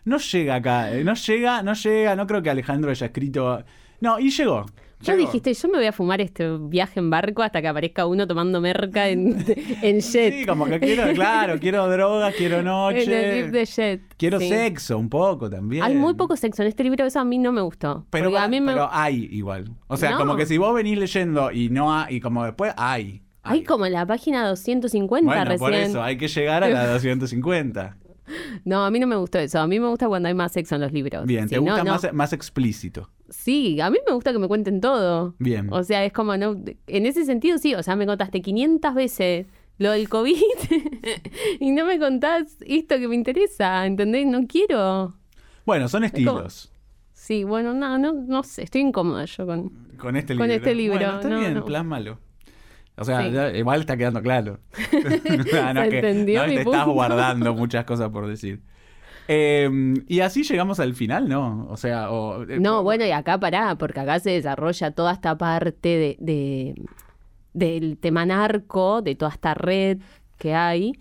no 0.05 0.19
llega 0.19 0.55
acá, 0.57 0.93
eh, 0.95 1.03
no 1.05 1.15
llega, 1.15 1.63
no 1.65 1.75
llega, 1.75 2.15
no 2.17 2.27
creo 2.29 2.43
que 2.43 2.51
Alejandro 2.51 2.91
haya 2.93 3.07
escrito. 3.07 3.65
No, 4.01 4.19
y 4.21 4.31
llegó. 4.31 4.67
Llegó. 5.11 5.19
dijiste, 5.27 5.53
yo 5.55 5.69
me 5.69 5.79
voy 5.79 5.87
a 5.87 5.93
fumar 5.93 6.21
este 6.21 6.57
viaje 6.59 7.01
en 7.01 7.11
barco 7.11 7.43
hasta 7.43 7.61
que 7.61 7.69
aparezca 7.69 8.07
uno 8.07 8.27
tomando 8.27 8.61
merca 8.61 9.09
en, 9.09 9.45
en 9.83 10.01
jet. 10.01 10.35
Sí, 10.41 10.47
como 10.47 10.67
que 10.67 10.79
quiero, 10.81 11.13
claro, 11.15 11.59
quiero 11.59 11.89
drogas, 11.91 12.35
quiero 12.37 12.55
en 12.57 12.61
el 12.61 12.65
noche. 12.67 13.49
de 13.51 13.65
jet. 13.67 14.03
Quiero 14.17 14.39
sí. 14.41 14.49
sexo 14.49 14.99
un 14.99 15.09
poco 15.09 15.51
también. 15.51 15.83
Hay 15.83 15.95
muy 15.95 16.15
poco 16.15 16.37
sexo 16.37 16.63
en 16.63 16.69
este 16.69 16.85
libro, 16.85 17.05
eso 17.05 17.21
a 17.21 17.25
mí 17.25 17.39
no 17.39 17.53
me 17.53 17.61
gustó. 17.63 18.07
Pero, 18.11 18.37
a 18.39 18.49
mí 18.49 18.61
me... 18.61 18.73
pero 18.73 18.89
hay 18.93 19.29
igual. 19.31 19.71
O 19.89 19.97
sea, 19.97 20.13
No. 20.13 20.19
como 20.19 20.37
que 20.37 20.47
si 20.47 20.59
vos 20.59 20.75
venís 20.75 20.99
leyendo 20.99 21.51
y 21.51 21.69
no 21.71 21.93
hay, 21.95 22.17
y 22.17 22.21
como 22.21 22.45
después 22.45 22.73
hay. 22.77 23.23
Hay 23.45 23.65
como 23.65 23.87
en 23.87 23.93
la 23.95 24.07
página 24.07 24.47
250 24.49 25.27
Bueno, 25.27 25.45
recién. 25.45 25.59
por 25.59 25.75
eso, 25.75 26.01
hay 26.03 26.17
que 26.17 26.29
llegar 26.29 26.63
a 26.63 26.69
la 26.69 26.87
250. 26.93 27.97
No, 28.65 28.85
a 28.85 28.91
mí 28.91 28.99
no 28.99 29.07
me 29.07 29.17
gustó 29.17 29.39
eso. 29.39 29.61
A 29.61 29.67
mí 29.67 29.79
me 29.81 29.89
gusta 29.89 30.09
cuando 30.09 30.29
hay 30.29 30.35
más 30.35 30.53
sexo 30.53 30.75
en 30.77 30.81
los 30.83 30.93
libros. 30.93 31.27
Bien, 31.27 31.49
te 31.49 31.59
gusta 31.59 31.85
no. 31.85 31.93
Más, 31.93 32.13
más 32.13 32.33
explícito. 32.33 33.11
Sí, 33.29 33.81
a 33.81 33.91
mí 33.91 33.99
me 34.07 34.15
gusta 34.15 34.33
que 34.33 34.39
me 34.39 34.49
cuenten 34.49 34.81
todo. 34.81 35.35
Bien. 35.39 35.69
O 35.73 35.83
sea, 35.85 36.05
es 36.05 36.13
como, 36.13 36.37
no, 36.37 36.57
en 36.87 37.07
ese 37.07 37.25
sentido 37.25 37.59
sí, 37.59 37.75
o 37.75 37.83
sea, 37.83 37.97
me 37.97 38.07
contaste 38.07 38.43
500 38.43 38.95
veces 38.95 39.47
lo 39.79 39.91
del 39.93 40.09
COVID 40.09 40.37
y 41.61 41.71
no 41.71 41.87
me 41.87 41.99
contás 41.99 42.57
esto 42.61 42.99
que 42.99 43.09
me 43.09 43.15
interesa, 43.15 43.87
¿entendés? 43.87 44.27
No 44.27 44.47
quiero. 44.47 45.17
Bueno, 45.65 45.89
son 45.89 46.01
como- 46.03 46.07
estilos. 46.07 46.69
Sí, 47.15 47.45
bueno, 47.45 47.73
no, 47.73 47.99
no, 47.99 48.13
no 48.13 48.43
sé, 48.43 48.65
estoy 48.65 48.81
incómoda 48.81 49.25
yo 49.27 49.47
con... 49.47 49.71
Con 49.97 50.17
este 50.17 50.35
Con 50.37 50.49
libro. 50.49 50.57
este 50.57 50.75
libro, 50.75 50.99
Bueno, 50.99 51.15
está 51.17 51.29
no, 51.29 51.39
bien, 51.39 51.55
no. 51.55 51.65
plásmalo. 51.65 52.19
O 52.97 53.05
sea, 53.05 53.23
Sí. 53.23 53.33
ya- 53.33 53.51
igual 53.57 53.81
está 53.81 53.97
quedando 53.97 54.21
claro. 54.23 54.59
no, 54.93 55.03
no, 55.75 55.83
Se 55.83 55.89
que 55.89 55.99
entendió 55.99 56.43
no 56.43 56.49
mi 56.49 56.55
te 56.57 56.61
estás 56.63 56.87
guardando 56.87 57.55
muchas 57.55 57.85
cosas 57.85 58.11
por 58.11 58.27
decir. 58.27 58.61
Eh, 59.29 59.71
y 60.09 60.21
así 60.21 60.43
llegamos 60.43 60.81
al 60.81 60.95
final, 60.95 61.29
¿no? 61.29 61.67
O 61.71 61.77
sea, 61.77 62.11
o, 62.11 62.43
eh, 62.43 62.59
No, 62.61 62.83
bueno, 62.83 63.07
y 63.07 63.13
acá 63.13 63.39
pará, 63.39 63.77
porque 63.77 64.01
acá 64.01 64.19
se 64.19 64.31
desarrolla 64.31 64.91
toda 64.91 65.13
esta 65.13 65.39
parte 65.39 65.89
de, 65.89 66.17
de- 66.21 66.75
del 67.55 67.99
tema 67.99 68.27
narco, 68.27 69.01
de 69.03 69.15
toda 69.15 69.31
esta 69.31 69.55
red 69.55 69.99
que 70.39 70.55
hay. 70.55 70.93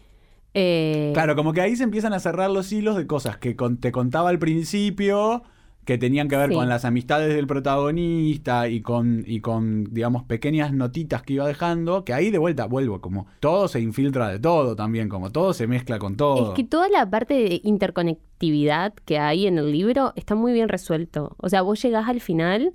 Eh, 0.54 1.12
Claro, 1.14 1.36
como 1.36 1.52
que 1.54 1.62
ahí 1.62 1.76
se 1.76 1.84
empiezan 1.84 2.14
a 2.14 2.20
cerrar 2.20 2.52
los 2.52 2.72
hilos 2.72 2.96
de 2.96 3.08
cosas 3.08 3.38
que 3.38 3.56
con- 3.56 3.78
te 3.80 3.92
contaba 3.92 4.30
al 4.30 4.38
principio, 4.40 5.44
que 5.86 5.98
tenían 5.98 6.28
que 6.28 6.38
ver 6.38 6.50
Sí. 6.50 6.56
con 6.56 6.70
las 6.70 6.86
amistades 6.86 7.34
del 7.34 7.48
protagonista 7.48 8.68
y 8.70 8.82
con, 8.82 9.24
y 9.26 9.40
con, 9.42 9.86
digamos, 9.86 10.24
pequeñas 10.24 10.74
notitas 10.74 11.24
que 11.24 11.34
iba 11.34 11.48
dejando, 11.48 12.06
que 12.06 12.14
ahí 12.14 12.30
de 12.30 12.38
vuelta 12.38 12.66
vuelvo, 12.66 13.02
como 13.02 13.26
todo 13.40 13.68
se 13.68 13.80
infiltra 13.82 14.28
de 14.30 14.40
todo 14.40 14.76
también, 14.76 15.10
como 15.10 15.32
todo 15.32 15.54
se 15.54 15.66
mezcla 15.68 15.98
con 16.00 16.18
todo. 16.18 16.50
Es 16.50 16.56
que 16.56 16.64
toda 16.64 16.88
la 16.90 17.10
parte 17.10 17.34
de 17.34 17.62
interconectividad 17.64 18.94
que 19.06 19.18
hay 19.20 19.48
en 19.48 19.58
el 19.58 19.72
libro 19.72 20.14
está 20.16 20.36
muy 20.36 20.54
bien 20.54 20.70
resuelto. 20.70 21.36
O 21.38 21.50
sea, 21.50 21.62
vos 21.62 21.82
llegás 21.82 22.08
al 22.08 22.22
final 22.22 22.74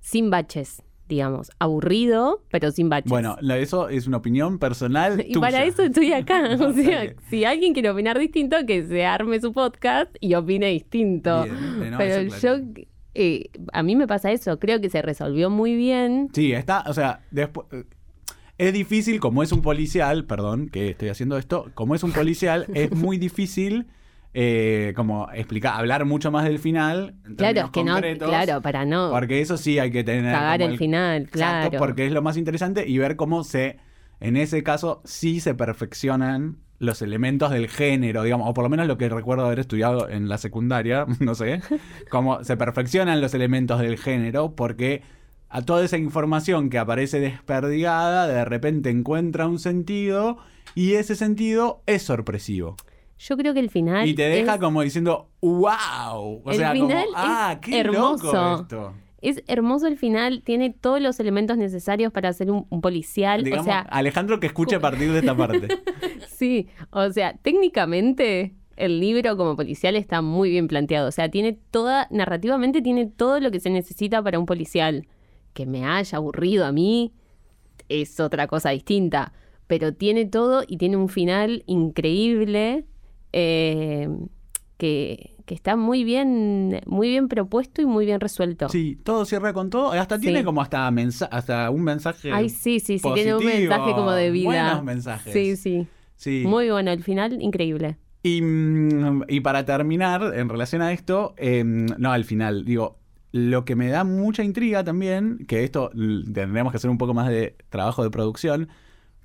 sin 0.00 0.30
baches, 0.30 0.82
digamos. 1.08 1.50
Aburrido, 1.58 2.42
pero 2.50 2.70
sin 2.70 2.88
baches. 2.88 3.10
Bueno, 3.10 3.36
la- 3.40 3.58
eso 3.58 3.88
es 3.88 4.06
una 4.06 4.18
opinión 4.18 4.58
personal. 4.58 5.24
y 5.28 5.34
para 5.38 5.64
eso 5.64 5.82
estoy 5.82 6.12
acá. 6.12 6.56
O 6.66 6.72
sea, 6.72 6.98
Dale. 6.98 7.16
si 7.28 7.44
alguien 7.44 7.72
quiere 7.72 7.90
opinar 7.90 8.18
distinto, 8.18 8.56
que 8.66 8.86
se 8.86 9.04
arme 9.04 9.40
su 9.40 9.52
podcast 9.52 10.14
y 10.20 10.34
opine 10.34 10.68
distinto. 10.68 11.44
Bien, 11.44 11.56
eh, 11.82 11.90
no, 11.90 11.98
pero 11.98 12.28
claro. 12.28 12.58
yo, 12.58 12.82
eh, 13.14 13.50
a 13.72 13.82
mí 13.82 13.96
me 13.96 14.06
pasa 14.06 14.32
eso. 14.32 14.58
Creo 14.58 14.80
que 14.80 14.90
se 14.90 15.02
resolvió 15.02 15.50
muy 15.50 15.76
bien. 15.76 16.28
Sí, 16.32 16.52
está, 16.52 16.84
o 16.86 16.94
sea, 16.94 17.20
después... 17.30 17.66
Es 18.58 18.72
difícil, 18.72 19.20
como 19.20 19.42
es 19.42 19.52
un 19.52 19.60
policial, 19.60 20.24
perdón 20.24 20.70
que 20.70 20.88
estoy 20.90 21.10
haciendo 21.10 21.36
esto, 21.36 21.70
como 21.74 21.94
es 21.94 22.02
un 22.02 22.12
policial, 22.12 22.64
es 22.72 22.90
muy 22.90 23.18
difícil 23.18 23.86
eh, 24.38 24.92
como 24.94 25.32
explicar, 25.32 25.80
hablar 25.80 26.04
mucho 26.04 26.30
más 26.30 26.44
del 26.44 26.58
final. 26.58 27.14
en 27.24 27.36
Claro, 27.36 27.72
que 27.72 27.82
no, 27.82 27.98
claro, 28.18 28.60
para 28.60 28.84
no 28.84 29.08
Porque 29.10 29.40
eso 29.40 29.56
sí 29.56 29.78
hay 29.78 29.90
que 29.90 30.04
tener. 30.04 30.30
cagar 30.30 30.60
el 30.60 30.76
final, 30.76 31.22
Exacto, 31.22 31.70
claro. 31.70 31.78
porque 31.78 32.04
es 32.04 32.12
lo 32.12 32.20
más 32.20 32.36
interesante 32.36 32.86
y 32.86 32.98
ver 32.98 33.16
cómo 33.16 33.44
se, 33.44 33.78
en 34.20 34.36
ese 34.36 34.62
caso, 34.62 35.00
sí 35.06 35.40
se 35.40 35.54
perfeccionan 35.54 36.58
los 36.78 37.00
elementos 37.00 37.50
del 37.50 37.70
género, 37.70 38.24
digamos, 38.24 38.50
o 38.50 38.52
por 38.52 38.64
lo 38.64 38.68
menos 38.68 38.86
lo 38.86 38.98
que 38.98 39.08
recuerdo 39.08 39.46
haber 39.46 39.60
estudiado 39.60 40.06
en 40.10 40.28
la 40.28 40.36
secundaria, 40.36 41.06
no 41.20 41.34
sé, 41.34 41.62
cómo 42.10 42.44
se 42.44 42.58
perfeccionan 42.58 43.22
los 43.22 43.32
elementos 43.32 43.80
del 43.80 43.96
género, 43.96 44.54
porque 44.54 45.00
a 45.48 45.62
toda 45.62 45.82
esa 45.82 45.96
información 45.96 46.68
que 46.68 46.76
aparece 46.76 47.20
desperdigada, 47.20 48.26
de 48.26 48.44
repente 48.44 48.90
encuentra 48.90 49.46
un 49.46 49.60
sentido 49.60 50.36
y 50.74 50.92
ese 50.92 51.16
sentido 51.16 51.80
es 51.86 52.02
sorpresivo. 52.02 52.76
Yo 53.18 53.36
creo 53.36 53.54
que 53.54 53.60
el 53.60 53.70
final 53.70 54.06
Y 54.06 54.14
te 54.14 54.22
deja 54.28 54.54
es, 54.54 54.60
como 54.60 54.82
diciendo, 54.82 55.30
wow. 55.40 56.42
O 56.44 56.50
El 56.50 56.56
sea, 56.56 56.72
final 56.72 57.04
como, 57.06 57.16
ah, 57.16 57.52
es 57.54 57.58
qué 57.60 57.80
hermoso. 57.80 58.32
loco 58.32 58.60
esto. 58.62 58.94
es 59.22 59.42
hermoso 59.46 59.86
el 59.86 59.96
final, 59.96 60.42
tiene 60.42 60.70
todos 60.70 61.00
los 61.00 61.18
elementos 61.20 61.56
necesarios 61.56 62.12
para 62.12 62.32
ser 62.32 62.50
un, 62.50 62.66
un 62.68 62.80
policial, 62.80 63.42
Digamos, 63.42 63.66
o 63.66 63.70
sea, 63.70 63.80
Alejandro 63.80 64.38
que 64.38 64.46
escuche 64.48 64.76
a 64.76 64.80
partir 64.80 65.10
de 65.12 65.20
esta 65.20 65.36
parte. 65.36 65.68
sí, 66.28 66.68
o 66.90 67.10
sea, 67.10 67.36
técnicamente 67.38 68.54
el 68.76 69.00
libro 69.00 69.36
como 69.38 69.56
policial 69.56 69.96
está 69.96 70.20
muy 70.20 70.50
bien 70.50 70.68
planteado, 70.68 71.08
o 71.08 71.12
sea, 71.12 71.30
tiene 71.30 71.58
toda, 71.70 72.08
narrativamente 72.10 72.82
tiene 72.82 73.06
todo 73.06 73.40
lo 73.40 73.50
que 73.50 73.60
se 73.60 73.70
necesita 73.70 74.22
para 74.22 74.38
un 74.38 74.46
policial. 74.46 75.06
Que 75.54 75.64
me 75.64 75.86
haya 75.86 76.18
aburrido 76.18 76.66
a 76.66 76.72
mí 76.72 77.14
es 77.88 78.20
otra 78.20 78.46
cosa 78.46 78.70
distinta, 78.70 79.32
pero 79.66 79.94
tiene 79.94 80.26
todo 80.26 80.62
y 80.66 80.76
tiene 80.76 80.98
un 80.98 81.08
final 81.08 81.62
increíble 81.66 82.84
eh, 83.38 84.08
que, 84.78 85.36
que 85.44 85.54
está 85.54 85.76
muy 85.76 86.04
bien, 86.04 86.80
muy 86.86 87.08
bien 87.08 87.28
propuesto 87.28 87.82
y 87.82 87.86
muy 87.86 88.06
bien 88.06 88.18
resuelto. 88.20 88.68
Sí, 88.70 88.98
todo 89.04 89.24
cierra 89.26 89.52
con 89.52 89.68
todo. 89.68 89.92
Hasta 89.92 90.18
tiene 90.18 90.42
como 90.42 90.62
hasta, 90.62 90.90
mensa- 90.90 91.28
hasta 91.30 91.68
un 91.70 91.82
mensaje. 91.82 92.30
Ay, 92.32 92.48
sí, 92.48 92.80
sí, 92.80 92.98
sí, 92.98 93.08
tiene 93.14 93.34
un 93.34 93.44
mensaje 93.44 93.92
como 93.92 94.12
de 94.12 94.30
vida. 94.30 94.44
Buenos 94.46 94.84
mensajes. 94.84 95.32
Sí, 95.32 95.56
sí. 95.56 95.86
Sí. 96.16 96.44
Muy 96.46 96.70
bueno, 96.70 96.90
el 96.92 97.02
final 97.02 97.42
increíble. 97.42 97.98
Y, 98.22 98.40
mm, 98.40 99.24
y 99.28 99.40
para 99.40 99.64
terminar, 99.66 100.32
en 100.34 100.48
relación 100.48 100.80
a 100.80 100.92
esto, 100.92 101.34
eh, 101.36 101.62
no 101.64 102.10
al 102.10 102.24
final, 102.24 102.64
digo, 102.64 102.98
lo 103.32 103.66
que 103.66 103.76
me 103.76 103.88
da 103.88 104.02
mucha 104.02 104.42
intriga 104.42 104.82
también, 104.82 105.44
que 105.46 105.62
esto 105.62 105.90
tendríamos 105.90 106.72
que 106.72 106.78
hacer 106.78 106.88
un 106.90 106.96
poco 106.96 107.12
más 107.12 107.28
de 107.28 107.54
trabajo 107.68 108.02
de 108.02 108.08
producción, 108.10 108.68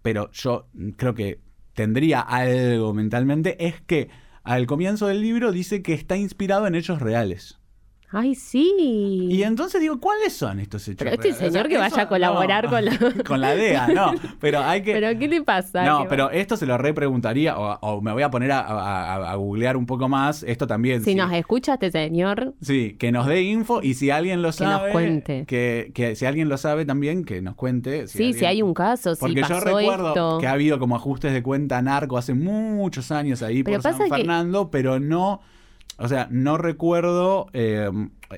pero 0.01 0.29
yo 0.33 0.67
creo 0.97 1.13
que 1.15 1.39
tendría 1.81 2.21
algo 2.21 2.93
mentalmente, 2.93 3.65
es 3.65 3.81
que 3.81 4.09
al 4.43 4.67
comienzo 4.67 5.07
del 5.07 5.19
libro 5.19 5.51
dice 5.51 5.81
que 5.81 5.95
está 5.95 6.15
inspirado 6.15 6.67
en 6.67 6.75
hechos 6.75 7.01
reales. 7.01 7.59
Ay, 8.13 8.35
sí. 8.35 9.27
Y 9.29 9.43
entonces 9.43 9.79
digo, 9.79 9.99
¿cuáles 10.01 10.33
son 10.33 10.59
estos 10.59 10.85
hechos 10.87 10.97
Pero 10.97 11.11
este 11.11 11.31
señor 11.31 11.69
que 11.69 11.77
vaya 11.77 12.01
a 12.01 12.07
colaborar 12.09 12.65
no, 12.65 12.69
con 12.71 12.83
la- 12.85 12.97
con 13.25 13.39
la 13.39 13.55
DEA, 13.55 13.87
no. 13.87 14.11
Pero 14.41 14.59
hay 14.59 14.81
que... 14.81 14.91
¿Pero 14.91 15.17
qué 15.17 15.29
le 15.29 15.41
pasa? 15.43 15.85
No, 15.85 16.05
pero 16.09 16.29
esto 16.29 16.57
se 16.57 16.65
lo 16.65 16.77
repreguntaría, 16.77 17.57
o, 17.57 17.77
o 17.81 18.01
me 18.01 18.11
voy 18.11 18.23
a 18.23 18.29
poner 18.29 18.51
a, 18.51 18.59
a- 18.59 19.31
a- 19.31 19.35
googlear 19.35 19.77
un 19.77 19.85
poco 19.85 20.09
más, 20.09 20.43
esto 20.43 20.67
también. 20.67 20.99
Si 21.03 21.11
sí. 21.11 21.15
nos 21.15 21.31
escucha 21.31 21.75
este 21.75 21.89
señor, 21.89 22.53
Sí, 22.61 22.97
que 22.99 23.13
nos 23.13 23.27
dé 23.27 23.43
info 23.43 23.81
y 23.81 23.93
si 23.93 24.09
alguien 24.09 24.41
lo 24.41 24.51
Que 24.51 24.63
nos 24.65 24.73
sabe, 24.73 24.91
cuente. 24.91 25.45
Que, 25.47 25.91
que 25.95 26.15
si 26.15 26.25
alguien 26.25 26.49
lo 26.49 26.57
sabe 26.57 26.83
también, 26.85 27.23
que 27.23 27.41
nos 27.41 27.55
cuente. 27.55 28.07
sí, 28.07 28.17
alguien- 28.23 28.39
si 28.39 28.45
hay 28.45 28.61
un 28.61 28.73
caso, 28.73 29.15
si 29.15 29.21
Porque 29.21 29.35
yo 29.41 29.47
pasó 29.47 29.59
recuerdo 29.65 30.07
esto. 30.09 30.37
que 30.39 30.47
ha 30.47 30.51
habido 30.51 30.79
como 30.79 30.97
ajustes 30.97 31.31
de 31.31 31.41
cuenta 31.41 31.81
narco 31.81 32.17
hace 32.17 32.33
muchos 32.33 33.09
años 33.11 33.41
ahí 33.41 33.63
Pero 33.63 33.81
por 33.81 33.93
San 33.93 33.97
que- 34.03 34.09
Fernando, 34.09 34.69
pero 34.69 34.99
no, 34.99 35.41
o 36.01 36.07
sea, 36.07 36.27
no 36.31 36.57
recuerdo 36.57 37.47
eh, 37.53 37.89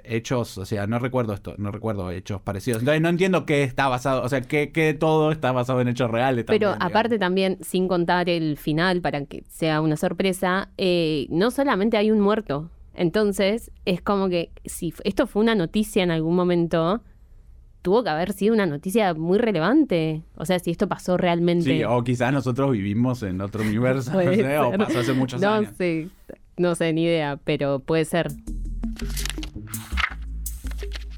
hechos, 0.03 0.57
o 0.57 0.66
sea, 0.66 0.86
no 0.88 0.99
recuerdo 0.99 1.34
esto, 1.34 1.55
no 1.57 1.72
recuerdo 1.72 2.11
hechos 2.11 2.41
parecidos. 2.41 2.82
Entonces 2.82 3.01
no 3.01 3.09
entiendo 3.09 3.45
qué 3.45 3.64
está 3.64 3.88
basado, 3.88 4.22
o 4.24 4.30
sea, 4.30 4.41
que, 4.41 4.72
que 4.72 4.93
todo 4.93 5.32
está 5.32 5.51
basado 5.51 5.80
en 5.82 5.88
hechos 5.88 6.11
reales. 6.11 6.45
Pero 6.45 6.72
también, 6.72 6.88
aparte 6.88 7.16
digamos. 7.16 7.26
también, 7.26 7.57
sin 7.61 7.88
contar 7.88 8.30
el 8.30 8.57
final 8.57 9.01
para 9.01 9.26
que 9.26 9.43
sea 9.47 9.82
una 9.82 9.95
sorpresa, 9.95 10.70
eh, 10.78 11.28
no 11.30 11.51
solamente 11.51 11.97
hay 11.97 12.11
un 12.11 12.20
muerto. 12.20 12.70
Entonces, 12.95 13.72
es 13.86 14.01
como 14.01 14.30
que 14.30 14.51
si 14.66 14.93
esto 15.03 15.26
fue 15.26 15.41
una 15.41 15.55
noticia 15.55 16.03
en 16.03 16.11
algún 16.11 16.36
momento, 16.36 17.01
tuvo 17.82 18.03
que 18.03 18.09
haber 18.09 18.34
sido 18.34 18.53
una 18.53 18.66
noticia 18.66 19.14
muy 19.14 19.38
relevante. 19.38 20.24
O 20.36 20.45
sea, 20.45 20.59
si 20.59 20.72
esto 20.72 20.88
pasó 20.88 21.18
realmente. 21.18 21.66
Sí, 21.66 21.84
o 21.84 22.03
quizás 22.03 22.34
nosotros 22.34 22.72
vivimos 22.72 23.24
en 23.24 23.41
otro 23.41 23.64
universo, 23.64 24.11
no 24.24 24.34
sé, 24.34 24.59
o 24.59 24.72
pasó 24.78 24.99
hace 24.99 25.14
muchos 25.14 25.41
no 25.41 25.49
años. 25.49 25.72
sé, 25.78 26.09
no 26.58 26.76
sé, 26.76 26.93
ni 26.93 27.04
idea, 27.04 27.38
pero 27.43 27.80
puede 27.80 28.06
ser. 28.06 28.28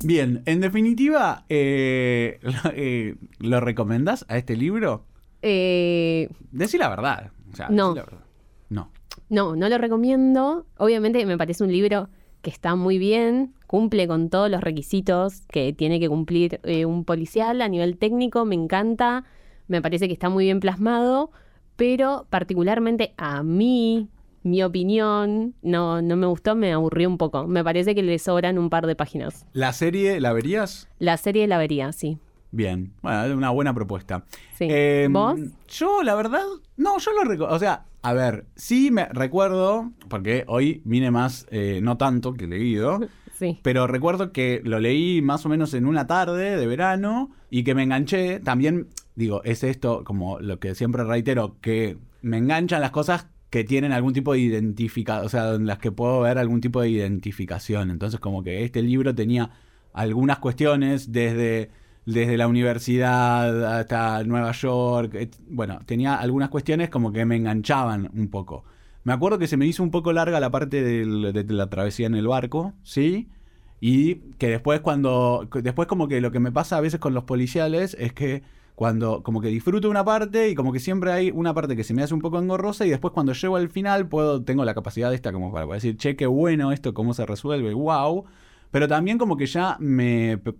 Bien, 0.03 0.43
en 0.45 0.61
definitiva, 0.61 1.45
eh, 1.49 2.39
lo, 2.41 2.53
eh, 2.73 3.15
¿lo 3.39 3.59
recomendás 3.59 4.25
a 4.29 4.37
este 4.37 4.55
libro? 4.55 5.05
Eh, 5.41 6.29
Decí 6.51 6.77
la 6.77 6.89
verdad. 6.89 7.31
O 7.51 7.55
sea, 7.55 7.69
No. 7.69 7.93
decí 7.93 7.99
la 7.99 8.05
verdad. 8.05 8.25
No. 8.69 8.91
No, 9.29 9.55
no 9.55 9.69
lo 9.69 9.77
recomiendo. 9.77 10.65
Obviamente 10.77 11.25
me 11.25 11.37
parece 11.37 11.63
un 11.63 11.71
libro 11.71 12.09
que 12.41 12.51
está 12.51 12.75
muy 12.75 12.99
bien, 12.99 13.55
cumple 13.65 14.07
con 14.07 14.29
todos 14.29 14.51
los 14.51 14.61
requisitos 14.61 15.41
que 15.47 15.73
tiene 15.73 15.99
que 15.99 16.07
cumplir 16.07 16.59
eh, 16.63 16.85
un 16.85 17.03
policial 17.03 17.59
a 17.63 17.67
nivel 17.67 17.97
técnico, 17.97 18.45
me 18.45 18.53
encanta, 18.53 19.23
me 19.67 19.81
parece 19.81 20.05
que 20.07 20.13
está 20.13 20.29
muy 20.29 20.45
bien 20.45 20.59
plasmado, 20.59 21.31
pero 21.75 22.27
particularmente 22.29 23.15
a 23.17 23.41
mí, 23.41 24.09
mi 24.45 24.61
opinión, 24.63 25.55
no, 25.63 26.01
no 26.03 26.15
me 26.15 26.27
gustó, 26.27 26.55
me 26.55 26.71
aburrió 26.71 27.09
un 27.09 27.17
poco. 27.17 27.47
Me 27.47 27.63
parece 27.63 27.95
que 27.95 28.03
le 28.03 28.19
sobran 28.19 28.57
un 28.59 28.69
par 28.69 28.85
de 28.85 28.95
páginas. 28.95 29.45
¿La 29.53 29.73
serie 29.73 30.21
la 30.21 30.33
verías? 30.33 30.87
La 30.99 31.17
serie 31.17 31.47
la 31.47 31.57
vería, 31.57 31.91
sí. 31.91 32.19
Bien. 32.51 32.93
Bueno, 33.01 33.25
es 33.25 33.33
una 33.35 33.49
buena 33.49 33.73
propuesta. 33.73 34.23
Sí. 34.57 34.67
Eh, 34.69 35.07
¿Vos? 35.09 35.39
Yo, 35.67 36.03
la 36.03 36.13
verdad, 36.13 36.43
no, 36.77 36.99
yo 36.99 37.11
lo 37.13 37.23
recuerdo. 37.23 37.55
O 37.55 37.59
sea, 37.59 37.85
a 38.03 38.13
ver, 38.13 38.45
sí 38.55 38.91
me 38.91 39.05
recuerdo, 39.05 39.91
porque 40.09 40.45
hoy 40.47 40.81
vine 40.85 41.09
más, 41.09 41.47
eh, 41.49 41.79
no 41.81 41.97
tanto 41.97 42.33
que 42.33 42.45
leído, 42.47 42.99
Sí. 43.33 43.59
pero 43.63 43.87
recuerdo 43.87 44.31
que 44.31 44.61
lo 44.63 44.79
leí 44.79 45.21
más 45.23 45.45
o 45.45 45.49
menos 45.49 45.73
en 45.73 45.85
una 45.87 46.07
tarde 46.07 46.55
de 46.55 46.67
verano 46.67 47.31
y 47.49 47.63
que 47.63 47.73
me 47.75 47.81
enganché. 47.83 48.39
También, 48.39 48.87
digo, 49.15 49.41
es 49.43 49.63
esto, 49.63 50.03
como 50.05 50.39
lo 50.39 50.59
que 50.59 50.75
siempre 50.75 51.03
reitero, 51.03 51.57
que 51.61 51.97
me 52.21 52.37
enganchan 52.37 52.79
las 52.79 52.91
cosas 52.91 53.27
que 53.55 53.63
tienen 53.63 53.93
algún 53.93 54.11
tipo 54.11 54.33
de 54.33 54.39
identificación, 54.39 55.25
o 55.25 55.29
sea, 55.29 55.53
en 55.53 55.65
las 55.65 55.77
que 55.77 55.89
puedo 55.89 56.19
ver 56.19 56.37
algún 56.37 56.59
tipo 56.59 56.81
de 56.81 56.89
identificación. 56.89 57.89
Entonces, 57.89 58.19
como 58.19 58.43
que 58.43 58.65
este 58.65 58.81
libro 58.81 59.15
tenía 59.15 59.49
algunas 59.93 60.39
cuestiones 60.39 61.13
desde, 61.13 61.71
desde 62.05 62.35
la 62.35 62.49
universidad 62.49 63.79
hasta 63.79 64.25
Nueva 64.25 64.51
York. 64.51 65.29
Bueno, 65.47 65.79
tenía 65.85 66.15
algunas 66.15 66.49
cuestiones 66.49 66.89
como 66.89 67.13
que 67.13 67.23
me 67.23 67.37
enganchaban 67.37 68.11
un 68.13 68.27
poco. 68.27 68.65
Me 69.05 69.13
acuerdo 69.13 69.39
que 69.39 69.47
se 69.47 69.55
me 69.55 69.65
hizo 69.65 69.83
un 69.83 69.91
poco 69.91 70.11
larga 70.11 70.41
la 70.41 70.51
parte 70.51 70.83
de 70.83 71.05
la 71.47 71.69
travesía 71.69 72.07
en 72.07 72.15
el 72.15 72.27
barco, 72.27 72.73
¿sí? 72.83 73.29
Y 73.79 74.15
que 74.37 74.49
después 74.49 74.81
cuando... 74.81 75.47
Después 75.63 75.87
como 75.87 76.09
que 76.09 76.19
lo 76.19 76.33
que 76.33 76.41
me 76.41 76.51
pasa 76.51 76.75
a 76.75 76.81
veces 76.81 76.99
con 76.99 77.13
los 77.13 77.23
policiales 77.23 77.95
es 78.01 78.11
que 78.11 78.43
cuando 78.75 79.23
como 79.23 79.39
que 79.41 79.47
disfruto 79.47 79.89
una 79.89 80.03
parte 80.03 80.49
y 80.49 80.55
como 80.55 80.73
que 80.73 80.79
siempre 80.79 81.11
hay 81.11 81.31
una 81.31 81.53
parte 81.53 81.75
que 81.77 81.83
se 81.85 81.93
me 81.93 82.03
hace 82.03 82.13
un 82.13 82.19
poco 82.19 82.39
engorrosa 82.39 82.85
y 82.85 82.89
después 82.89 83.13
cuando 83.13 83.31
llego 83.33 83.55
al 83.55 83.69
final 83.69 84.07
puedo 84.09 84.43
tengo 84.43 84.65
la 84.65 84.73
capacidad 84.73 85.13
esta 85.13 85.31
como 85.31 85.51
para 85.53 85.65
poder 85.65 85.81
decir, 85.81 85.97
che, 85.97 86.15
qué 86.17 86.27
bueno 86.27 86.71
esto, 86.73 86.93
cómo 86.93 87.13
se 87.13 87.25
resuelve, 87.25 87.73
wow. 87.73 88.25
Pero 88.71 88.87
también 88.89 89.17
como 89.17 89.37
que 89.37 89.45
ya 89.45 89.77
me 89.79 90.37
pe- 90.37 90.53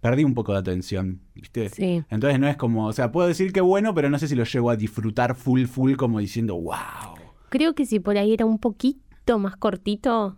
perdí 0.00 0.24
un 0.24 0.34
poco 0.34 0.52
de 0.52 0.58
atención, 0.58 1.20
¿viste? 1.34 1.70
Sí. 1.70 2.04
Entonces 2.10 2.38
no 2.38 2.46
es 2.48 2.56
como, 2.58 2.86
o 2.86 2.92
sea, 2.92 3.10
puedo 3.10 3.26
decir 3.26 3.52
que 3.54 3.62
bueno, 3.62 3.94
pero 3.94 4.10
no 4.10 4.18
sé 4.18 4.28
si 4.28 4.34
lo 4.34 4.44
llego 4.44 4.68
a 4.68 4.76
disfrutar 4.76 5.34
full 5.34 5.64
full 5.64 5.94
como 5.94 6.18
diciendo, 6.18 6.56
wow. 6.56 6.74
Creo 7.48 7.74
que 7.74 7.86
si 7.86 7.98
por 8.00 8.18
ahí 8.18 8.34
era 8.34 8.44
un 8.44 8.58
poquito 8.58 9.38
más 9.38 9.56
cortito, 9.56 10.36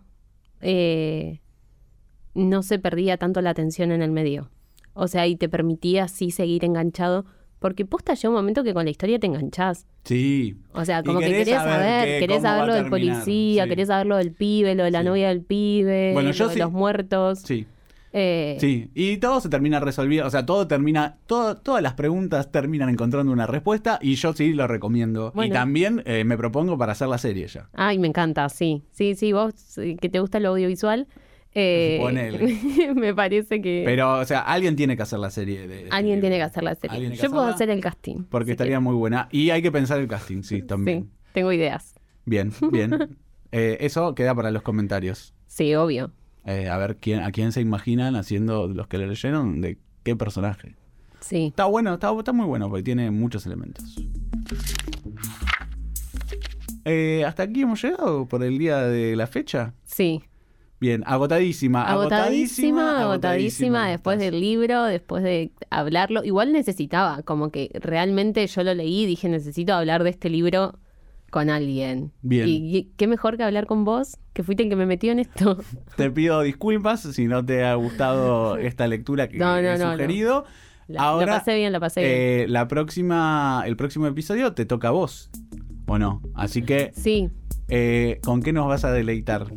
eh, 0.61 1.41
no 2.33 2.63
se 2.63 2.79
perdía 2.79 3.17
tanto 3.17 3.41
la 3.41 3.49
atención 3.49 3.91
en 3.91 4.01
el 4.01 4.11
medio. 4.11 4.49
O 4.97 5.07
sea, 5.07 5.27
y 5.27 5.35
te 5.35 5.47
permitía 5.47 6.05
así 6.05 6.31
seguir 6.31 6.65
enganchado. 6.65 7.25
Porque 7.59 7.85
posta 7.85 8.13
llega 8.13 8.29
un 8.29 8.35
momento 8.35 8.63
que 8.63 8.73
con 8.73 8.85
la 8.85 8.91
historia 8.91 9.17
te 9.19 9.25
enganchás. 9.27 9.87
Sí. 10.03 10.57
O 10.73 10.85
sea, 10.85 11.01
como 11.03 11.19
que 11.19 11.25
querés 11.27 11.49
saber 11.49 11.73
saber, 11.73 12.05
qué- 12.05 12.19
querés 12.19 12.41
saber 12.43 12.67
lo 12.67 12.73
del 12.75 12.89
policía, 12.89 13.63
sí. 13.63 13.69
querés 13.69 13.87
saber 13.87 14.05
lo 14.05 14.17
del 14.17 14.31
pibe, 14.31 14.75
lo 14.75 14.83
de 14.83 14.91
la 14.91 14.99
Sí. 15.01 15.05
novia 15.05 15.29
del 15.29 15.41
pibe, 15.41 16.11
Bueno, 16.13 16.31
yo 16.31 16.45
lo 16.45 16.51
de 16.51 16.57
los 16.57 16.71
muertos. 16.71 17.39
Sí. 17.39 17.65
Eh, 18.13 18.57
Sí, 18.59 18.89
y 18.95 19.17
todo 19.17 19.41
se 19.41 19.49
termina 19.49 19.79
resolviendo, 19.79 20.27
o 20.27 20.29
sea, 20.31 20.45
todo 20.45 20.67
termina, 20.67 21.17
todo, 21.27 21.57
todas 21.57 21.83
las 21.83 21.93
preguntas 21.93 22.51
terminan 22.51 22.89
encontrando 22.89 23.31
una 23.31 23.45
respuesta 23.47 23.99
y 24.01 24.15
yo 24.15 24.33
sí 24.33 24.53
lo 24.53 24.65
recomiendo. 24.67 25.33
Y 25.35 25.49
también 25.49 26.01
eh, 26.05 26.23
me 26.23 26.37
propongo 26.37 26.77
para 26.77 26.93
hacer 26.93 27.07
la 27.09 27.17
serie 27.17 27.47
ya. 27.47 27.69
Ay, 27.73 27.99
me 27.99 28.07
encanta, 28.07 28.47
sí. 28.49 28.83
Sí, 28.91 29.13
sí, 29.15 29.33
vos 29.33 29.53
que 29.99 30.09
te 30.09 30.19
gusta 30.19 30.39
lo 30.39 30.49
audiovisual. 30.49 31.07
Eh, 31.59 31.97
Ponele. 31.99 32.93
me 32.95 33.15
parece 33.15 33.59
que 33.63 33.81
Pero, 33.83 34.19
o 34.19 34.25
sea, 34.25 34.41
alguien 34.41 34.75
tiene 34.75 34.95
que 34.95 35.01
hacer 35.01 35.17
la 35.17 35.31
serie. 35.31 35.67
De, 35.67 35.77
este 35.85 35.89
alguien 35.89 36.21
tiene 36.21 36.35
que 36.35 36.43
hacer 36.43 36.61
la 36.61 36.75
serie. 36.75 37.15
Yo 37.15 37.31
puedo 37.31 37.45
hacer 37.45 37.71
el 37.71 37.81
casting. 37.81 38.25
Porque 38.29 38.51
estaría 38.51 38.79
muy 38.79 38.93
buena. 38.93 39.27
Y 39.31 39.49
hay 39.49 39.63
que 39.63 39.71
pensar 39.71 39.99
el 39.99 40.07
casting, 40.07 40.43
sí, 40.43 40.61
también. 40.61 41.05
Sí, 41.05 41.09
tengo 41.33 41.51
ideas. 41.51 41.95
Bien, 42.25 42.53
bien. 42.71 43.17
Eh, 43.53 43.77
eso 43.79 44.13
queda 44.13 44.35
para 44.35 44.51
los 44.51 44.61
comentarios. 44.61 45.33
Sí, 45.47 45.73
obvio. 45.73 46.11
Eh, 46.43 46.67
a 46.67 46.77
ver 46.77 46.97
quién, 46.97 47.21
a 47.21 47.31
quién 47.31 47.53
se 47.53 47.61
imaginan 47.61 48.17
haciendo 48.17 48.67
los 48.67 48.87
que 48.87 48.97
le 48.97 49.07
leyeron 49.07 49.61
de 49.61 49.77
qué 50.03 50.17
personaje. 50.17 50.75
Sí. 51.21 51.45
Está 51.45 51.63
bueno, 51.63 51.93
está, 51.93 52.11
está 52.19 52.33
muy 52.33 52.45
bueno 52.45 52.67
porque 52.67 52.83
tiene 52.83 53.09
muchos 53.09 53.45
elementos. 53.45 53.85
Hasta 57.25 57.43
aquí 57.43 57.61
hemos 57.61 57.81
llegado 57.81 58.27
por 58.27 58.43
el 58.43 58.57
día 58.57 58.81
de 58.81 59.15
la 59.15 59.27
fecha. 59.27 59.73
Sí. 59.85 60.23
Bien, 60.79 61.03
agotadísima. 61.07 61.83
Agotadísima, 61.87 63.01
agotadísima 63.01 63.89
después 63.89 64.19
del 64.19 64.39
libro, 64.39 64.83
después 64.83 65.23
de 65.23 65.51
hablarlo. 65.71 66.23
Igual 66.23 66.51
necesitaba, 66.51 67.23
como 67.23 67.49
que 67.51 67.71
realmente 67.81 68.45
yo 68.45 68.63
lo 68.63 68.73
leí 68.73 69.03
y 69.03 69.05
dije, 69.07 69.27
necesito 69.29 69.73
hablar 69.73 70.03
de 70.03 70.11
este 70.11 70.29
libro 70.29 70.77
con 71.31 71.49
alguien. 71.49 72.11
Bien. 72.21 72.47
Y, 72.47 72.77
y 72.77 72.83
qué 72.95 73.07
mejor 73.07 73.37
que 73.37 73.43
hablar 73.43 73.65
con 73.65 73.85
vos, 73.85 74.17
que 74.33 74.43
fuiste 74.43 74.63
el 74.63 74.69
que 74.69 74.75
me 74.75 74.85
metió 74.85 75.11
en 75.11 75.19
esto. 75.19 75.57
Te 75.97 76.11
pido 76.11 76.41
disculpas 76.41 77.01
si 77.01 77.25
no 77.25 77.43
te 77.43 77.65
ha 77.65 77.73
gustado 77.75 78.57
esta 78.57 78.87
lectura 78.87 79.27
que 79.27 79.37
No, 79.37 79.53
no, 79.61 79.69
he 79.69 79.77
no, 79.77 79.85
no. 79.87 79.91
sugerido. 79.93 80.45
La, 80.87 81.01
Ahora, 81.01 81.25
la 81.25 81.39
pasé 81.39 81.55
bien, 81.55 81.73
la 81.73 81.79
pasé 81.81 81.99
bien. 82.01 82.13
Eh, 82.15 82.45
la 82.47 82.67
próxima, 82.69 83.63
el 83.65 83.75
próximo 83.75 84.07
episodio 84.07 84.53
te 84.53 84.65
toca 84.65 84.87
a 84.89 84.91
vos, 84.91 85.29
¿o 85.85 85.97
no? 85.99 86.21
Así 86.33 86.61
que, 86.61 86.91
Sí. 86.93 87.29
eh, 87.67 88.19
¿con 88.23 88.41
qué 88.41 88.53
nos 88.53 88.67
vas 88.69 88.85
a 88.85 88.91
deleitar? 88.93 89.47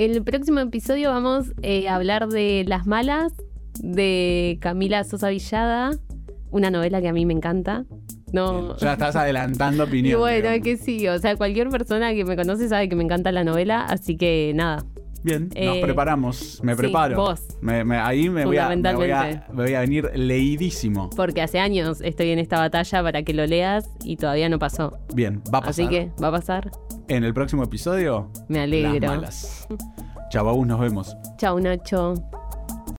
El 0.00 0.22
próximo 0.24 0.60
episodio 0.60 1.10
vamos 1.10 1.52
eh, 1.60 1.86
a 1.86 1.96
hablar 1.96 2.26
de 2.28 2.64
Las 2.66 2.86
Malas, 2.86 3.34
de 3.80 4.56
Camila 4.62 5.04
Sosa 5.04 5.28
Villada, 5.28 5.90
una 6.50 6.70
novela 6.70 7.02
que 7.02 7.08
a 7.08 7.12
mí 7.12 7.26
me 7.26 7.34
encanta. 7.34 7.84
No. 8.32 8.78
Ya 8.78 8.94
estás 8.94 9.14
adelantando 9.14 9.84
Y 9.84 9.86
opinión. 9.88 10.18
bueno, 10.18 10.36
digamos. 10.52 10.56
es 10.56 10.62
que 10.64 10.76
sí, 10.82 11.06
o 11.06 11.18
sea, 11.18 11.36
cualquier 11.36 11.68
persona 11.68 12.14
que 12.14 12.24
me 12.24 12.34
conoce 12.34 12.66
sabe 12.70 12.88
que 12.88 12.96
me 12.96 13.04
encanta 13.04 13.30
la 13.30 13.44
novela, 13.44 13.84
así 13.84 14.16
que 14.16 14.52
nada. 14.54 14.86
Bien, 15.22 15.48
nos 15.54 15.76
Eh, 15.76 15.80
preparamos, 15.82 16.60
me 16.64 16.72
sí, 16.72 16.78
preparo. 16.78 17.16
vos. 17.18 17.42
Me- 17.60 17.84
me- 17.84 17.98
ahí 17.98 18.30
me 18.30 18.46
voy, 18.46 18.56
a, 18.56 18.70
me, 18.70 18.76
voy 18.94 19.10
a, 19.10 19.18
Fundamentalmente. 19.20 19.52
me 19.52 19.62
voy 19.64 19.74
a 19.74 19.80
venir 19.80 20.10
leidísimo. 20.14 21.10
Porque 21.14 21.42
hace 21.42 21.58
años 21.58 22.00
estoy 22.00 22.30
en 22.30 22.38
esta 22.38 22.58
batalla 22.58 23.02
para 23.02 23.22
que 23.22 23.34
lo 23.34 23.44
leas 23.44 23.86
y 24.02 24.16
todavía 24.16 24.48
no 24.48 24.58
pasó. 24.58 24.96
Bien, 25.14 25.42
va 25.54 25.58
a 25.58 25.60
pasar. 25.60 25.68
Así 25.84 25.88
que 25.88 26.10
va 26.22 26.28
a 26.28 26.32
pasar. 26.32 26.70
En 27.10 27.24
el 27.24 27.34
próximo 27.34 27.64
episodio, 27.64 28.30
Me 28.46 28.58
las 28.58 28.64
alegro. 28.92 29.08
malas. 29.08 29.66
Chau, 30.30 30.48
Agus, 30.48 30.64
nos 30.64 30.78
vemos. 30.78 31.16
Chau, 31.38 31.58
Nacho. 31.58 32.14